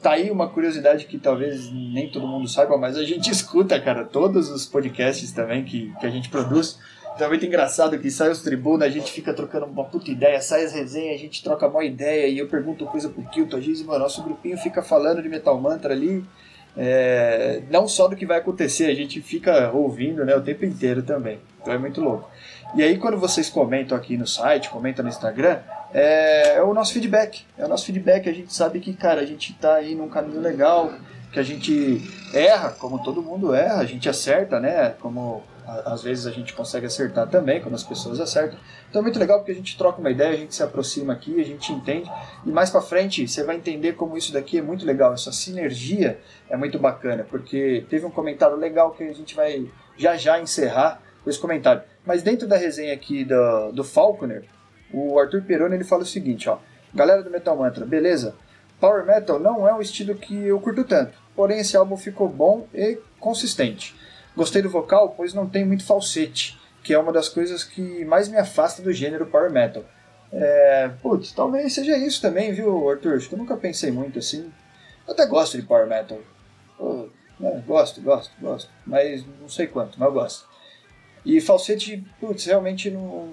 tá 0.06 0.12
aí 0.12 0.30
uma 0.30 0.48
curiosidade 0.48 1.06
que 1.06 1.18
talvez 1.18 1.68
nem 1.72 2.08
todo 2.08 2.28
mundo 2.28 2.46
saiba, 2.48 2.78
mas 2.78 2.96
a 2.96 3.02
gente 3.02 3.28
escuta, 3.32 3.80
cara, 3.80 4.04
todos 4.04 4.48
os 4.50 4.64
podcasts 4.64 5.32
também 5.32 5.64
que, 5.64 5.92
que 5.98 6.06
a 6.06 6.10
gente 6.10 6.28
produz. 6.28 6.78
Então 7.12 7.26
é 7.26 7.30
muito 7.30 7.44
engraçado 7.44 7.98
que 7.98 8.10
sai 8.10 8.30
os 8.30 8.42
tribunas, 8.42 8.86
a 8.86 8.90
gente 8.90 9.10
fica 9.10 9.32
trocando 9.32 9.66
uma 9.66 9.84
puta 9.84 10.10
ideia, 10.10 10.40
sai 10.40 10.64
as 10.64 10.72
resenhas, 10.72 11.16
a 11.16 11.18
gente 11.18 11.42
troca 11.42 11.66
uma 11.66 11.82
ideia 11.82 12.28
e 12.28 12.38
eu 12.38 12.46
pergunto 12.46 12.84
coisa 12.86 13.08
pro 13.08 13.22
Kilton, 13.24 13.56
a 13.56 13.60
gente, 13.60 13.82
mano, 13.82 14.00
nosso 14.00 14.22
grupinho 14.22 14.56
fica 14.58 14.82
falando 14.82 15.22
de 15.22 15.28
Metal 15.28 15.58
Mantra 15.58 15.92
ali, 15.92 16.24
é, 16.76 17.62
não 17.70 17.88
só 17.88 18.06
do 18.06 18.14
que 18.14 18.26
vai 18.26 18.38
acontecer, 18.38 18.84
a 18.84 18.94
gente 18.94 19.20
fica 19.22 19.72
ouvindo 19.72 20.24
né, 20.24 20.36
o 20.36 20.42
tempo 20.42 20.64
inteiro 20.64 21.02
também. 21.02 21.38
Então 21.62 21.72
é 21.72 21.78
muito 21.78 22.00
louco. 22.00 22.30
E 22.76 22.82
aí 22.82 22.98
quando 22.98 23.16
vocês 23.16 23.48
comentam 23.48 23.96
aqui 23.96 24.16
no 24.16 24.26
site, 24.26 24.68
comentam 24.68 25.02
no 25.02 25.08
Instagram, 25.08 25.58
é, 25.92 26.56
é, 26.56 26.62
o 26.62 26.72
nosso 26.74 26.92
feedback. 26.92 27.44
É 27.56 27.64
o 27.64 27.68
nosso 27.68 27.86
feedback. 27.86 28.28
A 28.28 28.32
gente 28.32 28.52
sabe 28.52 28.80
que, 28.80 28.92
cara, 28.94 29.20
a 29.20 29.26
gente 29.26 29.52
tá 29.54 29.74
aí 29.74 29.94
num 29.94 30.08
caminho 30.08 30.40
legal, 30.40 30.92
que 31.32 31.38
a 31.38 31.42
gente 31.42 32.02
erra, 32.32 32.70
como 32.70 33.02
todo 33.02 33.22
mundo 33.22 33.54
erra, 33.54 33.80
a 33.80 33.84
gente 33.84 34.08
acerta, 34.08 34.60
né? 34.60 34.90
Como 35.00 35.42
às 35.84 36.02
vezes 36.02 36.26
a 36.26 36.30
gente 36.30 36.54
consegue 36.54 36.86
acertar 36.86 37.28
também, 37.28 37.60
quando 37.60 37.74
as 37.74 37.82
pessoas 37.82 38.20
acertam. 38.20 38.58
Então 38.88 39.00
é 39.00 39.02
muito 39.02 39.18
legal 39.18 39.38
porque 39.38 39.50
a 39.50 39.54
gente 39.54 39.76
troca 39.76 40.00
uma 40.00 40.10
ideia, 40.10 40.30
a 40.30 40.36
gente 40.36 40.54
se 40.54 40.62
aproxima 40.62 41.12
aqui, 41.12 41.40
a 41.40 41.44
gente 41.44 41.72
entende. 41.72 42.08
E 42.44 42.50
mais 42.50 42.70
para 42.70 42.80
frente 42.80 43.26
você 43.26 43.42
vai 43.42 43.56
entender 43.56 43.94
como 43.94 44.16
isso 44.16 44.32
daqui 44.32 44.58
é 44.58 44.62
muito 44.62 44.86
legal, 44.86 45.12
essa 45.12 45.32
sinergia 45.32 46.20
é 46.48 46.56
muito 46.56 46.78
bacana, 46.78 47.26
porque 47.28 47.84
teve 47.90 48.06
um 48.06 48.10
comentário 48.10 48.56
legal 48.56 48.92
que 48.92 49.02
a 49.02 49.12
gente 49.12 49.34
vai 49.34 49.68
já 49.98 50.16
já 50.16 50.40
encerrar 50.40 51.02
esse 51.26 51.38
comentário. 51.38 51.82
Mas 52.04 52.22
dentro 52.22 52.46
da 52.46 52.56
resenha 52.56 52.94
aqui 52.94 53.24
do, 53.24 53.72
do 53.72 53.82
Falconer, 53.82 54.44
o 54.92 55.18
Arthur 55.18 55.42
Peroni 55.42 55.74
ele 55.74 55.84
fala 55.84 56.02
o 56.02 56.06
seguinte, 56.06 56.48
ó. 56.48 56.58
Galera 56.94 57.22
do 57.22 57.30
Metal 57.30 57.56
Mantra, 57.56 57.84
beleza? 57.84 58.34
Power 58.80 59.04
Metal 59.04 59.38
não 59.38 59.66
é 59.66 59.74
um 59.74 59.80
estilo 59.80 60.14
que 60.14 60.34
eu 60.34 60.60
curto 60.60 60.84
tanto, 60.84 61.12
porém 61.34 61.60
esse 61.60 61.76
álbum 61.76 61.96
ficou 61.96 62.28
bom 62.28 62.66
e 62.74 62.98
consistente. 63.18 63.94
Gostei 64.36 64.60
do 64.60 64.68
vocal, 64.68 65.14
pois 65.16 65.32
não 65.32 65.48
tem 65.48 65.64
muito 65.64 65.84
falsete, 65.84 66.58
que 66.82 66.92
é 66.92 66.98
uma 66.98 67.12
das 67.12 67.28
coisas 67.28 67.64
que 67.64 68.04
mais 68.04 68.28
me 68.28 68.36
afasta 68.36 68.82
do 68.82 68.92
gênero 68.92 69.26
Power 69.26 69.50
Metal. 69.50 69.82
É, 70.32 70.90
putz, 71.02 71.32
talvez 71.32 71.72
seja 71.72 71.96
isso 71.96 72.20
também, 72.20 72.52
viu, 72.52 72.88
Arthur? 72.90 73.14
Acho 73.16 73.28
que 73.28 73.34
eu 73.34 73.38
nunca 73.38 73.56
pensei 73.56 73.90
muito 73.90 74.18
assim. 74.18 74.52
Eu 75.06 75.14
até 75.14 75.24
gosto 75.26 75.56
de 75.56 75.66
Power 75.66 75.86
Metal. 75.86 76.18
Eu, 76.78 77.10
né, 77.40 77.62
gosto, 77.66 78.00
gosto, 78.02 78.32
gosto. 78.40 78.70
Mas 78.84 79.24
não 79.40 79.48
sei 79.48 79.66
quanto, 79.66 79.98
mas 79.98 80.08
eu 80.08 80.14
gosto. 80.14 80.48
E 81.26 81.40
falsete, 81.40 82.06
putz, 82.20 82.44
realmente 82.44 82.88
não, 82.88 83.26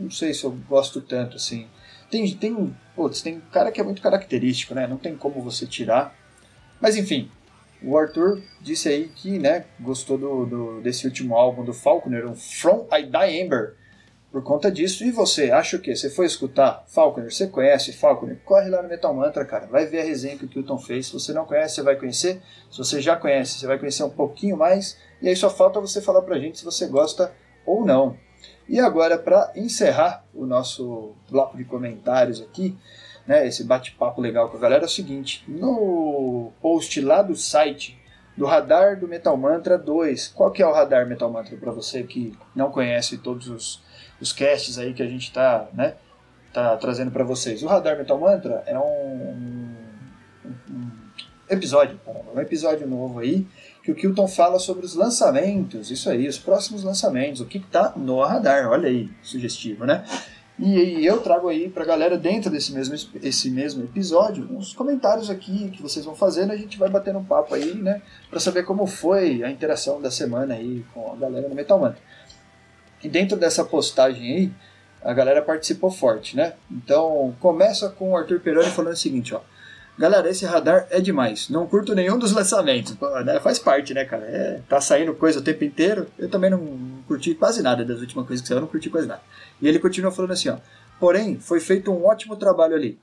não 0.00 0.10
sei 0.10 0.32
se 0.32 0.42
eu 0.42 0.50
gosto 0.66 1.02
tanto, 1.02 1.36
assim. 1.36 1.66
Tem, 2.10 2.26
tem, 2.34 2.74
putz, 2.96 3.20
tem 3.20 3.42
cara 3.52 3.70
que 3.70 3.78
é 3.78 3.84
muito 3.84 4.00
característico, 4.00 4.74
né? 4.74 4.86
Não 4.86 4.96
tem 4.96 5.14
como 5.14 5.42
você 5.42 5.66
tirar. 5.66 6.16
Mas 6.80 6.96
enfim, 6.96 7.30
o 7.82 7.98
Arthur 7.98 8.40
disse 8.58 8.88
aí 8.88 9.10
que, 9.14 9.38
né, 9.38 9.66
gostou 9.78 10.16
do, 10.16 10.46
do 10.46 10.80
desse 10.80 11.06
último 11.06 11.36
álbum 11.36 11.62
do 11.62 11.74
Falconer, 11.74 12.26
o 12.26 12.34
From 12.34 12.88
I 12.90 13.02
Die 13.02 13.38
Ember, 13.38 13.74
por 14.34 14.42
conta 14.42 14.68
disso. 14.68 15.04
E 15.04 15.12
você, 15.12 15.52
acha 15.52 15.76
o 15.76 15.80
quê? 15.80 15.94
Você 15.94 16.08
foi 16.08 16.26
escutar 16.26 16.84
Falconer? 16.88 17.32
Você 17.32 17.46
conhece 17.46 17.92
Falconer? 17.92 18.36
Corre 18.44 18.68
lá 18.68 18.82
no 18.82 18.88
Metal 18.88 19.14
Mantra, 19.14 19.44
cara. 19.44 19.66
Vai 19.66 19.86
ver 19.86 20.00
a 20.00 20.04
resenha 20.04 20.36
que 20.36 20.44
o 20.44 20.48
Kilton 20.48 20.78
fez. 20.78 21.06
Se 21.06 21.12
você 21.12 21.32
não 21.32 21.44
conhece, 21.44 21.76
você 21.76 21.82
vai 21.82 21.96
conhecer. 21.96 22.42
Se 22.68 22.78
você 22.78 23.00
já 23.00 23.14
conhece, 23.14 23.60
você 23.60 23.66
vai 23.68 23.78
conhecer 23.78 24.02
um 24.02 24.10
pouquinho 24.10 24.56
mais. 24.56 24.98
E 25.24 25.28
aí 25.30 25.34
só 25.34 25.48
falta 25.48 25.80
você 25.80 26.02
falar 26.02 26.20
pra 26.20 26.38
gente 26.38 26.58
se 26.58 26.66
você 26.66 26.86
gosta 26.86 27.32
ou 27.64 27.82
não. 27.82 28.14
E 28.68 28.78
agora, 28.78 29.16
para 29.16 29.50
encerrar 29.56 30.22
o 30.34 30.44
nosso 30.44 31.14
bloco 31.30 31.56
de 31.56 31.64
comentários 31.64 32.42
aqui, 32.42 32.76
né, 33.26 33.46
esse 33.46 33.64
bate-papo 33.64 34.20
legal 34.20 34.50
com 34.50 34.58
a 34.58 34.60
galera, 34.60 34.82
é 34.82 34.84
o 34.84 34.88
seguinte: 34.88 35.42
no 35.48 36.52
post 36.60 37.00
lá 37.00 37.22
do 37.22 37.34
site 37.34 37.98
do 38.36 38.44
Radar 38.44 39.00
do 39.00 39.08
Metal 39.08 39.34
Mantra 39.34 39.78
2, 39.78 40.28
qual 40.28 40.50
que 40.50 40.62
é 40.62 40.66
o 40.66 40.74
Radar 40.74 41.06
Metal 41.08 41.32
Mantra 41.32 41.56
para 41.56 41.72
você 41.72 42.02
que 42.02 42.36
não 42.54 42.70
conhece 42.70 43.16
todos 43.16 43.48
os, 43.48 43.82
os 44.20 44.30
casts 44.30 44.78
aí 44.78 44.92
que 44.92 45.02
a 45.02 45.08
gente 45.08 45.28
está 45.28 45.68
né, 45.72 45.94
tá 46.52 46.76
trazendo 46.76 47.10
para 47.10 47.24
vocês? 47.24 47.62
O 47.62 47.66
Radar 47.66 47.96
Metal 47.96 48.20
Mantra 48.20 48.62
é 48.66 48.78
um, 48.78 48.82
um, 50.44 50.54
um 50.70 50.90
episódio, 51.48 51.98
um 52.34 52.38
episódio 52.38 52.86
novo 52.86 53.20
aí 53.20 53.46
que 53.84 53.92
o 53.92 53.94
Kilton 53.94 54.26
fala 54.26 54.58
sobre 54.58 54.86
os 54.86 54.94
lançamentos, 54.94 55.90
isso 55.90 56.08
aí, 56.08 56.26
os 56.26 56.38
próximos 56.38 56.82
lançamentos, 56.82 57.42
o 57.42 57.44
que 57.44 57.58
está 57.58 57.92
no 57.94 58.24
radar, 58.24 58.70
olha 58.70 58.88
aí, 58.88 59.10
sugestivo, 59.22 59.84
né? 59.84 60.02
E, 60.58 61.04
eu 61.04 61.20
trago 61.20 61.48
aí 61.48 61.68
pra 61.68 61.84
galera, 61.84 62.16
dentro 62.16 62.50
desse 62.50 62.72
mesmo, 62.72 62.94
esse 63.22 63.50
mesmo 63.50 63.84
episódio, 63.84 64.48
uns 64.50 64.72
comentários 64.72 65.28
aqui 65.28 65.70
que 65.70 65.82
vocês 65.82 66.02
vão 66.02 66.14
fazendo, 66.14 66.52
a 66.52 66.56
gente 66.56 66.78
vai 66.78 66.88
batendo 66.88 67.18
um 67.18 67.24
papo 67.24 67.54
aí, 67.54 67.74
né? 67.74 68.00
Pra 68.30 68.40
saber 68.40 68.62
como 68.62 68.86
foi 68.86 69.42
a 69.42 69.50
interação 69.50 70.00
da 70.00 70.10
semana 70.10 70.54
aí 70.54 70.82
com 70.94 71.12
a 71.12 71.16
galera 71.16 71.46
no 71.46 71.54
Metal 71.54 71.78
Man. 71.78 71.94
E 73.02 73.08
dentro 73.08 73.36
dessa 73.36 73.64
postagem 73.66 74.34
aí, 74.34 74.52
a 75.02 75.12
galera 75.12 75.42
participou 75.42 75.90
forte, 75.90 76.36
né? 76.36 76.54
Então, 76.70 77.36
começa 77.38 77.90
com 77.90 78.12
o 78.12 78.16
Arthur 78.16 78.40
Peroni 78.40 78.70
falando 78.70 78.94
o 78.94 78.96
seguinte, 78.96 79.34
ó. 79.34 79.42
Galera, 79.96 80.28
esse 80.28 80.44
radar 80.44 80.88
é 80.90 81.00
demais. 81.00 81.48
Não 81.48 81.66
curto 81.66 81.94
nenhum 81.94 82.18
dos 82.18 82.32
lançamentos. 82.32 82.94
Pô, 82.96 83.08
né? 83.20 83.38
Faz 83.38 83.60
parte, 83.60 83.94
né, 83.94 84.04
cara? 84.04 84.24
É, 84.24 84.60
tá 84.68 84.80
saindo 84.80 85.14
coisa 85.14 85.38
o 85.38 85.42
tempo 85.42 85.62
inteiro. 85.62 86.08
Eu 86.18 86.28
também 86.28 86.50
não 86.50 86.78
curti 87.06 87.34
quase 87.34 87.62
nada 87.62 87.84
das 87.84 88.00
últimas 88.00 88.26
coisas 88.26 88.42
que 88.42 88.48
saiu, 88.48 88.60
não 88.60 88.66
curti 88.66 88.90
quase 88.90 89.06
nada. 89.06 89.22
E 89.62 89.68
ele 89.68 89.78
continua 89.78 90.10
falando 90.10 90.32
assim, 90.32 90.48
ó. 90.48 90.56
Porém, 90.98 91.38
foi 91.38 91.60
feito 91.60 91.92
um 91.92 92.04
ótimo 92.04 92.36
trabalho 92.36 92.74
ali. 92.74 92.98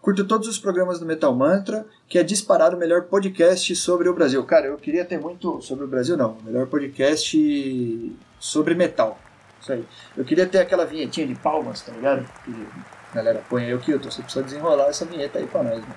Curto 0.00 0.24
todos 0.24 0.48
os 0.48 0.58
programas 0.58 0.98
do 0.98 1.04
Metal 1.04 1.34
Mantra, 1.34 1.84
que 2.08 2.18
é 2.18 2.22
disparado 2.22 2.74
o 2.74 2.78
melhor 2.78 3.02
podcast 3.02 3.76
sobre 3.76 4.08
o 4.08 4.14
Brasil. 4.14 4.42
Cara, 4.44 4.66
eu 4.66 4.78
queria 4.78 5.04
ter 5.04 5.18
muito 5.20 5.60
sobre 5.60 5.84
o 5.84 5.88
Brasil, 5.88 6.16
não. 6.16 6.38
O 6.38 6.42
melhor 6.42 6.66
podcast 6.68 8.16
sobre 8.38 8.74
metal. 8.74 9.18
Isso 9.60 9.72
aí. 9.74 9.84
Eu 10.16 10.24
queria 10.24 10.46
ter 10.46 10.58
aquela 10.58 10.86
vinhetinha 10.86 11.26
de 11.26 11.34
palmas, 11.34 11.82
tá 11.82 11.92
ligado? 11.92 12.26
Que 12.46 12.66
a 13.12 13.14
galera 13.14 13.42
põe 13.50 13.64
aí 13.64 13.74
o 13.74 13.78
Kilton. 13.78 14.10
Você 14.10 14.22
precisa 14.22 14.42
desenrolar 14.42 14.86
essa 14.86 15.04
vinheta 15.04 15.38
aí 15.38 15.46
pra 15.46 15.62
nós, 15.62 15.80
né? 15.80 15.94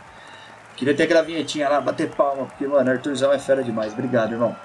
Queria 0.75 0.93
ter 0.93 1.03
aquela 1.03 1.21
vinhetinha 1.21 1.69
lá, 1.69 1.79
bater 1.79 2.09
palma, 2.09 2.45
porque, 2.45 2.65
mano, 2.67 2.89
Arthurzão 2.89 3.31
é 3.31 3.39
fera 3.39 3.63
demais. 3.63 3.93
Obrigado, 3.93 4.33
irmão. 4.33 4.55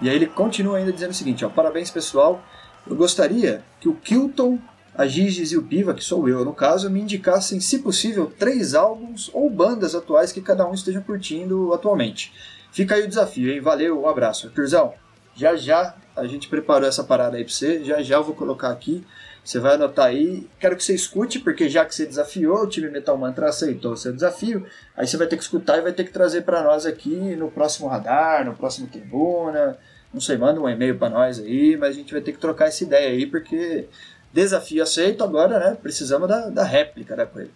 E 0.00 0.08
aí 0.08 0.14
ele 0.14 0.26
continua 0.26 0.78
ainda 0.78 0.92
dizendo 0.92 1.10
o 1.10 1.14
seguinte, 1.14 1.44
ó, 1.44 1.48
parabéns 1.48 1.90
pessoal, 1.90 2.40
eu 2.86 2.94
gostaria 2.94 3.62
que 3.80 3.88
o 3.88 3.94
Kilton, 3.94 4.58
a 4.94 5.06
Giges 5.06 5.50
e 5.52 5.56
o 5.56 5.62
Piva, 5.62 5.92
que 5.92 6.04
sou 6.04 6.28
eu 6.28 6.44
no 6.44 6.52
caso, 6.52 6.88
me 6.88 7.00
indicassem, 7.00 7.60
se 7.60 7.80
possível, 7.80 8.32
três 8.38 8.74
álbuns 8.74 9.30
ou 9.34 9.50
bandas 9.50 9.94
atuais 9.94 10.32
que 10.32 10.40
cada 10.40 10.66
um 10.66 10.74
esteja 10.74 11.00
curtindo 11.00 11.72
atualmente. 11.74 12.32
Fica 12.70 12.94
aí 12.94 13.04
o 13.04 13.08
desafio, 13.08 13.52
hein? 13.52 13.60
Valeu, 13.60 14.00
um 14.00 14.08
abraço. 14.08 14.46
Arthurzão, 14.46 14.94
já 15.34 15.56
já 15.56 15.94
a 16.16 16.26
gente 16.26 16.48
preparou 16.48 16.88
essa 16.88 17.04
parada 17.04 17.36
aí 17.36 17.44
pra 17.44 17.52
você, 17.52 17.82
já 17.84 18.02
já 18.02 18.16
eu 18.16 18.24
vou 18.24 18.34
colocar 18.34 18.70
aqui. 18.70 19.04
Você 19.48 19.58
vai 19.58 19.76
anotar 19.76 20.04
aí. 20.04 20.46
Quero 20.60 20.76
que 20.76 20.84
você 20.84 20.94
escute, 20.94 21.38
porque 21.38 21.70
já 21.70 21.82
que 21.82 21.94
você 21.94 22.04
desafiou, 22.04 22.64
o 22.64 22.66
time 22.66 22.90
Metal 22.90 23.16
Mantra 23.16 23.48
aceitou 23.48 23.92
o 23.92 23.96
seu 23.96 24.12
desafio. 24.12 24.66
Aí 24.94 25.06
você 25.06 25.16
vai 25.16 25.26
ter 25.26 25.38
que 25.38 25.42
escutar 25.42 25.78
e 25.78 25.80
vai 25.80 25.90
ter 25.90 26.04
que 26.04 26.12
trazer 26.12 26.42
para 26.42 26.62
nós 26.62 26.84
aqui 26.84 27.34
no 27.34 27.50
próximo 27.50 27.88
radar, 27.88 28.44
no 28.44 28.52
próximo 28.52 28.88
tribuna. 28.88 29.78
Não 30.12 30.20
sei, 30.20 30.36
manda 30.36 30.60
um 30.60 30.68
e-mail 30.68 30.98
para 30.98 31.08
nós 31.08 31.38
aí, 31.38 31.78
mas 31.78 31.92
a 31.92 31.98
gente 31.98 32.12
vai 32.12 32.20
ter 32.20 32.32
que 32.32 32.38
trocar 32.38 32.66
essa 32.66 32.84
ideia 32.84 33.08
aí, 33.08 33.24
porque 33.24 33.88
desafio 34.34 34.82
aceito 34.82 35.24
agora, 35.24 35.58
né? 35.58 35.78
Precisamos 35.82 36.28
da, 36.28 36.50
da 36.50 36.62
réplica, 36.62 37.16
né, 37.16 37.24
com 37.24 37.40
ele. 37.40 37.50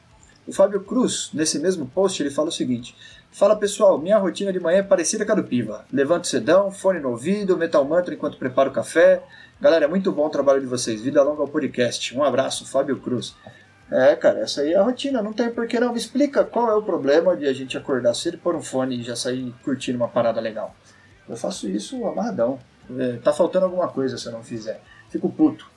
O 0.46 0.52
Fábio 0.52 0.82
Cruz, 0.82 1.30
nesse 1.32 1.58
mesmo 1.58 1.86
post, 1.86 2.22
ele 2.22 2.30
fala 2.30 2.48
o 2.48 2.52
seguinte: 2.52 2.96
Fala 3.30 3.56
pessoal, 3.56 3.98
minha 3.98 4.18
rotina 4.18 4.52
de 4.52 4.60
manhã 4.60 4.78
é 4.78 4.82
parecida 4.82 5.24
com 5.24 5.32
a 5.32 5.36
do 5.36 5.44
Piva. 5.44 5.84
Levanto 5.92 6.26
cedão, 6.26 6.70
fone 6.70 7.00
no 7.00 7.10
ouvido, 7.10 7.56
metal 7.56 7.84
mantra 7.84 8.14
enquanto 8.14 8.38
preparo 8.38 8.70
o 8.70 8.72
café, 8.72 9.22
Galera, 9.62 9.84
é 9.84 9.88
muito 9.88 10.10
bom 10.10 10.26
o 10.26 10.28
trabalho 10.28 10.60
de 10.60 10.66
vocês. 10.66 11.00
Vida 11.00 11.22
longa 11.22 11.40
ao 11.40 11.46
podcast. 11.46 12.18
Um 12.18 12.24
abraço, 12.24 12.66
Fábio 12.66 12.98
Cruz. 12.98 13.36
É, 13.88 14.16
cara, 14.16 14.40
essa 14.40 14.62
aí 14.62 14.72
é 14.72 14.76
a 14.76 14.82
rotina, 14.82 15.22
não 15.22 15.32
tem 15.32 15.52
porquê 15.52 15.78
não. 15.78 15.92
Me 15.92 15.98
explica 15.98 16.42
qual 16.42 16.68
é 16.68 16.74
o 16.74 16.82
problema 16.82 17.36
de 17.36 17.46
a 17.46 17.52
gente 17.52 17.78
acordar 17.78 18.12
cedo, 18.14 18.38
pôr 18.38 18.56
um 18.56 18.60
fone 18.60 18.98
e 18.98 19.04
já 19.04 19.14
sair 19.14 19.54
curtindo 19.62 19.98
uma 19.98 20.08
parada 20.08 20.40
legal. 20.40 20.74
Eu 21.28 21.36
faço 21.36 21.68
isso 21.68 22.04
amarradão. 22.04 22.58
É, 22.98 23.18
tá 23.18 23.32
faltando 23.32 23.66
alguma 23.66 23.86
coisa 23.86 24.18
se 24.18 24.26
eu 24.26 24.32
não 24.32 24.42
fizer. 24.42 24.82
Fico 25.08 25.30
puto. 25.30 25.70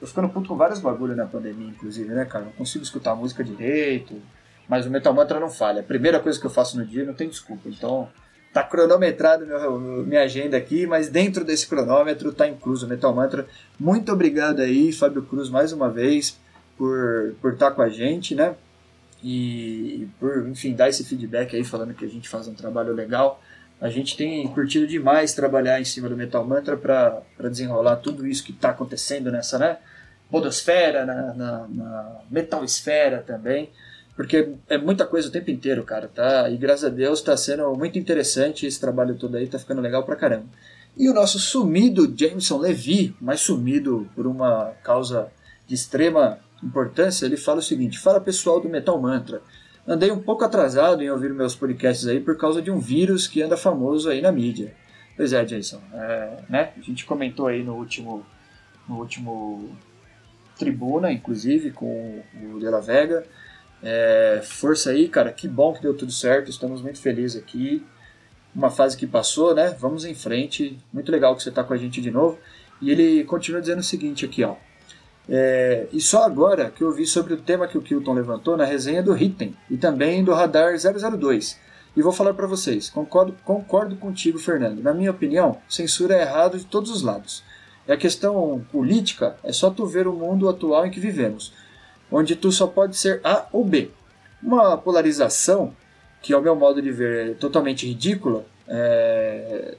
Tô 0.00 0.06
ficando 0.06 0.28
puto 0.30 0.48
com 0.48 0.56
vários 0.56 0.80
bagulho 0.80 1.14
na 1.14 1.26
pandemia, 1.26 1.68
inclusive, 1.68 2.08
né, 2.08 2.24
cara? 2.24 2.46
Não 2.46 2.52
consigo 2.52 2.82
escutar 2.82 3.12
a 3.12 3.14
música 3.14 3.44
direito. 3.44 4.20
Mas 4.66 4.86
o 4.86 4.90
Metal 4.90 5.12
Mantra 5.12 5.38
não 5.38 5.50
falha. 5.50 5.80
A 5.80 5.84
primeira 5.84 6.18
coisa 6.18 6.40
que 6.40 6.46
eu 6.46 6.50
faço 6.50 6.78
no 6.78 6.86
dia 6.86 7.04
não 7.04 7.12
tem 7.12 7.28
desculpa. 7.28 7.68
Então, 7.68 8.08
Tá 8.52 8.64
cronometrado 8.64 9.46
meu, 9.46 9.78
minha 9.78 10.22
agenda 10.22 10.56
aqui, 10.56 10.84
mas 10.84 11.08
dentro 11.08 11.44
desse 11.44 11.68
cronômetro 11.68 12.32
tá 12.32 12.48
incluso 12.48 12.84
o 12.84 12.88
Metal 12.88 13.14
Mantra. 13.14 13.46
Muito 13.78 14.10
obrigado 14.10 14.58
aí, 14.58 14.92
Fábio 14.92 15.22
Cruz, 15.22 15.48
mais 15.48 15.72
uma 15.72 15.88
vez, 15.88 16.36
por, 16.76 17.32
por 17.40 17.52
estar 17.52 17.70
tá 17.70 17.76
com 17.76 17.82
a 17.82 17.88
gente, 17.88 18.34
né? 18.34 18.56
E 19.22 20.08
por, 20.18 20.48
enfim, 20.48 20.74
dar 20.74 20.88
esse 20.88 21.04
feedback 21.04 21.54
aí, 21.54 21.62
falando 21.62 21.94
que 21.94 22.04
a 22.04 22.08
gente 22.08 22.28
faz 22.28 22.48
um 22.48 22.54
trabalho 22.54 22.92
legal. 22.92 23.40
A 23.80 23.88
gente 23.88 24.16
tem 24.16 24.46
curtido 24.48 24.86
demais 24.86 25.32
trabalhar 25.32 25.80
em 25.80 25.84
cima 25.84 26.08
do 26.08 26.16
Metal 26.16 26.44
Mantra 26.44 26.76
para 26.76 27.22
desenrolar 27.48 27.96
tudo 27.96 28.26
isso 28.26 28.44
que 28.44 28.52
está 28.52 28.70
acontecendo 28.70 29.30
nessa, 29.30 29.58
né? 29.58 29.78
Podosfera, 30.30 31.06
na, 31.06 31.34
na, 31.34 31.68
na 31.68 32.20
Metal 32.30 32.62
Esfera 32.64 33.24
também 33.26 33.70
porque 34.20 34.52
é 34.68 34.76
muita 34.76 35.06
coisa 35.06 35.28
o 35.28 35.30
tempo 35.30 35.50
inteiro, 35.50 35.82
cara, 35.82 36.06
tá? 36.06 36.50
E 36.50 36.58
graças 36.58 36.84
a 36.84 36.88
Deus 36.90 37.22
tá 37.22 37.34
sendo 37.38 37.74
muito 37.74 37.98
interessante 37.98 38.66
esse 38.66 38.78
trabalho 38.78 39.14
todo 39.14 39.34
aí, 39.34 39.46
tá 39.46 39.58
ficando 39.58 39.80
legal 39.80 40.04
pra 40.04 40.14
caramba. 40.14 40.44
E 40.94 41.08
o 41.08 41.14
nosso 41.14 41.38
sumido 41.38 42.12
Jameson 42.14 42.58
Levy, 42.58 43.16
mais 43.18 43.40
sumido 43.40 44.06
por 44.14 44.26
uma 44.26 44.72
causa 44.82 45.28
de 45.66 45.74
extrema 45.74 46.38
importância, 46.62 47.24
ele 47.24 47.38
fala 47.38 47.60
o 47.60 47.62
seguinte: 47.62 47.98
Fala 47.98 48.20
pessoal 48.20 48.60
do 48.60 48.68
Metal 48.68 49.00
Mantra. 49.00 49.40
Andei 49.90 50.12
um 50.12 50.20
pouco 50.20 50.44
atrasado 50.44 51.02
em 51.02 51.10
ouvir 51.10 51.34
meus 51.34 51.56
podcasts 51.56 52.06
aí 52.06 52.20
por 52.20 52.36
causa 52.36 52.62
de 52.62 52.70
um 52.70 52.78
vírus 52.78 53.26
que 53.26 53.42
anda 53.42 53.56
famoso 53.56 54.08
aí 54.08 54.22
na 54.22 54.30
mídia. 54.30 54.72
Pois 55.16 55.32
é, 55.32 55.44
Jason. 55.44 55.80
É, 55.92 56.38
né? 56.48 56.72
A 56.78 56.80
gente 56.80 57.04
comentou 57.04 57.48
aí 57.48 57.64
no 57.64 57.74
último, 57.74 58.24
no 58.88 59.00
último 59.00 59.68
Tribuna, 60.56 61.10
inclusive, 61.10 61.72
com 61.72 62.22
o 62.40 62.60
De 62.60 62.66
La 62.66 62.78
Vega. 62.78 63.24
É, 63.82 64.40
força 64.44 64.90
aí, 64.90 65.08
cara. 65.08 65.32
Que 65.32 65.48
bom 65.48 65.72
que 65.72 65.82
deu 65.82 65.92
tudo 65.92 66.12
certo. 66.12 66.52
Estamos 66.52 66.80
muito 66.80 67.00
felizes 67.00 67.42
aqui. 67.42 67.84
Uma 68.54 68.70
fase 68.70 68.96
que 68.96 69.08
passou, 69.08 69.56
né? 69.56 69.76
Vamos 69.76 70.04
em 70.04 70.14
frente. 70.14 70.78
Muito 70.92 71.10
legal 71.10 71.34
que 71.34 71.42
você 71.42 71.48
está 71.48 71.64
com 71.64 71.74
a 71.74 71.76
gente 71.76 72.00
de 72.00 72.12
novo. 72.12 72.38
E 72.80 72.92
ele 72.92 73.24
continua 73.24 73.60
dizendo 73.60 73.80
o 73.80 73.82
seguinte 73.82 74.24
aqui, 74.24 74.44
ó. 74.44 74.54
É, 75.32 75.86
e 75.92 76.00
só 76.00 76.24
agora 76.24 76.70
que 76.70 76.82
eu 76.82 76.92
vi 76.92 77.06
sobre 77.06 77.34
o 77.34 77.36
tema 77.36 77.68
que 77.68 77.78
o 77.78 77.82
Kilton 77.82 78.12
levantou 78.12 78.56
na 78.56 78.64
resenha 78.64 79.02
do 79.02 79.12
Ritten 79.12 79.54
e 79.70 79.76
também 79.76 80.24
do 80.24 80.34
Radar 80.34 80.74
002. 80.74 81.58
E 81.96 82.02
vou 82.02 82.12
falar 82.12 82.34
para 82.34 82.46
vocês, 82.46 82.90
concordo, 82.90 83.34
concordo 83.44 83.96
contigo, 83.96 84.38
Fernando. 84.38 84.82
Na 84.82 84.92
minha 84.92 85.10
opinião, 85.10 85.58
censura 85.68 86.16
é 86.16 86.22
errado 86.22 86.58
de 86.58 86.66
todos 86.66 86.90
os 86.90 87.02
lados. 87.02 87.44
E 87.86 87.92
a 87.92 87.96
questão 87.96 88.64
política 88.72 89.36
é 89.44 89.52
só 89.52 89.70
tu 89.70 89.86
ver 89.86 90.06
o 90.06 90.12
mundo 90.12 90.48
atual 90.48 90.84
em 90.84 90.90
que 90.90 91.00
vivemos 91.00 91.52
onde 92.10 92.34
tu 92.34 92.50
só 92.50 92.66
pode 92.66 92.96
ser 92.96 93.20
A 93.22 93.46
ou 93.52 93.64
B. 93.64 93.90
Uma 94.42 94.76
polarização 94.76 95.74
que, 96.20 96.32
ao 96.32 96.42
meu 96.42 96.56
modo 96.56 96.82
de 96.82 96.90
ver, 96.90 97.30
é 97.30 97.34
totalmente 97.34 97.86
ridícula, 97.86 98.44
é... 98.66 99.76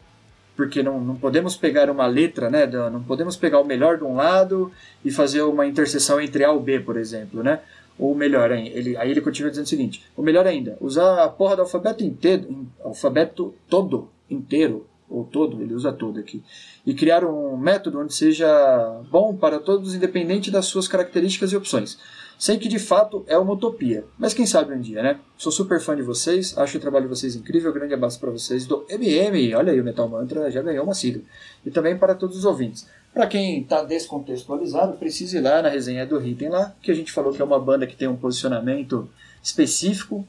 porque 0.62 0.84
não, 0.84 1.02
não 1.02 1.16
podemos 1.16 1.56
pegar 1.56 1.90
uma 1.90 2.06
letra, 2.06 2.48
né? 2.48 2.68
não 2.68 3.02
podemos 3.02 3.36
pegar 3.36 3.60
o 3.60 3.66
melhor 3.66 3.98
de 3.98 4.04
um 4.04 4.14
lado 4.14 4.72
e 5.04 5.10
fazer 5.10 5.42
uma 5.42 5.66
interseção 5.66 6.22
entre 6.22 6.44
A 6.44 6.52
ou 6.52 6.60
B, 6.60 6.80
por 6.80 6.98
exemplo, 6.98 7.42
né? 7.42 7.62
Ou 7.98 8.14
melhor, 8.14 8.52
ele, 8.52 8.96
aí 8.96 9.10
ele 9.10 9.22
continua 9.22 9.50
dizendo 9.50 9.66
o 9.66 9.70
seguinte: 9.70 10.04
o 10.16 10.22
melhor 10.22 10.46
ainda, 10.46 10.78
usar 10.80 11.24
a 11.24 11.28
porra 11.28 11.56
do 11.56 11.64
alfabeto 11.64 12.04
inteiro, 12.04 12.68
alfabeto 12.84 13.56
todo 13.68 14.08
inteiro 14.30 14.86
ou 15.10 15.24
todo, 15.24 15.60
ele 15.64 15.74
usa 15.74 15.92
todo 15.92 16.20
aqui, 16.20 16.44
e 16.86 16.94
criar 16.94 17.26
um 17.26 17.58
método 17.58 18.00
onde 18.00 18.14
seja 18.14 19.02
bom 19.10 19.36
para 19.36 19.60
todos, 19.60 19.96
independente 19.96 20.52
das 20.52 20.66
suas 20.68 20.88
características 20.88 21.52
e 21.52 21.58
opções. 21.58 21.98
Sei 22.42 22.58
que 22.58 22.68
de 22.68 22.80
fato 22.80 23.24
é 23.28 23.38
uma 23.38 23.54
utopia, 23.54 24.04
mas 24.18 24.34
quem 24.34 24.48
sabe 24.48 24.74
um 24.74 24.82
dia, 24.82 25.04
né? 25.04 25.20
Sou 25.38 25.52
super 25.52 25.80
fã 25.80 25.96
de 25.96 26.02
vocês, 26.02 26.58
acho 26.58 26.76
o 26.76 26.82
trabalho 26.82 27.04
de 27.08 27.10
vocês 27.16 27.36
incrível, 27.36 27.72
grande 27.72 27.94
abraço 27.94 28.20
para 28.20 28.32
vocês 28.32 28.66
do 28.66 28.84
MM, 28.90 29.54
olha 29.54 29.72
aí 29.72 29.80
o 29.80 29.84
Metal 29.84 30.10
Mantra 30.10 30.50
já 30.50 30.60
ganhou 30.60 30.84
uma 30.84 30.96
sigla, 30.96 31.22
e 31.64 31.70
também 31.70 31.96
para 31.96 32.16
todos 32.16 32.36
os 32.36 32.44
ouvintes. 32.44 32.88
Para 33.14 33.28
quem 33.28 33.62
está 33.62 33.84
descontextualizado, 33.84 34.98
precise 34.98 35.38
ir 35.38 35.42
lá 35.42 35.62
na 35.62 35.70
resenha 35.70 36.04
do 36.04 36.20
Item 36.20 36.50
lá, 36.50 36.76
que 36.82 36.90
a 36.90 36.96
gente 36.96 37.12
falou 37.12 37.32
que 37.32 37.44
é 37.44 37.46
uma 37.46 37.60
banda 37.60 37.86
que 37.86 37.96
tem 37.96 38.08
um 38.08 38.18
posicionamento 38.18 39.08
específico. 39.44 40.28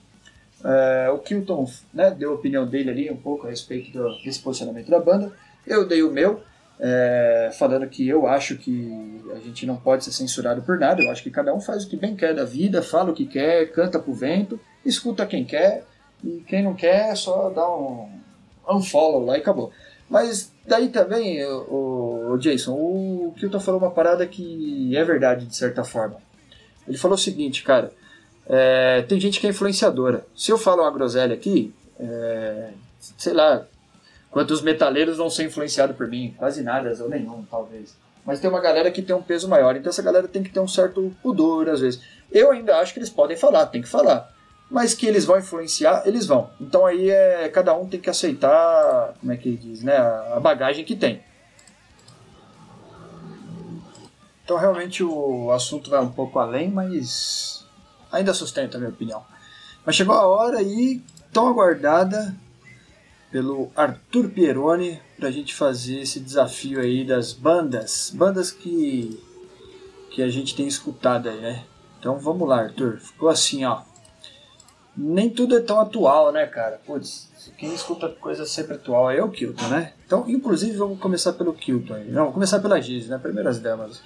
É, 0.63 1.09
o 1.11 1.19
Kilton 1.19 1.67
né, 1.95 2.11
deu 2.11 2.33
a 2.33 2.35
opinião 2.35 2.67
dele 2.67 2.91
ali 2.91 3.11
um 3.11 3.17
pouco 3.17 3.47
a 3.47 3.51
respeito 3.51 3.91
do, 3.91 4.23
desse 4.23 4.41
posicionamento 4.41 4.91
da 4.91 5.01
banda. 5.01 5.33
Eu 5.67 5.89
dei 5.89 6.03
o 6.03 6.13
meu, 6.13 6.43
é, 6.85 7.51
falando 7.57 7.87
que 7.87 8.09
eu 8.09 8.27
acho 8.27 8.57
que 8.57 9.23
a 9.33 9.39
gente 9.39 9.65
não 9.65 9.77
pode 9.77 10.03
ser 10.03 10.11
censurado 10.11 10.63
por 10.63 10.77
nada. 10.81 11.01
Eu 11.01 11.13
acho 11.13 11.23
que 11.23 11.31
cada 11.31 11.55
um 11.55 11.61
faz 11.61 11.85
o 11.85 11.89
que 11.89 11.97
bem 11.97 12.17
quer 12.17 12.35
da 12.35 12.45
vida, 12.45 12.83
fala 12.83 13.13
o 13.13 13.15
que 13.15 13.25
quer, 13.25 13.71
canta 13.71 14.01
pro 14.01 14.13
vento, 14.13 14.59
escuta 14.85 15.25
quem 15.25 15.45
quer, 15.45 15.85
e 16.25 16.43
quem 16.47 16.61
não 16.65 16.75
quer 16.75 17.11
é 17.11 17.15
só 17.15 17.51
dá 17.51 17.69
um 17.73 18.11
unfollow 18.69 19.25
lá 19.25 19.37
e 19.37 19.41
acabou. 19.41 19.71
Mas 20.11 20.53
daí 20.67 20.89
também, 20.89 21.45
o, 21.47 22.37
Jason, 22.39 22.73
o 22.75 23.33
Kilton 23.39 23.61
falou 23.61 23.81
uma 23.81 23.93
parada 23.93 24.27
que 24.27 24.95
é 24.97 25.05
verdade 25.05 25.47
de 25.47 25.57
certa 25.57 25.85
forma. 25.85 26.17
Ele 26.87 26.99
falou 26.99 27.15
o 27.15 27.21
seguinte, 27.21 27.63
cara, 27.63 27.93
é, 28.47 29.03
tem 29.03 29.21
gente 29.21 29.41
que 29.41 29.47
é 29.47 29.51
influenciadora. 29.51 30.27
Se 30.35 30.51
eu 30.51 30.59
falo 30.59 30.83
uma 30.83 30.91
groselha 30.91 31.33
aqui, 31.33 31.73
é, 31.99 32.71
sei 33.17 33.33
lá, 33.33 33.65
Quantos 34.33 34.63
metaleiros 34.63 35.19
vão 35.19 35.29
ser 35.29 35.45
influenciados 35.45 35.95
por 35.95 36.09
mim? 36.09 36.35
Quase 36.39 36.63
nada, 36.63 36.97
ou 37.03 37.09
nenhum, 37.09 37.45
talvez. 37.45 37.95
Mas 38.25 38.41
tem 38.41 38.49
uma 38.49 38.61
galera 38.61 38.91
que 38.91 39.03
tem 39.03 39.15
um 39.15 39.23
peso 39.23 39.47
maior, 39.47 39.77
então 39.77 39.91
essa 39.91 40.03
galera 40.03 40.27
tem 40.27 40.43
que 40.43 40.49
ter 40.49 40.59
um 40.59 40.67
certo 40.67 41.15
pudor 41.23 41.69
às 41.69 41.81
vezes. 41.81 42.01
Eu 42.31 42.51
ainda 42.51 42.79
acho 42.79 42.95
que 42.95 42.99
eles 42.99 43.11
podem 43.11 43.37
falar, 43.37 43.67
tem 43.67 43.83
que 43.83 43.89
falar. 43.89 44.33
Mas 44.71 44.95
que 44.95 45.07
eles 45.07 45.27
vão 45.27 45.39
influenciar, 45.39 46.03
eles 46.07 46.25
vão. 46.25 46.49
Então 46.59 46.87
aí 46.87 47.11
é 47.11 47.47
cada 47.51 47.75
um 47.75 47.87
tem 47.87 48.01
que 48.01 48.09
aceitar, 48.09 49.13
como 49.21 49.33
é 49.33 49.37
que 49.37 49.55
diz, 49.55 49.83
né, 49.83 49.99
a 49.99 50.41
bagagem 50.41 50.83
que 50.83 50.97
tem. 50.97 51.23
Então 54.43 54.57
realmente 54.57 55.05
o 55.05 55.51
assunto 55.51 55.91
vai 55.91 56.01
um 56.01 56.11
pouco 56.11 56.39
além, 56.39 56.71
mas 56.71 57.67
ainda 58.11 58.33
sustenta 58.33 58.79
a 58.79 58.81
minha 58.81 58.91
opinião. 58.91 59.23
Mas 59.85 59.95
chegou 59.95 60.15
a 60.15 60.27
hora 60.27 60.59
aí 60.59 61.03
tão 61.31 61.49
aguardada 61.49 62.35
pelo 63.33 63.73
Arthur 63.75 64.29
Pieroni 64.29 65.01
para 65.19 65.29
a 65.29 65.33
gente 65.33 65.55
fazer 65.55 66.01
esse 66.01 66.21
desafio 66.21 66.79
aí 66.79 67.05
das 67.05 67.33
bandas, 67.33 68.13
bandas 68.15 68.53
que 68.53 69.19
que 70.11 70.23
a 70.23 70.29
gente 70.29 70.55
tem 70.55 70.67
escutado 70.67 71.31
aí, 71.31 71.41
né? 71.41 71.65
Então 71.99 72.19
vamos 72.19 72.47
lá, 72.47 72.61
Arthur. 72.61 72.99
Ficou 72.99 73.31
assim, 73.31 73.65
ó. 73.65 73.81
Nem 74.95 75.31
tudo 75.31 75.57
é 75.57 75.61
tão 75.61 75.81
atual, 75.81 76.31
né, 76.31 76.45
cara? 76.45 76.79
Putz, 76.85 77.31
quem 77.57 77.73
escuta 77.75 78.11
coisa 78.11 78.45
sempre 78.45 78.75
atual 78.75 79.11
é 79.11 79.23
o 79.23 79.31
Kilton, 79.31 79.69
né? 79.69 79.95
Então, 80.05 80.29
inclusive, 80.29 80.77
vamos 80.77 80.99
começar 80.99 81.33
pelo 81.33 81.55
Kilton 81.55 81.95
aí. 81.95 82.09
Não, 82.11 82.25
vamos 82.25 82.35
começar 82.35 82.61
pela 82.61 82.79
Giz, 82.79 83.09
né? 83.09 83.17
Primeiras 83.17 83.59
damas. 83.59 84.03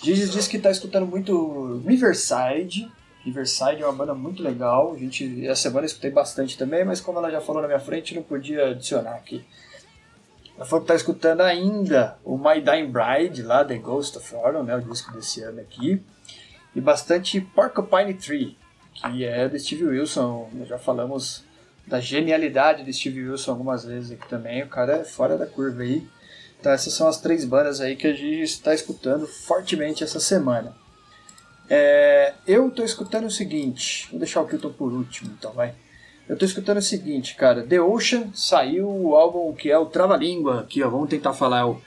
Giz 0.00 0.30
disse 0.30 0.48
que 0.48 0.56
está 0.56 0.70
escutando 0.70 1.06
muito 1.06 1.82
Riverside, 1.84 2.88
Riverside 3.24 3.82
é 3.82 3.86
uma 3.86 3.92
banda 3.92 4.14
muito 4.14 4.42
legal. 4.42 4.92
A 4.94 4.98
gente, 4.98 5.46
essa 5.46 5.62
semana 5.62 5.82
eu 5.82 5.86
escutei 5.86 6.10
bastante 6.10 6.56
também, 6.56 6.84
mas 6.84 7.00
como 7.00 7.18
ela 7.18 7.30
já 7.30 7.40
falou 7.40 7.60
na 7.60 7.68
minha 7.68 7.80
frente, 7.80 8.14
não 8.14 8.22
podia 8.22 8.68
adicionar 8.68 9.14
aqui. 9.14 9.44
Ela 10.56 10.64
falou 10.64 10.82
que 10.82 10.88
tá 10.88 10.94
escutando 10.94 11.40
ainda 11.40 12.18
o 12.24 12.36
My 12.36 12.60
Dying 12.60 12.90
Bride, 12.90 13.42
lá 13.42 13.64
The 13.64 13.76
Ghost 13.76 14.18
of 14.18 14.34
Autumn, 14.34 14.64
né, 14.64 14.76
o 14.76 14.80
disco 14.82 15.12
desse 15.12 15.42
ano 15.42 15.60
aqui. 15.60 16.02
E 16.74 16.80
bastante 16.80 17.40
Porcupine 17.40 18.14
Tree, 18.14 18.56
que 18.94 19.24
é 19.24 19.48
do 19.48 19.58
Steve 19.58 19.84
Wilson. 19.84 20.48
Nós 20.52 20.68
já 20.68 20.78
falamos 20.78 21.44
da 21.86 21.98
genialidade 21.98 22.84
do 22.84 22.92
Steve 22.92 23.28
Wilson 23.28 23.50
algumas 23.50 23.84
vezes 23.84 24.12
aqui 24.12 24.28
também. 24.28 24.62
O 24.62 24.68
cara 24.68 24.98
é 24.98 25.04
fora 25.04 25.36
da 25.36 25.46
curva 25.46 25.82
aí. 25.82 26.06
Então 26.58 26.72
essas 26.72 26.92
são 26.92 27.08
as 27.08 27.20
três 27.20 27.44
bandas 27.44 27.80
aí 27.80 27.96
que 27.96 28.06
a 28.06 28.12
gente 28.12 28.42
está 28.42 28.74
escutando 28.74 29.26
fortemente 29.26 30.04
essa 30.04 30.20
semana. 30.20 30.74
É, 31.72 32.34
eu 32.48 32.68
tô 32.68 32.82
escutando 32.82 33.26
o 33.26 33.30
seguinte, 33.30 34.08
vou 34.10 34.18
deixar 34.18 34.40
o 34.40 34.46
Kilton 34.46 34.72
por 34.72 34.92
último, 34.92 35.30
então 35.38 35.52
vai. 35.52 35.72
Eu 36.28 36.36
tô 36.36 36.44
escutando 36.44 36.78
o 36.78 36.82
seguinte, 36.82 37.36
cara, 37.36 37.62
The 37.62 37.80
Ocean 37.80 38.30
saiu 38.34 38.88
o 38.88 39.14
álbum 39.14 39.52
que 39.52 39.70
é 39.70 39.78
o 39.78 39.86
Trava-Língua, 39.86 40.62
aqui 40.62 40.82
ó, 40.82 40.90
vamos 40.90 41.08
tentar 41.08 41.32
falar, 41.32 41.60
é 41.60 41.64
o, 41.64 41.80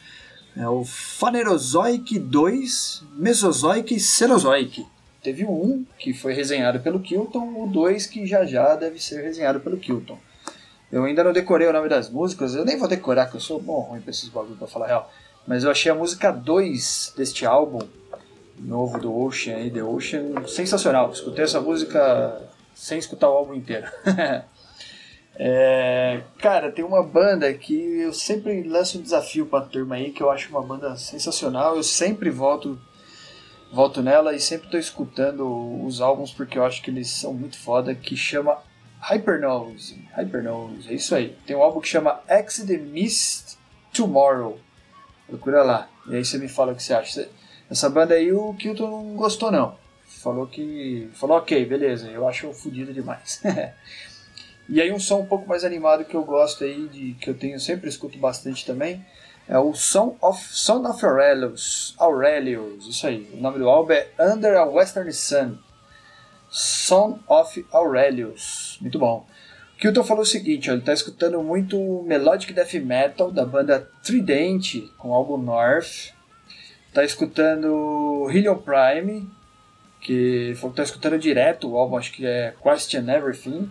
é 0.56 0.70
o 0.70 0.86
Phanerozoic 0.86 2.18
2, 2.18 3.04
Mesozoic 3.18 3.94
e 3.94 4.00
Cenozoic. 4.00 4.86
Teve 5.22 5.44
um 5.46 5.86
que 6.00 6.14
foi 6.14 6.34
resenhado 6.34 6.80
pelo 6.80 7.02
Kilton, 7.02 7.64
o 7.64 7.68
2 7.68 8.06
que 8.06 8.26
já 8.26 8.46
já 8.46 8.78
deve 8.78 9.04
ser 9.04 9.22
resenhado 9.22 9.60
pelo 9.60 9.78
Kilton. 9.78 10.18
Eu 10.90 11.04
ainda 11.04 11.26
não 11.26 11.34
decorei 11.34 11.68
o 11.68 11.74
nome 11.74 11.90
das 11.90 12.10
músicas, 12.10 12.56
eu 12.56 12.64
nem 12.64 12.78
vou 12.78 12.88
decorar, 12.88 13.26
que 13.26 13.36
eu 13.36 13.42
sou 13.42 13.62
bom 13.62 13.82
ruim 13.82 14.00
pra 14.00 14.12
esses 14.12 14.30
bagulho 14.30 14.56
pra 14.56 14.68
falar 14.68 14.88
real. 14.88 15.12
Mas 15.46 15.66
eu 15.66 15.72
achei 15.72 15.92
a 15.92 15.96
música 15.96 16.32
2 16.32 17.16
deste 17.18 17.46
álbum, 17.46 17.80
novo 18.60 19.00
do 19.00 19.16
Ocean 19.16 19.56
aí, 19.56 19.72
The 19.72 19.84
Ocean, 19.84 20.48
sensacional. 20.48 21.12
Escutei 21.12 21.44
essa 21.44 21.60
música 21.60 22.42
sem 22.74 22.98
escutar 22.98 23.30
o 23.30 23.34
álbum 23.34 23.54
inteiro. 23.54 23.88
é, 25.36 26.22
cara, 26.40 26.72
tem 26.72 26.84
uma 26.84 27.04
banda 27.04 27.54
que 27.54 27.74
eu 27.74 28.14
sempre 28.14 28.64
lanço 28.64 29.00
um 29.00 29.02
desafio 29.02 29.46
pra 29.46 29.62
turma 29.62 29.96
aí, 29.96 30.12
que 30.12 30.22
eu 30.22 30.30
acho 30.30 30.50
uma 30.50 30.62
banda 30.62 30.96
sensacional. 30.96 31.76
Eu 31.76 31.84
sempre 31.84 32.30
volto 32.30 32.80
volto 33.74 34.04
nela 34.04 34.36
e 34.36 34.40
sempre 34.40 34.70
tô 34.70 34.78
escutando 34.78 35.84
os 35.84 36.00
álbuns 36.00 36.32
porque 36.32 36.60
eu 36.60 36.64
acho 36.64 36.82
que 36.84 36.92
eles 36.92 37.10
são 37.10 37.34
muito 37.34 37.58
foda, 37.58 37.96
que 37.96 38.16
chama 38.16 38.62
Hypernose. 39.02 40.08
Hypernose, 40.16 40.90
é 40.90 40.94
isso 40.94 41.16
aí. 41.16 41.36
Tem 41.46 41.56
um 41.56 41.64
álbum 41.64 41.82
que 41.82 41.88
chama 41.88 42.22
Exit 42.30 42.68
the 42.68 42.78
Mist 42.78 43.58
Tomorrow. 43.92 44.60
Procura 45.28 45.64
lá. 45.64 45.90
E 46.08 46.16
aí 46.16 46.24
você 46.24 46.38
me 46.38 46.48
fala 46.48 46.72
o 46.74 46.76
que 46.76 46.84
você 46.84 46.94
acha. 46.94 47.28
Essa 47.70 47.90
banda 47.90 48.16
aí 48.16 48.32
o 48.32 48.54
Kilton 48.54 48.90
não 48.90 49.16
gostou 49.16 49.52
não. 49.52 49.76
Falou 50.06 50.48
que. 50.48 51.10
Falou 51.14 51.38
ok, 51.38 51.66
beleza. 51.66 52.10
Eu 52.10 52.28
acho 52.28 52.54
fodido 52.54 52.94
demais. 52.94 53.42
e 54.70 54.82
aí 54.82 54.92
um 54.92 55.00
som 55.00 55.20
um 55.20 55.26
pouco 55.26 55.48
mais 55.48 55.64
animado 55.64 56.06
que 56.06 56.16
eu 56.16 56.24
gosto 56.24 56.64
aí, 56.64 56.88
de, 56.88 57.14
que 57.14 57.30
eu 57.30 57.34
tenho 57.34 57.60
sempre 57.60 57.90
escuto 57.90 58.18
bastante 58.18 58.66
também. 58.66 59.04
É 59.48 59.60
o 59.60 59.74
Song 59.74 60.16
of, 60.22 60.42
Son 60.56 60.88
of 60.88 61.06
Aurelius. 61.06 61.94
Aurelius, 61.98 62.88
isso 62.88 63.06
aí. 63.06 63.30
O 63.34 63.38
nome 63.42 63.60
do 63.60 63.68
álbum 63.68 63.92
é 63.92 64.08
Under 64.20 64.56
a 64.56 64.66
Western 64.66 65.12
Sun. 65.12 65.58
Son 66.50 67.20
of 67.28 67.66
Aurelius. 67.72 68.78
Muito 68.80 68.98
bom. 68.98 69.28
Kilton 69.78 70.04
falou 70.04 70.24
o 70.24 70.26
seguinte, 70.26 70.70
ó, 70.70 70.74
ele 70.74 70.80
está 70.80 70.94
escutando 70.94 71.44
muito 71.44 72.04
Melodic 72.04 72.54
Death 72.54 72.76
Metal 72.76 73.30
da 73.30 73.46
banda 73.46 73.90
Trident 74.02 74.88
com 74.98 75.10
o 75.10 75.14
álbum 75.14 75.38
North. 75.38 76.14
Está 76.94 77.04
escutando 77.04 78.30
Helion 78.30 78.60
Prime, 78.60 79.28
que 80.00 80.52
está 80.52 80.84
escutando 80.84 81.18
direto 81.18 81.68
o 81.68 81.76
álbum, 81.76 81.98
acho 81.98 82.12
que 82.12 82.24
é 82.24 82.54
Question 82.62 83.10
Everything. 83.10 83.68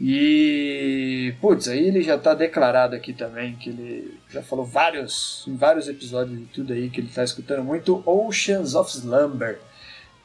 E, 0.00 1.34
putz, 1.40 1.66
aí 1.66 1.88
ele 1.88 2.00
já 2.00 2.14
está 2.14 2.32
declarado 2.32 2.94
aqui 2.94 3.12
também, 3.12 3.56
que 3.56 3.70
ele 3.70 4.20
já 4.30 4.40
falou 4.40 4.64
vários, 4.64 5.44
em 5.48 5.56
vários 5.56 5.88
episódios 5.88 6.38
de 6.38 6.44
tudo 6.44 6.72
aí, 6.72 6.88
que 6.90 7.00
ele 7.00 7.08
está 7.08 7.24
escutando 7.24 7.64
muito 7.64 8.04
Oceans 8.06 8.76
of 8.76 8.88
Slumber. 8.88 9.58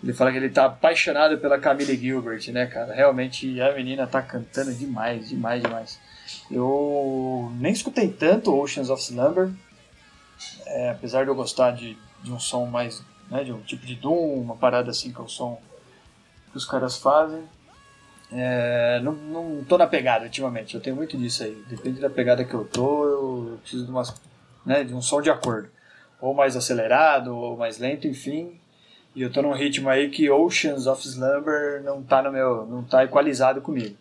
Ele 0.03 0.13
fala 0.13 0.31
que 0.31 0.37
ele 0.37 0.51
tá 0.51 0.65
apaixonado 0.65 1.35
pela 1.39 1.57
Camille 1.57 1.97
Gilbert, 1.97 2.47
né, 2.51 2.67
cara? 2.67 2.93
Realmente 2.93 3.59
a 3.59 3.73
menina 3.73 4.05
tá 4.05 4.21
cantando 4.21 4.71
demais, 4.71 5.29
demais, 5.29 5.63
demais. 5.63 5.99
Eu 6.51 7.51
nem 7.59 7.73
escutei 7.73 8.07
tanto 8.07 8.55
Oceans 8.55 8.91
of 8.91 9.01
Slumber, 9.01 9.49
é, 10.67 10.91
apesar 10.91 11.23
de 11.23 11.31
eu 11.31 11.35
gostar 11.35 11.71
de, 11.71 11.97
de 12.23 12.32
um 12.32 12.39
som 12.39 12.65
mais, 12.65 13.03
né, 13.29 13.43
de 13.43 13.51
um 13.51 13.62
tipo 13.62 13.86
de 13.86 13.95
Doom, 13.95 14.41
uma 14.41 14.55
parada 14.55 14.91
assim 14.91 15.12
que 15.12 15.19
é 15.19 15.23
o 15.23 15.27
som 15.27 15.62
que 16.51 16.58
os 16.58 16.65
caras 16.65 16.97
fazem. 16.97 17.43
É, 18.32 18.99
não, 19.01 19.13
não 19.13 19.63
tô 19.63 19.77
na 19.77 19.88
pegada 19.88 20.25
ultimamente, 20.25 20.75
eu 20.75 20.82
tenho 20.82 20.95
muito 20.95 21.17
disso 21.17 21.43
aí. 21.43 21.63
Depende 21.67 21.99
da 21.99 22.10
pegada 22.10 22.43
que 22.43 22.53
eu 22.53 22.65
tô, 22.65 23.05
eu 23.05 23.60
preciso 23.62 23.86
de, 23.86 23.91
umas, 23.91 24.13
né, 24.65 24.84
de 24.84 24.93
um 24.93 25.01
som 25.01 25.21
de 25.21 25.29
acordo. 25.29 25.69
Ou 26.21 26.34
mais 26.34 26.55
acelerado, 26.55 27.36
ou 27.36 27.58
mais 27.58 27.77
lento, 27.77 28.08
enfim. 28.08 28.60
E 29.15 29.21
eu 29.21 29.32
tô 29.32 29.41
num 29.41 29.53
ritmo 29.53 29.89
aí 29.89 30.10
que 30.10 30.29
Oceans 30.29 30.86
of 30.86 31.05
Slumber 31.08 31.82
não 31.84 32.03
tá 32.03 32.21
no 32.21 32.32
meu, 32.32 32.65
não 32.67 32.84
tá 32.84 33.03
equalizado 33.03 33.62
comigo. 33.62 33.95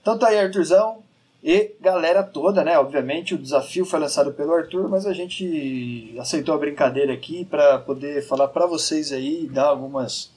Então 0.00 0.18
tá 0.18 0.28
aí, 0.28 0.38
Arthurzão 0.38 1.05
e 1.48 1.76
galera 1.80 2.24
toda, 2.24 2.64
né? 2.64 2.76
Obviamente 2.76 3.36
o 3.36 3.38
desafio 3.38 3.84
foi 3.84 4.00
lançado 4.00 4.32
pelo 4.32 4.52
Arthur, 4.52 4.88
mas 4.88 5.06
a 5.06 5.12
gente 5.12 6.12
aceitou 6.18 6.52
a 6.52 6.58
brincadeira 6.58 7.12
aqui 7.12 7.44
para 7.44 7.78
poder 7.78 8.26
falar 8.26 8.48
para 8.48 8.66
vocês 8.66 9.12
aí, 9.12 9.46
dar 9.46 9.66
algumas 9.66 10.32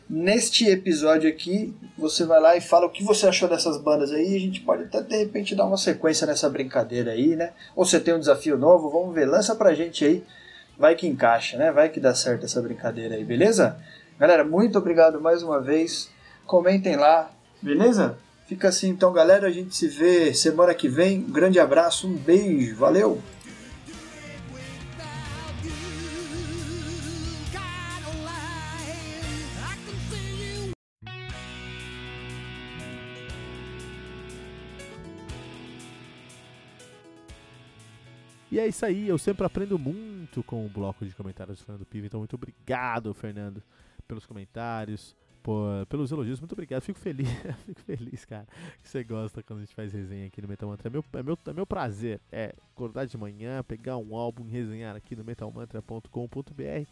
Neste 0.09 0.71
episódio 0.71 1.29
aqui, 1.29 1.75
você 1.99 2.25
vai 2.25 2.41
lá 2.41 2.57
e 2.57 2.61
fala 2.61 2.87
o 2.87 2.91
que 2.91 3.03
você 3.03 3.27
achou 3.27 3.49
dessas 3.49 3.77
bandas 3.77 4.13
aí. 4.13 4.37
A 4.37 4.41
gente 4.41 4.61
pode 4.61 4.85
até 4.85 5.03
de 5.03 5.17
repente 5.17 5.57
dar 5.57 5.65
uma 5.65 5.77
sequência 5.77 6.25
nessa 6.27 6.49
brincadeira 6.49 7.11
aí, 7.11 7.35
né? 7.35 7.53
Ou 7.75 7.85
você 7.85 7.99
tem 7.99 8.15
um 8.15 8.21
desafio 8.21 8.57
novo, 8.57 8.89
vamos 8.89 9.13
ver, 9.13 9.25
lança 9.25 9.57
pra 9.57 9.75
gente 9.75 10.05
aí. 10.05 10.23
Vai 10.79 10.95
que 10.95 11.09
encaixa, 11.09 11.57
né? 11.57 11.73
Vai 11.73 11.89
que 11.89 11.99
dá 11.99 12.15
certo 12.15 12.45
essa 12.45 12.63
brincadeira 12.63 13.17
aí, 13.17 13.25
beleza? 13.25 13.77
Galera, 14.17 14.45
muito 14.45 14.79
obrigado 14.79 15.21
mais 15.21 15.43
uma 15.43 15.61
vez. 15.61 16.09
Comentem 16.47 16.95
lá, 16.95 17.33
beleza? 17.61 18.17
Fica 18.47 18.69
assim 18.69 18.91
então, 18.91 19.13
galera. 19.13 19.49
A 19.49 19.51
gente 19.51 19.75
se 19.75 19.89
vê 19.89 20.33
semana 20.33 20.73
que 20.73 20.89
vem. 20.89 21.19
Um 21.19 21.33
grande 21.33 21.59
abraço, 21.59 22.07
um 22.07 22.15
beijo, 22.15 22.77
valeu! 22.77 23.21
E 38.57 38.59
é 38.59 38.67
isso 38.67 38.87
aí, 38.87 39.07
eu 39.07 39.19
sempre 39.19 39.45
aprendo 39.45 39.79
muito 39.79 40.43
com 40.43 40.65
o 40.65 40.69
bloco 40.71 41.05
de 41.05 41.15
comentários 41.15 41.59
do 41.59 41.65
Fernando 41.67 41.85
Piva, 41.85 42.07
então 42.07 42.21
muito 42.21 42.37
obrigado, 42.37 43.13
Fernando, 43.13 43.63
pelos 44.09 44.25
comentários, 44.25 45.15
por, 45.43 45.85
pelos 45.91 46.11
elogios. 46.11 46.41
Muito 46.41 46.55
obrigado. 46.55 46.81
Fico 46.81 46.99
feliz, 46.99 47.29
fico 47.67 47.83
feliz, 47.83 48.25
cara, 48.25 48.47
que 48.83 48.89
você 48.89 49.05
gosta 49.05 49.43
quando 49.43 49.59
a 49.59 49.63
gente 49.63 49.75
faz 49.75 49.93
resenha 49.93 50.27
aqui 50.27 50.41
no 50.41 50.49
Metal 50.49 50.67
Mantra. 50.67 50.89
É 50.89 50.91
meu, 50.91 51.05
é 51.13 51.23
meu, 51.23 51.39
é 51.47 51.53
meu 51.53 51.67
prazer. 51.67 52.19
É 52.33 52.55
acordar 52.73 53.05
de 53.05 53.19
manhã, 53.19 53.63
pegar 53.63 53.99
um 53.99 54.17
álbum 54.17 54.49
e 54.49 54.51
resenhar 54.51 54.97
aqui 54.97 55.15
no 55.15 55.23
metalmantra.com.br. 55.23 56.91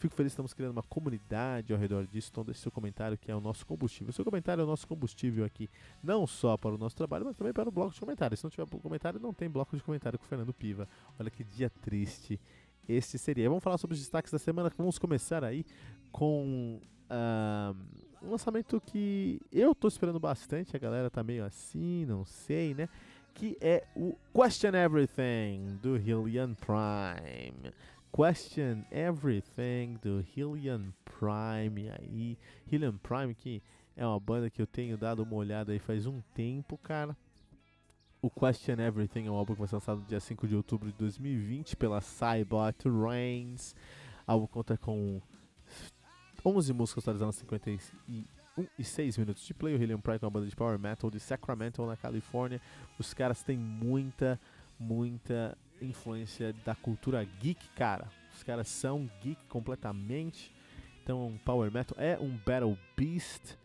Fico 0.00 0.14
feliz 0.14 0.30
que 0.30 0.32
estamos 0.32 0.54
criando 0.54 0.72
uma 0.72 0.82
comunidade 0.82 1.72
ao 1.72 1.78
redor 1.78 2.06
disso. 2.06 2.30
Então, 2.32 2.42
deixe 2.42 2.60
seu 2.60 2.72
comentário, 2.72 3.18
que 3.18 3.30
é 3.30 3.36
o 3.36 3.40
nosso 3.40 3.66
combustível. 3.66 4.12
Seu 4.12 4.24
comentário 4.24 4.62
é 4.62 4.64
o 4.64 4.66
nosso 4.66 4.88
combustível 4.88 5.44
aqui, 5.44 5.68
não 6.02 6.26
só 6.26 6.56
para 6.56 6.74
o 6.74 6.78
nosso 6.78 6.96
trabalho, 6.96 7.26
mas 7.26 7.36
também 7.36 7.52
para 7.52 7.68
o 7.68 7.72
bloco 7.72 7.92
de 7.92 8.00
comentários. 8.00 8.40
Se 8.40 8.44
não 8.44 8.50
tiver 8.50 8.66
comentário, 8.66 9.20
não 9.20 9.34
tem 9.34 9.48
bloco 9.50 9.76
de 9.76 9.82
comentário 9.82 10.18
com 10.18 10.24
o 10.24 10.28
Fernando 10.28 10.54
Piva. 10.54 10.88
Olha 11.18 11.30
que 11.30 11.44
dia 11.44 11.68
triste 11.68 12.40
este 12.88 13.18
seria. 13.18 13.48
Vamos 13.48 13.62
falar 13.62 13.76
sobre 13.76 13.94
os 13.94 14.00
destaques 14.00 14.32
da 14.32 14.38
semana. 14.38 14.72
Vamos 14.76 14.98
começar 14.98 15.44
aí 15.44 15.64
com 16.10 16.80
uh, 17.10 17.76
um 18.22 18.30
lançamento 18.30 18.80
que 18.80 19.38
eu 19.52 19.74
tô 19.74 19.86
esperando 19.86 20.18
bastante, 20.18 20.74
a 20.74 20.78
galera 20.78 21.10
tá 21.10 21.22
meio 21.22 21.44
assim, 21.44 22.04
não 22.06 22.24
sei, 22.24 22.74
né? 22.74 22.88
Que 23.34 23.56
é 23.60 23.86
o 23.94 24.16
Question 24.32 24.74
Everything 24.74 25.78
do 25.80 25.96
Hillian 25.96 26.54
Prime. 26.54 27.72
Question 28.12 28.84
Everything 28.90 29.98
do 30.02 30.24
Hillian 30.36 30.92
Prime 31.04 31.90
aí. 31.90 32.38
Hillian 32.70 32.96
Prime 32.96 33.34
que 33.34 33.62
é 33.96 34.06
uma 34.06 34.18
banda 34.18 34.50
que 34.50 34.60
eu 34.60 34.66
tenho 34.66 34.96
dado 34.96 35.22
uma 35.22 35.34
olhada 35.34 35.72
aí 35.72 35.78
faz 35.78 36.06
um 36.06 36.20
tempo, 36.34 36.76
cara. 36.78 37.16
O 38.22 38.28
Question 38.28 38.78
Everything 38.80 39.26
é 39.26 39.30
um 39.30 39.34
álbum 39.34 39.54
que 39.54 39.66
ser 39.66 39.76
lançado 39.76 40.00
no 40.00 40.06
dia 40.06 40.20
5 40.20 40.46
de 40.46 40.54
outubro 40.54 40.90
de 40.90 40.98
2020 40.98 41.76
pela 41.76 42.00
Cybot 42.00 42.88
Reigns. 42.88 43.74
O 44.26 44.32
álbum 44.32 44.46
conta 44.46 44.76
com 44.76 45.22
11 46.44 46.72
músicas 46.72 47.04
totalizando 47.04 47.32
51 47.32 48.66
e 48.78 48.84
6 48.84 49.18
minutos 49.18 49.44
de 49.46 49.54
play. 49.54 49.74
O 49.74 49.82
Helium 49.82 50.00
Pride 50.00 50.22
é 50.22 50.26
uma 50.26 50.30
banda 50.30 50.46
de 50.46 50.56
power 50.56 50.78
metal 50.78 51.10
de 51.10 51.20
Sacramento, 51.20 51.84
na 51.86 51.96
Califórnia. 51.96 52.60
Os 52.98 53.14
caras 53.14 53.42
têm 53.42 53.56
muita, 53.56 54.38
muita 54.78 55.56
influência 55.80 56.52
da 56.64 56.74
cultura 56.74 57.24
geek, 57.24 57.68
cara. 57.70 58.08
Os 58.34 58.42
caras 58.42 58.68
são 58.68 59.10
geek 59.22 59.44
completamente. 59.46 60.52
Então, 61.02 61.38
power 61.44 61.70
metal 61.72 61.96
é 61.98 62.18
um 62.18 62.36
battle 62.46 62.78
beast 62.96 63.56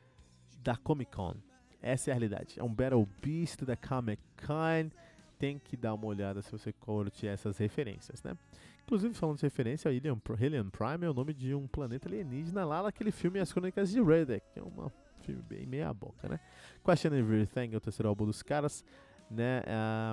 da 0.64 0.76
Comic 0.76 1.12
Con. 1.12 1.36
Essa 1.82 2.10
é 2.10 2.12
a 2.12 2.16
realidade. 2.16 2.60
É 2.60 2.64
um 2.64 2.74
battle 2.74 3.08
beast 3.22 3.64
da 3.64 3.76
Comic 3.76 4.22
Con. 4.46 4.90
Tem 5.38 5.60
que 5.60 5.78
dar 5.78 5.94
uma 5.94 6.08
olhada 6.08 6.42
se 6.42 6.52
você 6.52 6.72
curte 6.74 7.28
essas 7.28 7.58
referências, 7.58 8.24
né? 8.24 8.36
Inclusive, 8.84 9.14
falando 9.16 9.38
de 9.38 9.44
referência, 9.44 9.92
Helium, 9.92 10.20
Helium 10.40 10.70
Prime 10.70 11.06
é 11.06 11.10
o 11.10 11.14
nome 11.14 11.34
de 11.34 11.56
um 11.56 11.68
planeta 11.68 12.08
alienígena 12.08 12.64
lá 12.64 12.84
naquele 12.84 13.12
filme 13.12 13.40
As 13.40 13.52
Crônicas 13.52 13.90
de 13.90 14.02
Redek, 14.02 14.46
que 14.54 14.60
é 14.60 14.64
um 14.64 14.92
filme 15.22 15.42
bem 15.42 15.66
meia 15.66 15.92
boca, 15.92 16.30
né? 16.30 16.40
Question 16.84 17.16
Everything 17.16 17.74
é 17.74 17.78
o 17.78 17.82
terceiro 17.82 18.08
álbum 18.08 18.26
dos 18.26 18.44
caras, 18.44 18.86
né? 19.30 19.64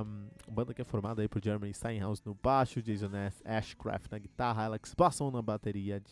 Um, 0.04 0.52
banda 0.52 0.74
que 0.74 0.82
é 0.82 0.84
formada 0.84 1.22
aí 1.22 1.28
por 1.28 1.42
Jeremy 1.42 1.72
Steinhaus 1.72 2.22
no 2.24 2.34
baixo, 2.34 2.82
Jason 2.82 3.10
Ashcraft 3.44 4.10
na 4.10 4.18
guitarra, 4.18 4.64
Alex 4.64 4.94
Basson 4.94 5.30
na 5.30 5.42
bateria, 5.42 6.02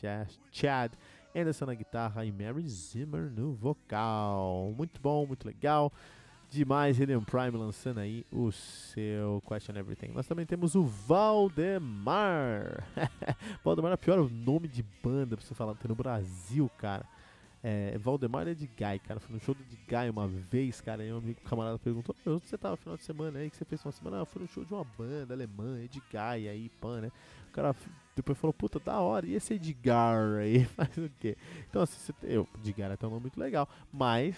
Chad 0.50 0.92
Anderson 1.34 1.66
na 1.66 1.74
guitarra 1.74 2.24
e 2.24 2.32
Mary 2.32 2.68
Zimmer 2.68 3.30
no 3.30 3.52
vocal. 3.52 4.74
Muito 4.76 5.00
bom, 5.00 5.26
muito 5.26 5.46
legal 5.46 5.92
demais 6.50 6.98
Helium 6.98 7.22
Prime 7.22 7.56
lançando 7.56 8.00
aí 8.00 8.26
o 8.30 8.50
seu 8.50 9.40
Question 9.46 9.76
Everything. 9.76 10.08
Nós 10.08 10.26
também 10.26 10.44
temos 10.44 10.74
o 10.74 10.82
Valdemar. 10.82 12.84
Valdemar 13.64 13.92
é 13.92 13.94
o 13.94 13.98
pior 13.98 14.28
nome 14.28 14.66
de 14.66 14.84
banda 15.02 15.36
pra 15.36 15.46
você 15.46 15.54
falar 15.54 15.76
no 15.88 15.94
Brasil, 15.94 16.68
cara. 16.76 17.06
É, 17.62 17.98
Valdemar 17.98 18.48
é 18.48 18.54
de 18.54 18.66
Guy, 18.66 18.98
cara. 19.06 19.20
Fui 19.20 19.34
no 19.34 19.40
show 19.40 19.54
de 19.54 19.76
Guy 19.76 20.08
uma 20.10 20.26
vez, 20.26 20.80
cara. 20.80 21.04
E 21.04 21.12
um 21.12 21.18
amigo 21.18 21.40
camarada 21.42 21.78
perguntou: 21.78 22.14
onde 22.26 22.46
você 22.46 22.56
tava 22.56 22.72
no 22.72 22.76
final 22.78 22.96
de 22.96 23.04
semana 23.04 23.38
aí? 23.38 23.50
que 23.50 23.56
você 23.56 23.64
fez 23.64 23.84
uma 23.84 23.92
semana? 23.92 24.18
Ah, 24.18 24.20
eu 24.20 24.26
fui 24.26 24.42
no 24.42 24.48
show 24.48 24.64
de 24.64 24.72
uma 24.72 24.84
banda 24.84 25.34
alemã, 25.34 25.78
Edguy 25.82 26.48
aí, 26.48 26.70
pan, 26.80 27.02
né? 27.02 27.12
O 27.48 27.52
cara 27.52 27.74
depois 28.16 28.38
falou: 28.38 28.54
puta, 28.54 28.78
da 28.78 29.00
hora. 29.00 29.26
E 29.26 29.34
esse 29.34 29.54
Edgar 29.54 30.38
aí 30.38 30.64
faz 30.76 30.96
o 30.96 31.10
quê? 31.20 31.36
Então, 31.68 31.82
assim, 31.82 31.98
você, 31.98 32.14
eu, 32.22 32.48
Edgar 32.64 32.90
é 32.90 32.94
até 32.94 33.06
um 33.06 33.10
nome 33.10 33.22
muito 33.22 33.38
legal, 33.38 33.68
mas 33.92 34.36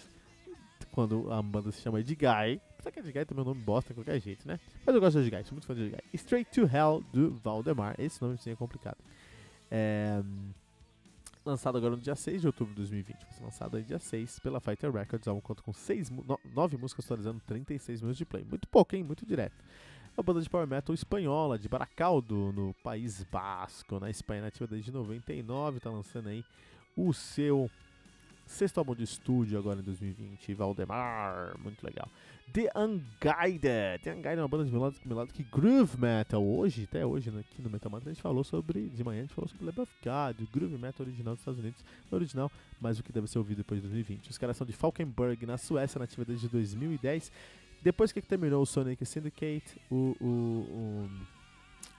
quando 0.90 1.32
a 1.32 1.40
banda 1.40 1.70
se 1.70 1.80
chama 1.80 2.00
Edguy. 2.00 2.60
Apesar 2.74 2.90
que 2.90 2.98
Edguy 2.98 3.24
também 3.24 3.44
é 3.44 3.46
um 3.46 3.50
nome 3.50 3.62
bosta 3.62 3.94
de 3.94 4.00
qualquer 4.00 4.20
jeito, 4.20 4.46
né? 4.48 4.58
Mas 4.84 4.94
eu 4.94 5.00
gosto 5.00 5.20
de 5.20 5.28
Edguy, 5.28 5.44
sou 5.44 5.54
muito 5.54 5.66
fã 5.66 5.74
de 5.74 5.82
Edguy. 5.82 6.00
Straight 6.14 6.50
to 6.50 6.62
Hell 6.62 7.04
do 7.12 7.30
Valdemar. 7.36 7.94
Esse 7.98 8.20
nome 8.20 8.36
sim 8.38 8.50
é 8.50 8.56
complicado. 8.56 8.98
É, 9.70 10.22
lançado 11.44 11.78
agora 11.78 11.96
no 11.96 12.02
dia 12.02 12.14
6 12.14 12.40
de 12.40 12.46
outubro 12.46 12.72
de 12.72 12.80
2020. 12.80 13.16
Vai 13.22 13.32
ser 13.32 13.44
lançado 13.44 13.76
aí 13.76 13.82
dia 13.82 13.98
6 13.98 14.38
pela 14.38 14.60
Fighter 14.60 14.92
Records. 14.92 15.26
álbum 15.26 15.40
conta 15.40 15.62
com 15.62 15.72
6, 15.72 16.10
9 16.54 16.76
músicas 16.76 17.04
atualizando 17.04 17.40
36 17.46 18.00
minutos 18.00 18.18
de 18.18 18.24
play. 18.24 18.44
Muito 18.44 18.68
pouco, 18.68 18.94
hein? 18.94 19.02
Muito 19.02 19.26
direto. 19.26 19.56
É 20.16 20.20
uma 20.20 20.22
banda 20.22 20.40
de 20.40 20.50
power 20.50 20.66
metal 20.66 20.94
espanhola, 20.94 21.58
de 21.58 21.68
Baracaldo, 21.68 22.52
no 22.52 22.74
País 22.82 23.24
Basco, 23.24 23.98
na 23.98 24.10
Espanha, 24.10 24.42
nativa 24.42 24.66
desde 24.66 24.92
99. 24.92 25.80
Tá 25.80 25.90
lançando 25.90 26.28
aí 26.28 26.44
o 26.96 27.12
seu 27.12 27.70
Sexto 28.46 28.78
álbum 28.78 28.94
de 28.94 29.04
estúdio 29.04 29.58
agora 29.58 29.80
em 29.80 29.82
2020, 29.82 30.54
Valdemar, 30.54 31.56
muito 31.58 31.82
legal. 31.82 32.08
The 32.52 32.70
Unguided. 32.76 34.02
The 34.02 34.12
Unguided 34.12 34.38
é 34.38 34.42
uma 34.42 34.48
banda 34.48 34.64
de 34.64 34.72
melodic, 34.72 35.08
melodic 35.08 35.42
groove 35.50 35.98
metal. 35.98 36.44
Hoje, 36.44 36.84
até 36.84 37.04
hoje, 37.04 37.30
né, 37.30 37.40
aqui 37.40 37.62
no 37.62 37.70
Metal 37.70 37.90
Mantra, 37.90 38.10
a 38.10 38.12
gente 38.12 38.22
falou 38.22 38.44
sobre, 38.44 38.88
de 38.88 39.02
manhã 39.02 39.20
a 39.20 39.22
gente 39.22 39.34
falou 39.34 39.48
sobre 39.48 39.64
Lamb 39.64 39.80
of 39.80 39.92
God, 40.02 40.40
o 40.40 40.50
groove 40.52 40.76
metal 40.76 41.06
original 41.06 41.34
dos 41.34 41.40
Estados 41.40 41.60
Unidos. 41.60 41.84
Original, 42.10 42.50
mas 42.80 42.98
o 42.98 43.02
que 43.02 43.12
deve 43.12 43.26
ser 43.26 43.38
ouvido 43.38 43.58
depois 43.58 43.80
de 43.80 43.88
2020. 43.88 44.30
Os 44.30 44.38
caras 44.38 44.56
são 44.56 44.66
de 44.66 44.72
Falkenberg, 44.72 45.46
na 45.46 45.56
Suécia, 45.56 45.98
nativa 45.98 46.24
desde 46.24 46.48
2010. 46.48 47.32
Depois 47.82 48.12
que 48.12 48.20
terminou 48.20 48.62
o 48.62 48.66
Sonic 48.66 49.04
Syndicate, 49.06 49.80
o, 49.90 50.16
o, 50.20 50.26
o, 50.26 51.10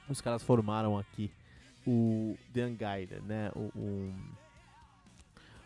os 0.09 0.21
caras 0.21 0.43
formaram 0.43 0.97
aqui 0.97 1.31
o 1.85 2.37
The 2.53 2.65
Unguided, 2.65 3.21
né? 3.25 3.51
O, 3.55 3.71
o 3.75 4.13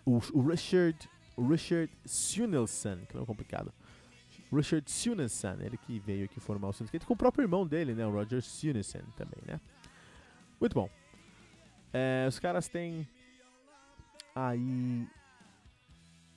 o, 0.07 0.41
Richard, 0.41 0.97
Richard 1.37 1.91
Sunelson, 2.05 2.99
que 3.07 3.13
não 3.13 3.23
é 3.23 3.25
complicado. 3.25 3.73
Richard 4.51 4.89
Sunelson, 4.89 5.57
ele 5.59 5.77
que 5.77 5.99
veio 5.99 6.25
aqui 6.25 6.39
formar 6.39 6.69
o 6.69 6.73
Syndicate 6.73 7.05
com 7.05 7.13
o 7.13 7.17
próprio 7.17 7.43
irmão 7.43 7.65
dele, 7.65 7.93
né, 7.93 8.05
o 8.05 8.11
Roger 8.11 8.41
Sunelson 8.41 8.99
também, 9.15 9.41
né. 9.45 9.59
Muito 10.59 10.73
bom. 10.73 10.89
É, 11.93 12.25
os 12.27 12.39
caras 12.39 12.67
têm 12.67 13.07
aí 14.35 15.07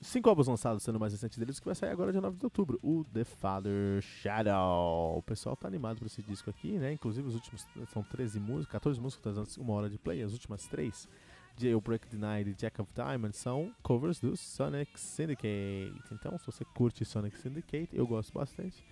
cinco 0.01 0.29
álbuns 0.29 0.47
lançados, 0.47 0.83
sendo 0.83 0.95
o 0.95 0.99
mais 0.99 1.13
recente 1.13 1.39
deles, 1.39 1.59
que 1.59 1.65
vai 1.65 1.75
sair 1.75 1.91
agora 1.91 2.11
dia 2.11 2.21
9 2.21 2.37
de 2.37 2.45
outubro, 2.45 2.79
o 2.81 3.03
The 3.13 3.23
Father 3.23 4.01
Shadow. 4.01 5.17
O 5.17 5.23
pessoal 5.23 5.55
tá 5.55 5.67
animado 5.67 5.99
por 5.99 6.07
esse 6.07 6.21
disco 6.21 6.49
aqui, 6.49 6.77
né? 6.77 6.93
Inclusive 6.93 7.27
os 7.27 7.35
últimos 7.35 7.65
são 7.91 8.03
13 8.03 8.39
músicas, 8.39 8.71
14 8.73 8.99
músicas, 8.99 9.57
uma 9.57 9.73
hora 9.73 9.89
de 9.89 9.97
play, 9.97 10.23
as 10.23 10.33
últimas 10.33 10.67
três 10.67 11.07
Jailbreak 11.57 12.07
Denied 12.07 12.49
e 12.49 12.53
Jack 12.53 12.81
of 12.81 12.91
Diamonds 12.93 13.37
são 13.37 13.73
covers 13.83 14.19
do 14.19 14.35
Sonic 14.35 14.99
Syndicate. 14.99 15.93
Então, 16.11 16.37
se 16.37 16.45
você 16.45 16.65
curte 16.65 17.05
Sonic 17.05 17.37
Syndicate, 17.37 17.89
eu 17.95 18.05
gosto 18.07 18.33
bastante. 18.33 18.83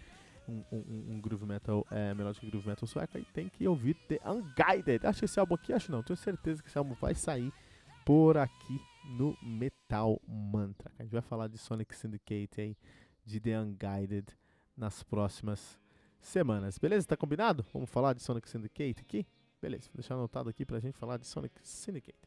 Um, 0.47 0.63
um, 0.71 1.13
um 1.13 1.21
groove 1.21 1.45
metal, 1.45 1.85
é, 1.91 2.13
melódico 2.13 2.47
groove 2.47 2.67
metal 2.67 2.87
sueco, 2.87 3.17
aí 3.17 3.25
tem 3.33 3.49
que 3.49 3.67
ouvir 3.67 3.93
The 4.07 4.19
Unguided. 4.25 5.05
Acho 5.05 5.25
esse 5.25 5.39
álbum 5.39 5.53
aqui, 5.53 5.71
acho 5.71 5.91
não, 5.91 6.01
tenho 6.01 6.17
certeza 6.17 6.63
que 6.63 6.69
esse 6.69 6.77
álbum 6.77 6.95
vai 6.95 7.13
sair 7.13 7.53
por 8.03 8.35
aqui 8.35 8.81
no 9.05 9.37
Metal 9.43 10.19
Mantra. 10.27 10.91
A 10.97 11.03
gente 11.03 11.11
vai 11.11 11.21
falar 11.21 11.47
de 11.47 11.57
Sonic 11.57 11.95
Syndicate 11.95 12.61
aí, 12.61 12.77
de 13.23 13.39
The 13.39 13.59
Unguided 13.59 14.25
nas 14.75 15.03
próximas 15.03 15.79
semanas. 16.19 16.77
Beleza? 16.77 17.07
Tá 17.07 17.15
combinado? 17.15 17.65
Vamos 17.71 17.89
falar 17.89 18.13
de 18.13 18.23
Sonic 18.23 18.49
Syndicate 18.49 19.01
aqui? 19.01 19.25
Beleza, 19.61 19.85
vou 19.87 19.95
deixar 19.95 20.15
anotado 20.15 20.49
aqui 20.49 20.65
pra 20.65 20.79
gente 20.79 20.97
falar 20.97 21.17
de 21.17 21.27
Sonic 21.27 21.55
Syndicate. 21.63 22.17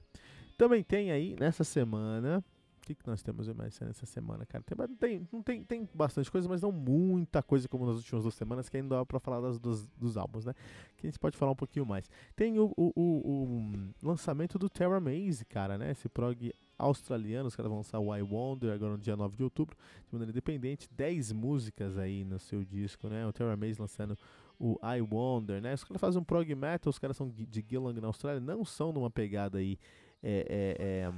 Também 0.57 0.83
tem 0.83 1.11
aí, 1.11 1.35
nessa 1.39 1.65
semana. 1.65 2.45
O 2.83 2.85
que, 2.85 2.97
que 2.97 3.07
nós 3.07 3.23
temos 3.23 3.47
mais 3.49 3.79
nessa 3.79 4.05
semana, 4.05 4.45
cara? 4.45 4.65
Tem, 4.65 4.77
tem, 4.97 5.29
não 5.33 5.41
tem, 5.41 5.63
tem 5.63 5.89
bastante 5.95 6.29
coisa, 6.29 6.49
mas 6.49 6.61
não 6.61 6.73
muita 6.73 7.41
coisa 7.41 7.69
como 7.69 7.87
nas 7.87 7.97
últimas 7.97 8.25
duas 8.25 8.35
semanas, 8.35 8.69
que 8.69 8.77
ainda 8.77 8.97
dá 8.97 9.07
pra 9.07 9.21
falar 9.21 9.41
das, 9.41 9.59
dos, 9.59 9.87
dos 9.97 10.17
álbuns, 10.17 10.45
né? 10.45 10.53
Que 10.97 11.07
a 11.07 11.09
gente 11.09 11.19
pode 11.19 11.37
falar 11.37 11.53
um 11.53 11.57
pouquinho 11.57 11.87
mais. 11.87 12.11
Tem 12.35 12.59
o, 12.59 12.73
o, 12.77 12.93
o, 12.97 13.57
o 14.03 14.07
lançamento 14.07 14.59
do 14.59 14.69
Terra 14.69 14.99
Maze, 14.99 15.45
cara, 15.45 15.79
né? 15.79 15.93
Esse 15.93 16.09
prog 16.09 16.53
australiano, 16.77 17.47
os 17.47 17.55
caras 17.55 17.69
vão 17.69 17.79
lançar 17.79 18.01
o 18.01 18.15
I 18.15 18.23
Wonder 18.23 18.73
agora 18.73 18.93
no 18.93 18.99
dia 18.99 19.17
9 19.17 19.37
de 19.37 19.45
outubro, 19.45 19.77
de 20.05 20.13
maneira 20.13 20.33
independente, 20.33 20.89
10 20.91 21.31
músicas 21.31 21.97
aí 21.97 22.25
no 22.25 22.41
seu 22.41 22.65
disco, 22.65 23.09
né? 23.09 23.25
O 23.25 23.33
Terra 23.33 23.57
Maze 23.57 23.81
lançando 23.81 24.19
o 24.63 24.79
I 24.81 25.01
Wonder, 25.01 25.61
né? 25.61 25.75
Os 25.75 25.83
caras 25.83 26.01
fazem 26.01 26.21
um 26.21 26.25
prog 26.25 26.55
metal, 26.55 26.89
os 26.89 26.99
caras 26.99 27.17
são 27.17 27.29
de 27.29 27.65
Gillang 27.69 28.01
na 28.01 28.07
Austrália, 28.07 28.41
não 28.41 28.65
são 28.65 28.93
numa 28.93 29.11
pegada 29.11 29.59
aí 29.59 29.77
é, 30.23 30.47
é, 30.79 31.11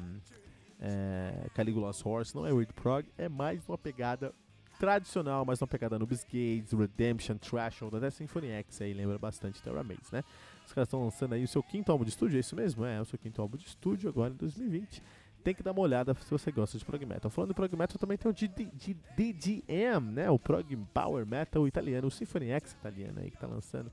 é, 0.80 1.44
é, 1.44 1.50
Caligula's 1.50 2.04
Horse, 2.04 2.34
não 2.34 2.46
é 2.46 2.52
Weird 2.52 2.72
Prog, 2.72 3.06
é 3.18 3.28
mais 3.28 3.68
uma 3.68 3.76
pegada 3.76 4.34
tradicional, 4.78 5.44
mais 5.44 5.60
uma 5.60 5.68
pegada 5.68 5.98
no 5.98 6.06
Gates, 6.06 6.72
Redemption, 6.72 7.36
Threshold, 7.36 7.94
até 7.94 8.08
Symphony 8.08 8.48
X 8.48 8.80
aí, 8.80 8.94
lembra 8.94 9.18
bastante 9.18 9.62
Terra 9.62 9.84
Maze, 9.84 10.10
né? 10.10 10.24
Os 10.64 10.72
caras 10.72 10.88
estão 10.88 11.04
lançando 11.04 11.34
aí 11.34 11.44
o 11.44 11.48
seu 11.48 11.62
quinto 11.62 11.92
álbum 11.92 12.04
de 12.04 12.10
estúdio, 12.10 12.38
é 12.38 12.40
isso 12.40 12.56
mesmo? 12.56 12.82
É, 12.86 12.96
é 12.96 13.00
o 13.02 13.04
seu 13.04 13.18
quinto 13.18 13.42
álbum 13.42 13.58
de 13.58 13.66
estúdio 13.66 14.08
agora 14.08 14.32
em 14.32 14.36
2020. 14.36 15.02
Tem 15.44 15.54
que 15.54 15.62
dar 15.62 15.72
uma 15.72 15.82
olhada 15.82 16.14
se 16.14 16.30
você 16.30 16.50
gosta 16.50 16.78
de 16.78 16.84
prog 16.84 17.04
metal. 17.04 17.30
Falando 17.30 17.50
de 17.50 17.54
prog 17.54 17.76
metal, 17.76 17.98
também 17.98 18.16
tem 18.16 18.30
o 18.30 18.34
DDM, 18.34 20.10
né? 20.10 20.30
O 20.30 20.38
prog 20.38 20.74
power 20.94 21.26
metal 21.26 21.68
italiano, 21.68 22.08
o 22.08 22.10
Symphony 22.10 22.48
X 22.50 22.72
italiano 22.72 23.20
aí 23.20 23.30
que 23.30 23.36
tá 23.36 23.46
lançando 23.46 23.92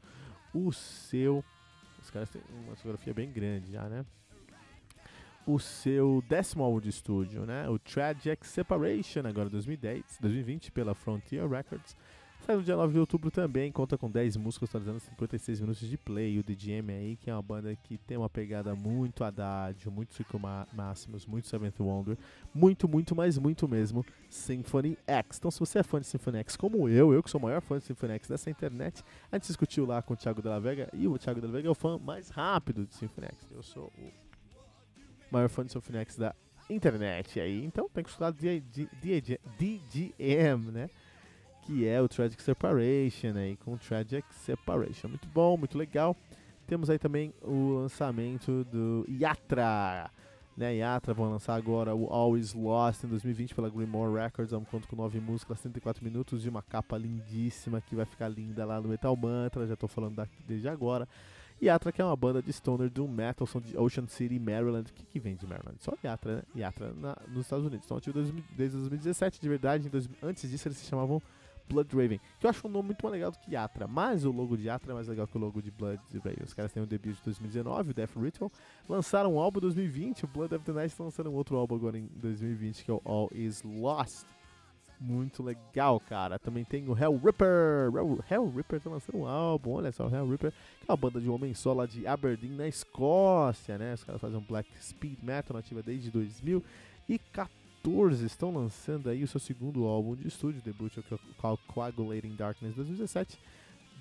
o 0.54 0.72
seu. 0.72 1.44
Os 2.02 2.10
caras 2.10 2.30
têm 2.30 2.42
uma 2.66 2.76
fotografia 2.78 3.14
bem 3.14 3.30
grande 3.30 3.74
já, 3.74 3.88
né? 3.90 4.06
o 5.46 5.60
seu 5.60 6.24
décimo 6.28 6.64
álbum 6.64 6.80
de 6.80 6.90
estúdio, 6.90 7.46
né? 7.46 7.68
O 7.68 7.78
Tragic 7.80 8.46
Separation, 8.46 9.22
agora 9.26 9.50
2010, 9.50 10.18
2020, 10.22 10.72
pela 10.72 10.94
Frontier 10.94 11.50
Records. 11.50 11.96
Sai 12.45 12.56
no 12.56 12.63
dia 12.63 12.75
9 12.75 12.93
de 12.93 12.99
outubro 12.99 13.30
também, 13.30 13.71
conta 13.71 13.99
com 13.99 14.10
10 14.10 14.36
músicas, 14.38 14.67
atualizando 14.69 14.99
56 14.99 15.62
minutos 15.62 15.88
de 15.88 15.95
play. 15.95 16.39
O 16.39 16.43
DGM 16.43 16.91
aí, 16.91 17.15
que 17.15 17.30
é 17.30 17.34
uma 17.34 17.41
banda 17.41 17.75
que 17.75 17.99
tem 17.99 18.17
uma 18.17 18.30
pegada 18.30 18.73
muito 18.73 19.23
Haddad, 19.23 19.88
muito 19.91 20.15
Circo 20.15 20.39
Máximos, 20.73 21.27
muito 21.27 21.47
Seventh 21.47 21.80
Wonder, 21.80 22.17
muito, 22.51 22.88
muito, 22.88 23.15
mas 23.15 23.38
muito 23.38 23.67
mesmo 23.67 24.04
Symphony 24.27 24.97
X. 25.06 25.38
Então, 25.38 25.51
se 25.51 25.60
você 25.60 25.80
é 25.80 25.84
fã 25.84 25.99
de 25.99 26.08
Symphony 26.08 26.39
X, 26.39 26.56
como 26.58 26.89
eu, 26.89 27.13
eu 27.13 27.21
que 27.21 27.30
sou 27.30 27.39
o 27.39 27.43
maior 27.43 27.62
fã 27.62 27.77
de 27.77 27.84
Symphony 27.84 28.13
X 28.13 28.27
dessa 28.27 28.49
internet, 28.49 29.04
a 29.32 29.36
gente 29.36 29.45
discutiu 29.45 29.86
lá 29.86 30.01
com 30.01 30.15
o 30.15 30.17
Thiago 30.17 30.41
Della 30.41 30.60
Vega, 30.60 30.89
e 30.93 31.08
o 31.08 31.19
Thiago 31.19 31.39
Della 31.39 31.54
Vega 31.54 31.67
é 31.67 31.71
o 31.71 31.75
fã 31.75 31.99
mais 31.99 32.30
rápido 32.30 32.88
de 32.88 32.95
Symphony 32.95 33.27
X. 33.27 33.51
Eu 33.51 33.62
sou 33.62 33.91
o 33.99 34.12
maior 35.30 35.47
fã 35.47 35.63
de 35.63 35.71
Symphony 35.71 35.99
X 35.99 36.17
da 36.17 36.34
internet 36.71 37.39
aí. 37.39 37.63
Então 37.63 37.88
tem 37.89 38.04
que 38.04 38.10
escutar 38.10 38.32
DGM, 39.60 40.71
né? 40.71 40.89
Que 41.71 41.88
é 41.88 42.01
o 42.01 42.07
Tragic 42.10 42.43
Separation 42.43 43.34
aí, 43.38 43.55
com 43.55 43.76
o 43.76 43.78
Tragic 43.78 44.26
Separation. 44.32 45.07
Muito 45.07 45.26
bom, 45.30 45.55
muito 45.55 45.78
legal. 45.78 46.17
Temos 46.67 46.89
aí 46.89 46.99
também 46.99 47.34
o 47.41 47.76
lançamento 47.76 48.65
do 48.65 49.05
Yatra. 49.07 50.11
Né, 50.57 50.76
Yatra 50.76 51.13
vão 51.13 51.32
lançar 51.32 51.55
agora 51.55 51.95
o 51.95 52.07
Always 52.07 52.53
Lost 52.53 53.05
em 53.05 53.07
2020 53.07 53.55
pela 53.55 53.69
Grimoire 53.69 54.22
Records. 54.22 54.51
É 54.51 54.57
um 54.57 54.65
conto 54.65 54.86
com 54.86 54.97
9 54.97 55.22
músicas, 55.22 55.61
104 55.61 56.03
minutos 56.03 56.45
e 56.45 56.49
uma 56.49 56.61
capa 56.61 56.97
lindíssima 56.97 57.80
que 57.80 57.95
vai 57.95 58.03
ficar 58.03 58.28
linda 58.28 58.65
lá 58.65 58.82
no 58.82 58.89
Metal 58.89 59.15
Mantra. 59.15 59.65
Já 59.65 59.76
estou 59.76 59.88
falando 59.88 60.28
desde 60.45 60.67
agora. 60.67 61.07
Yatra, 61.63 61.93
que 61.93 62.01
é 62.01 62.05
uma 62.05 62.17
banda 62.17 62.41
de 62.41 62.51
stoner 62.51 62.89
do 62.89 63.07
metal, 63.07 63.47
são 63.47 63.61
de 63.61 63.78
Ocean 63.78 64.07
City, 64.07 64.38
Maryland. 64.38 64.91
O 64.91 64.93
que, 64.93 65.05
que 65.05 65.19
vem 65.22 65.38
de 65.38 65.47
Maryland? 65.47 65.78
Só 65.80 65.93
Yatra, 66.03 66.36
né? 66.36 66.41
Yatra 66.53 66.93
na, 66.93 67.15
nos 67.30 67.45
Estados 67.45 67.65
Unidos. 67.65 67.86
Estão 67.86 67.95
ativos 67.95 68.30
desde 68.57 68.76
2017, 68.76 69.39
de 69.39 69.47
verdade. 69.47 69.88
Dois, 69.88 70.09
antes 70.22 70.49
disso, 70.49 70.67
eles 70.67 70.78
se 70.78 70.86
chamavam 70.86 71.22
Blood 71.72 71.95
Raven, 71.95 72.19
que 72.39 72.45
eu 72.45 72.49
acho 72.49 72.67
um 72.67 72.69
nome 72.69 72.88
muito 72.88 73.01
mais 73.01 73.13
legal 73.13 73.32
do 73.32 73.39
que 73.39 73.53
Yatra, 73.53 73.88
mas 73.88 74.26
o 74.26 74.32
logo 74.32 74.57
de 74.57 74.67
Yatra 74.67 74.91
é 74.91 74.95
mais 74.95 75.07
legal 75.07 75.26
que 75.26 75.38
o 75.38 75.39
logo 75.39 75.61
de 75.61 75.72
Blood 75.72 76.01
Raven. 76.13 76.43
Os 76.43 76.53
caras 76.53 76.72
têm 76.72 76.84
um 76.84 76.86
debut 76.86 77.15
de 77.15 77.24
2019, 77.24 77.91
o 77.91 77.93
Death 77.93 78.15
Ritual, 78.15 78.51
lançaram 78.89 79.36
um 79.36 79.39
álbum 79.39 79.59
em 79.59 79.61
2020, 79.61 80.26
o 80.26 80.28
Blood 80.28 80.55
of 80.55 80.65
the 80.65 80.72
Night 80.74 80.91
está 80.91 81.03
lançando 81.03 81.30
um 81.30 81.34
outro 81.34 81.55
álbum 81.55 81.76
agora 81.76 81.97
em 81.97 82.07
2020, 82.15 82.84
que 82.84 82.91
é 82.91 82.93
o 82.93 83.01
All 83.05 83.30
Is 83.34 83.63
Lost. 83.63 84.26
Muito 84.99 85.41
legal, 85.41 85.99
cara. 85.99 86.38
Também 86.38 86.63
tem 86.63 86.88
o 86.88 86.95
Hell 86.95 87.17
Ripper. 87.17 87.91
Hell 88.30 88.47
Ripper 88.49 88.80
tá 88.80 88.88
lançando 88.88 89.17
um 89.17 89.26
álbum, 89.26 89.72
olha 89.72 89.91
só, 89.91 90.07
o 90.07 90.15
Hell 90.15 90.30
Ripper, 90.30 90.51
que 90.51 90.86
é 90.88 90.91
uma 90.91 90.97
banda 90.97 91.19
de 91.19 91.28
homem 91.28 91.55
só 91.55 91.74
lá 91.74 91.88
de 91.88 92.05
Aberdeen, 92.05 92.51
na 92.51 92.67
Escócia, 92.67 93.80
né? 93.80 93.95
Os 93.95 94.03
caras 94.03 94.22
fazem 94.22 94.38
um 94.38 94.43
black 94.43 94.69
speed 94.80 95.17
metal 95.24 95.57
nativa 95.57 95.82
desde 95.82 96.11
2014. 96.11 97.61
Estão 98.23 98.53
lançando 98.53 99.09
aí 99.09 99.23
o 99.23 99.27
seu 99.27 99.39
segundo 99.39 99.86
álbum 99.86 100.15
de 100.15 100.27
estúdio, 100.27 100.61
debut, 100.61 100.93
que 100.93 101.13
é 101.13 101.17
o 101.47 101.57
Coagulating 101.57 102.36
Darkness 102.36 102.75
2017. 102.75 103.39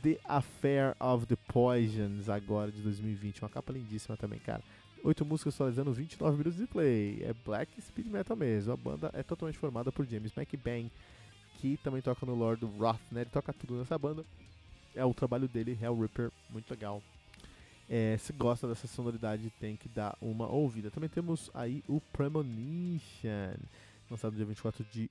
The 0.03 0.19
Affair 0.25 0.95
of 1.01 1.27
the 1.27 1.37
Poisons, 1.51 2.29
agora 2.29 2.71
de 2.71 2.83
2020. 2.83 3.43
Uma 3.43 3.49
capa 3.49 3.73
lindíssima 3.73 4.17
também, 4.19 4.39
cara. 4.39 4.63
Oito 5.03 5.25
músicas 5.25 5.55
atualizando 5.55 5.93
29 5.93 6.37
minutos 6.37 6.59
de 6.59 6.67
play. 6.67 7.23
É 7.23 7.33
black 7.33 7.81
speed 7.81 8.07
metal 8.07 8.37
mesmo. 8.37 8.73
A 8.73 8.77
banda 8.77 9.11
é 9.15 9.23
totalmente 9.23 9.59
formada 9.59 9.91
por 9.91 10.07
James 10.07 10.33
McBain, 10.37 10.91
que 11.59 11.79
também 11.79 12.03
toca 12.03 12.27
no 12.27 12.35
Lord 12.35 12.65
Wrath, 12.79 13.01
né? 13.11 13.23
Ele 13.23 13.31
toca 13.31 13.53
tudo 13.53 13.79
nessa 13.79 13.99
banda. 13.99 14.25
É 14.95 15.05
o 15.05 15.15
trabalho 15.15 15.49
dele, 15.49 15.79
Hell 15.81 15.99
Ripper, 15.99 16.31
muito 16.51 16.71
legal. 16.71 17.03
É, 17.93 18.17
se 18.19 18.33
gosta 18.33 18.69
dessa 18.69 18.87
sonoridade, 18.87 19.53
tem 19.59 19.75
que 19.75 19.89
dar 19.89 20.17
uma 20.23 20.47
ouvida. 20.47 20.93
Também 20.93 21.09
temos 21.09 21.51
aí 21.53 21.83
o 21.89 22.01
Premonition, 22.01 23.57
lançado 24.09 24.37
dia 24.37 24.45
24 24.47 24.85
de. 24.93 25.11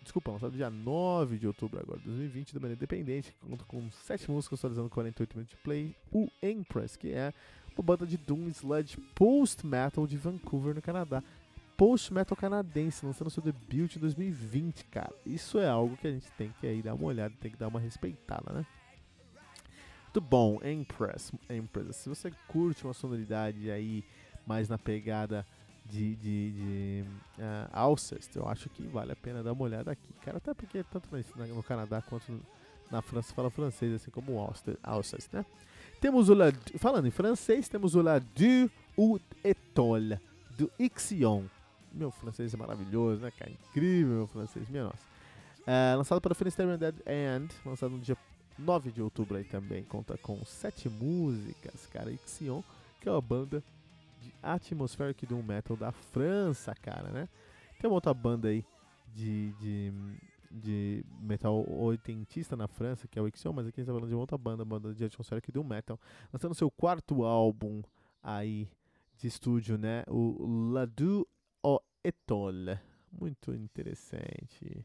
Desculpa, 0.00 0.30
lançado 0.30 0.52
dia 0.52 0.70
9 0.70 1.36
de 1.36 1.48
outubro 1.48 1.80
agora, 1.80 1.98
2020, 2.04 2.54
da 2.54 2.60
maneira 2.60 2.78
independente, 2.78 3.34
conta 3.40 3.64
com 3.64 3.90
7 3.90 4.30
músicas, 4.30 4.60
atualizando 4.60 4.88
48 4.88 5.34
minutos 5.34 5.56
de 5.56 5.62
play. 5.64 5.96
O 6.12 6.28
Empress, 6.40 6.96
que 6.96 7.10
é 7.10 7.34
uma 7.76 7.82
banda 7.82 8.06
de 8.06 8.16
Doom 8.18 8.48
Sludge 8.50 8.96
Post 9.12 9.66
Metal 9.66 10.06
de 10.06 10.16
Vancouver, 10.16 10.76
no 10.76 10.82
Canadá. 10.82 11.24
Post 11.76 12.12
Metal 12.14 12.36
canadense, 12.36 13.04
lançando 13.04 13.30
seu 13.30 13.42
debut 13.42 13.96
em 13.96 13.98
2020, 13.98 14.84
cara. 14.84 15.12
Isso 15.26 15.58
é 15.58 15.66
algo 15.66 15.96
que 15.96 16.06
a 16.06 16.12
gente 16.12 16.30
tem 16.38 16.54
que 16.60 16.68
aí 16.68 16.82
dar 16.82 16.94
uma 16.94 17.06
olhada, 17.06 17.34
tem 17.40 17.50
que 17.50 17.56
dar 17.56 17.66
uma 17.66 17.80
respeitada, 17.80 18.52
né? 18.52 18.64
Muito 20.14 20.30
bom, 20.30 20.60
Empress. 20.62 21.32
Empress. 21.50 21.96
Se 21.96 22.08
você 22.08 22.30
curte 22.46 22.84
uma 22.84 22.94
sonoridade 22.94 23.68
aí 23.68 24.04
mais 24.46 24.68
na 24.68 24.78
pegada 24.78 25.44
de, 25.84 26.14
de, 26.14 26.52
de 26.52 27.04
uh, 27.36 27.68
Alcest, 27.72 28.36
eu 28.36 28.48
acho 28.48 28.68
que 28.68 28.86
vale 28.86 29.10
a 29.10 29.16
pena 29.16 29.42
dar 29.42 29.52
uma 29.52 29.64
olhada 29.64 29.90
aqui, 29.90 30.12
cara. 30.24 30.36
Até 30.36 30.54
porque 30.54 30.84
tanto 30.84 31.08
no, 31.36 31.62
Canadá 31.64 32.00
quanto 32.00 32.40
na 32.92 33.02
França 33.02 33.34
fala 33.34 33.50
francês, 33.50 33.92
assim 33.92 34.12
como 34.12 34.34
o 34.34 34.54
Alcest, 34.84 35.32
né? 35.32 35.44
Temos 36.00 36.28
o 36.28 36.34
La, 36.34 36.52
falando 36.78 37.08
em 37.08 37.10
francês, 37.10 37.68
temos 37.68 37.96
o 37.96 38.00
La 38.00 38.20
Du 38.20 38.70
ou 38.96 39.20
Étoile, 39.42 40.20
do 40.56 40.70
Ixion. 40.78 41.42
Meu 41.92 42.12
francês 42.12 42.54
é 42.54 42.56
maravilhoso, 42.56 43.20
né, 43.20 43.32
cara? 43.36 43.50
Incrível 43.50 44.18
meu 44.18 44.26
francês, 44.28 44.68
minha 44.68 44.84
nossa. 44.84 45.08
É, 45.66 45.96
lançado 45.96 46.20
para 46.20 46.36
Finisterre 46.36 46.76
Dead 46.76 46.94
End, 47.04 47.52
lançado 47.66 47.90
no 47.90 47.98
dia 47.98 48.16
9 48.58 48.90
de 48.90 49.02
outubro 49.02 49.36
aí 49.36 49.44
também. 49.44 49.84
Conta 49.84 50.16
com 50.18 50.44
sete 50.44 50.88
músicas, 50.88 51.86
cara. 51.86 52.10
Ixion, 52.10 52.62
que 53.00 53.08
é 53.08 53.12
uma 53.12 53.20
banda 53.20 53.62
de 54.20 54.32
atmospheric 54.42 55.26
doom 55.26 55.42
metal 55.42 55.76
da 55.76 55.92
França, 55.92 56.74
cara, 56.74 57.10
né? 57.10 57.28
Tem 57.80 57.88
uma 57.88 57.96
outra 57.96 58.14
banda 58.14 58.48
aí 58.48 58.64
de, 59.14 59.52
de 59.60 59.92
de 60.54 61.04
metal 61.20 61.68
oitentista 61.68 62.56
na 62.56 62.68
França, 62.68 63.08
que 63.08 63.18
é 63.18 63.22
o 63.22 63.26
Ixion, 63.26 63.52
mas 63.52 63.66
aqui 63.66 63.80
a 63.80 63.82
gente 63.82 63.88
tá 63.88 63.92
falando 63.92 64.08
de 64.08 64.14
outra 64.14 64.38
banda, 64.38 64.64
banda 64.64 64.94
de 64.94 65.04
atmosférica 65.04 65.50
do 65.50 65.64
metal, 65.64 65.98
lançando 66.32 66.54
seu 66.54 66.70
quarto 66.70 67.24
álbum 67.24 67.82
aí 68.22 68.68
de 69.18 69.26
estúdio, 69.26 69.76
né? 69.76 70.04
O 70.06 70.70
Ladu 70.70 71.26
o 71.62 71.80
Etole. 72.04 72.78
Muito 73.10 73.52
interessante. 73.52 74.84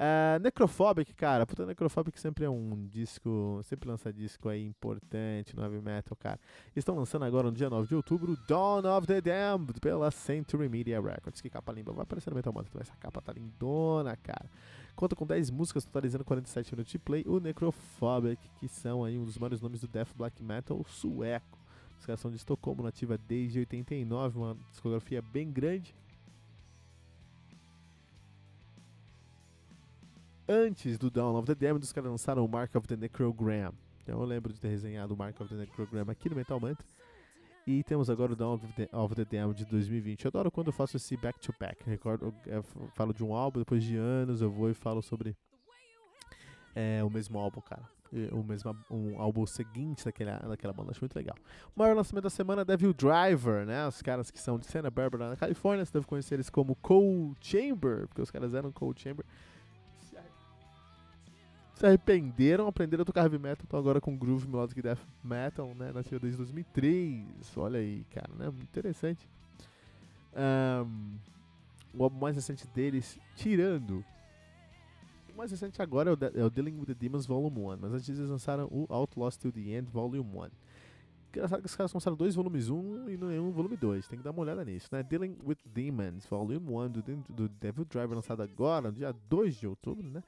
Uh, 0.00 0.38
Necrophobic, 0.40 1.12
cara, 1.12 1.44
puta, 1.44 1.66
Necrophobic 1.66 2.20
sempre 2.20 2.44
é 2.44 2.50
um 2.50 2.86
disco, 2.86 3.60
sempre 3.64 3.88
lança 3.88 4.12
disco 4.12 4.48
aí 4.48 4.64
importante 4.64 5.56
no 5.56 5.62
heavy 5.62 5.80
metal, 5.80 6.16
cara. 6.16 6.38
Estão 6.76 6.94
lançando 6.94 7.24
agora 7.24 7.50
no 7.50 7.56
dia 7.56 7.68
9 7.68 7.88
de 7.88 7.96
outubro 7.96 8.38
Dawn 8.46 8.86
of 8.96 9.08
the 9.08 9.20
Damned 9.20 9.80
pela 9.80 10.08
Century 10.12 10.68
Media 10.68 11.00
Records. 11.00 11.40
Que 11.40 11.50
capa 11.50 11.72
linda, 11.72 11.90
vai 11.90 12.04
aparecer 12.04 12.30
no 12.30 12.36
Metal 12.36 12.52
Mantra, 12.52 12.80
essa 12.80 12.94
capa 12.96 13.20
tá 13.20 13.32
lindona, 13.32 14.16
cara. 14.16 14.48
Conta 14.94 15.16
com 15.16 15.26
10 15.26 15.50
músicas, 15.50 15.84
totalizando 15.84 16.24
47 16.24 16.72
minutos 16.74 16.92
de 16.92 16.98
play. 17.00 17.24
O 17.26 17.40
Necrophobic, 17.40 18.40
que 18.60 18.68
são 18.68 19.02
aí 19.02 19.18
um 19.18 19.24
dos 19.24 19.36
maiores 19.36 19.60
nomes 19.60 19.80
do 19.80 19.88
death 19.88 20.14
black 20.16 20.40
metal 20.40 20.80
sueco. 20.86 21.58
Os 21.98 22.06
caras 22.06 22.20
são 22.20 22.30
de 22.30 22.36
Estocolmo, 22.36 22.84
nativa 22.84 23.18
desde 23.18 23.58
89, 23.58 24.38
uma 24.38 24.56
discografia 24.70 25.20
bem 25.20 25.50
grande 25.50 25.92
antes 30.48 30.98
do 30.98 31.10
Dawn 31.10 31.36
of 31.36 31.46
the 31.46 31.54
Damned, 31.54 31.84
os 31.84 31.92
caras 31.92 32.10
lançaram 32.10 32.44
o 32.44 32.48
Mark 32.48 32.74
of 32.74 32.88
the 32.88 32.96
Necrogram. 32.96 33.72
Então 34.02 34.20
eu 34.20 34.26
lembro 34.26 34.52
de 34.52 34.60
ter 34.60 34.68
resenhado 34.68 35.14
o 35.14 35.16
Mark 35.16 35.38
of 35.40 35.50
the 35.50 35.60
Necrogram 35.60 36.06
aqui 36.08 36.30
no 36.30 36.36
Metal 36.36 36.58
Mantra. 36.58 36.86
E 37.66 37.84
temos 37.84 38.08
agora 38.08 38.32
o 38.32 38.36
Dawn 38.36 38.54
of 38.54 38.66
the, 38.72 38.88
of 38.90 39.14
the 39.14 39.24
Damned 39.26 39.58
de 39.58 39.66
2020. 39.66 40.24
Eu 40.24 40.28
adoro 40.30 40.50
quando 40.50 40.68
eu 40.68 40.72
faço 40.72 40.96
esse 40.96 41.14
back-to-back. 41.18 41.82
-back. 41.82 41.86
Recordo, 41.86 42.34
falo 42.94 43.12
de 43.12 43.22
um 43.22 43.34
álbum, 43.34 43.58
depois 43.58 43.84
de 43.84 43.96
anos 43.96 44.40
eu 44.40 44.50
vou 44.50 44.70
e 44.70 44.74
falo 44.74 45.02
sobre 45.02 45.36
é, 46.74 47.04
o 47.04 47.10
mesmo 47.10 47.38
álbum, 47.38 47.60
cara. 47.60 47.82
O 48.32 48.42
mesmo 48.42 48.74
um 48.90 49.20
álbum 49.20 49.44
seguinte 49.44 50.06
daquela, 50.06 50.38
daquela 50.38 50.72
banda. 50.72 50.92
Acho 50.92 51.02
muito 51.02 51.14
legal. 51.14 51.36
O 51.76 51.78
maior 51.78 51.94
lançamento 51.94 52.24
da 52.24 52.30
semana 52.30 52.62
é 52.62 52.64
Devil 52.64 52.94
Driver, 52.94 53.66
né? 53.66 53.86
Os 53.86 54.00
caras 54.00 54.30
que 54.30 54.40
são 54.40 54.58
de 54.58 54.64
Santa 54.64 54.90
Barbara, 54.90 55.28
na 55.28 55.36
Califórnia. 55.36 55.84
Você 55.84 55.92
deve 55.92 56.06
conhecer 56.06 56.36
eles 56.36 56.48
como 56.48 56.74
Cold 56.76 57.36
Chamber, 57.42 58.08
porque 58.08 58.22
os 58.22 58.30
caras 58.30 58.54
eram 58.54 58.72
Cold 58.72 58.98
Chamber 58.98 59.26
se 61.78 61.86
arrependeram, 61.86 62.66
aprenderam 62.66 63.02
a 63.02 63.04
tocar 63.04 63.22
heavy 63.22 63.38
metal, 63.38 63.62
estão 63.62 63.78
agora 63.78 64.00
com 64.00 64.16
groove 64.16 64.48
melodic 64.48 64.82
death 64.82 64.98
metal, 65.22 65.72
né? 65.76 65.92
Nasceu 65.94 66.18
desde 66.18 66.36
2003. 66.36 67.56
Olha 67.56 67.78
aí, 67.78 68.04
cara, 68.10 68.30
né? 68.36 68.46
Muito 68.46 68.64
interessante. 68.64 69.28
Um, 70.34 71.14
o 71.94 72.02
álbum 72.02 72.18
mais 72.18 72.34
recente 72.34 72.66
deles, 72.74 73.18
tirando. 73.36 74.04
O 75.32 75.36
mais 75.38 75.52
recente 75.52 75.80
agora 75.80 76.10
é 76.10 76.14
o, 76.14 76.40
é 76.40 76.44
o 76.44 76.50
Dealing 76.50 76.80
with 76.80 76.86
the 76.86 76.94
Demons 76.94 77.26
Volume 77.26 77.60
1, 77.60 77.76
mas 77.80 77.92
antes 77.92 78.08
eles 78.08 78.28
lançaram 78.28 78.66
o 78.72 78.86
Outlaws 78.88 79.36
Till 79.36 79.52
the 79.52 79.60
End 79.60 79.88
Volume 79.88 80.18
1. 80.18 80.50
Engraçado 81.30 81.60
que 81.60 81.66
os 81.66 81.76
caras 81.76 81.92
lançaram 81.92 82.16
dois 82.16 82.34
volumes 82.34 82.68
1 82.68 83.10
e 83.10 83.16
nenhum 83.16 83.52
volume 83.52 83.76
2. 83.76 84.08
Tem 84.08 84.18
que 84.18 84.24
dar 84.24 84.32
uma 84.32 84.40
olhada 84.40 84.64
nisso, 84.64 84.88
né? 84.90 85.04
Dealing 85.04 85.36
with 85.44 85.58
Demons, 85.72 86.26
Volume 86.26 86.58
1 86.58 86.88
do, 86.90 87.02
do 87.28 87.48
Devil 87.48 87.84
Driver, 87.84 88.16
lançado 88.16 88.42
agora, 88.42 88.90
no 88.90 88.96
dia 88.96 89.14
2 89.28 89.54
de 89.54 89.66
outubro, 89.68 90.08
né? 90.08 90.24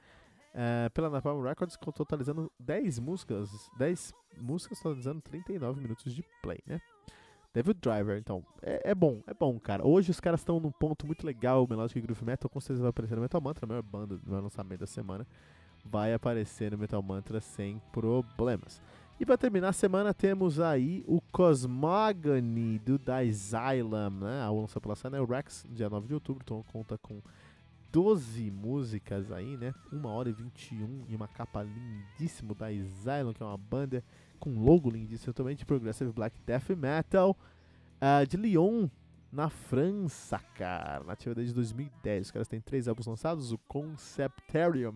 É, 0.53 0.89
pela 0.89 1.09
Napalm 1.09 1.41
Records, 1.41 1.77
totalizando 1.95 2.51
10 2.59 2.99
músicas, 2.99 3.49
10 3.77 4.13
músicas 4.37 4.79
totalizando 4.79 5.21
39 5.21 5.81
minutos 5.81 6.13
de 6.13 6.23
play, 6.41 6.59
né? 6.65 6.81
Devil 7.53 7.73
Driver, 7.73 8.17
então, 8.17 8.45
é, 8.61 8.91
é, 8.91 8.95
bom, 8.95 9.21
é 9.27 9.33
bom, 9.33 9.59
cara. 9.59 9.85
Hoje 9.85 10.09
os 10.09 10.21
caras 10.21 10.39
estão 10.39 10.59
num 10.59 10.71
ponto 10.71 11.05
muito 11.05 11.25
legal, 11.25 11.67
Melodic 11.69 11.99
Groove 11.99 12.23
Metal, 12.23 12.49
com 12.49 12.61
certeza 12.61 12.81
vai 12.81 12.91
aparecer 12.91 13.15
no 13.15 13.21
Metal 13.21 13.41
Mantra, 13.41 13.65
a 13.65 13.67
maior 13.67 13.83
banda 13.83 14.17
do 14.17 14.31
meu 14.31 14.41
lançamento 14.41 14.79
da 14.79 14.87
semana, 14.87 15.27
vai 15.83 16.13
aparecer 16.13 16.71
no 16.71 16.77
Metal 16.77 17.01
Mantra 17.01 17.41
sem 17.41 17.81
problemas. 17.91 18.81
E 19.19 19.25
para 19.25 19.37
terminar 19.37 19.69
a 19.69 19.73
semana 19.73 20.13
temos 20.13 20.59
aí 20.59 21.03
o 21.05 21.21
Cosmogony 21.31 22.79
do 22.79 22.99
Asylum, 23.11 24.09
né? 24.21 24.41
A 24.41 24.49
lança 24.49 24.79
pela 24.79 24.95
Sana 24.95 25.23
Rex, 25.23 25.65
dia 25.69 25.89
9 25.89 26.07
de 26.07 26.13
outubro, 26.13 26.41
então 26.43 26.63
conta 26.71 26.97
com 26.97 27.21
12 27.91 28.49
músicas 28.51 29.31
aí, 29.31 29.57
né? 29.57 29.73
1 29.91 30.05
hora 30.05 30.29
e 30.29 30.33
21 30.33 31.05
e 31.09 31.15
uma 31.15 31.27
capa 31.27 31.63
lindíssima 31.63 32.55
da 32.55 32.67
Asylum, 32.67 33.33
que 33.33 33.43
é 33.43 33.45
uma 33.45 33.57
banda 33.57 34.03
com 34.39 34.57
logo 34.57 34.89
lindíssimo 34.89 35.33
também 35.33 35.55
de 35.55 35.65
Progressive 35.65 36.11
Black 36.11 36.39
Death 36.45 36.69
Metal 36.69 37.37
uh, 38.01 38.25
de 38.25 38.37
Lyon, 38.37 38.87
na 39.31 39.49
França, 39.49 40.39
cara. 40.55 41.03
Nativa 41.03 41.35
desde 41.35 41.53
2010. 41.53 42.27
Os 42.27 42.31
caras 42.31 42.47
têm 42.47 42.59
três 42.59 42.87
álbuns 42.87 43.07
lançados: 43.07 43.51
o 43.51 43.57
Conceptarium 43.67 44.93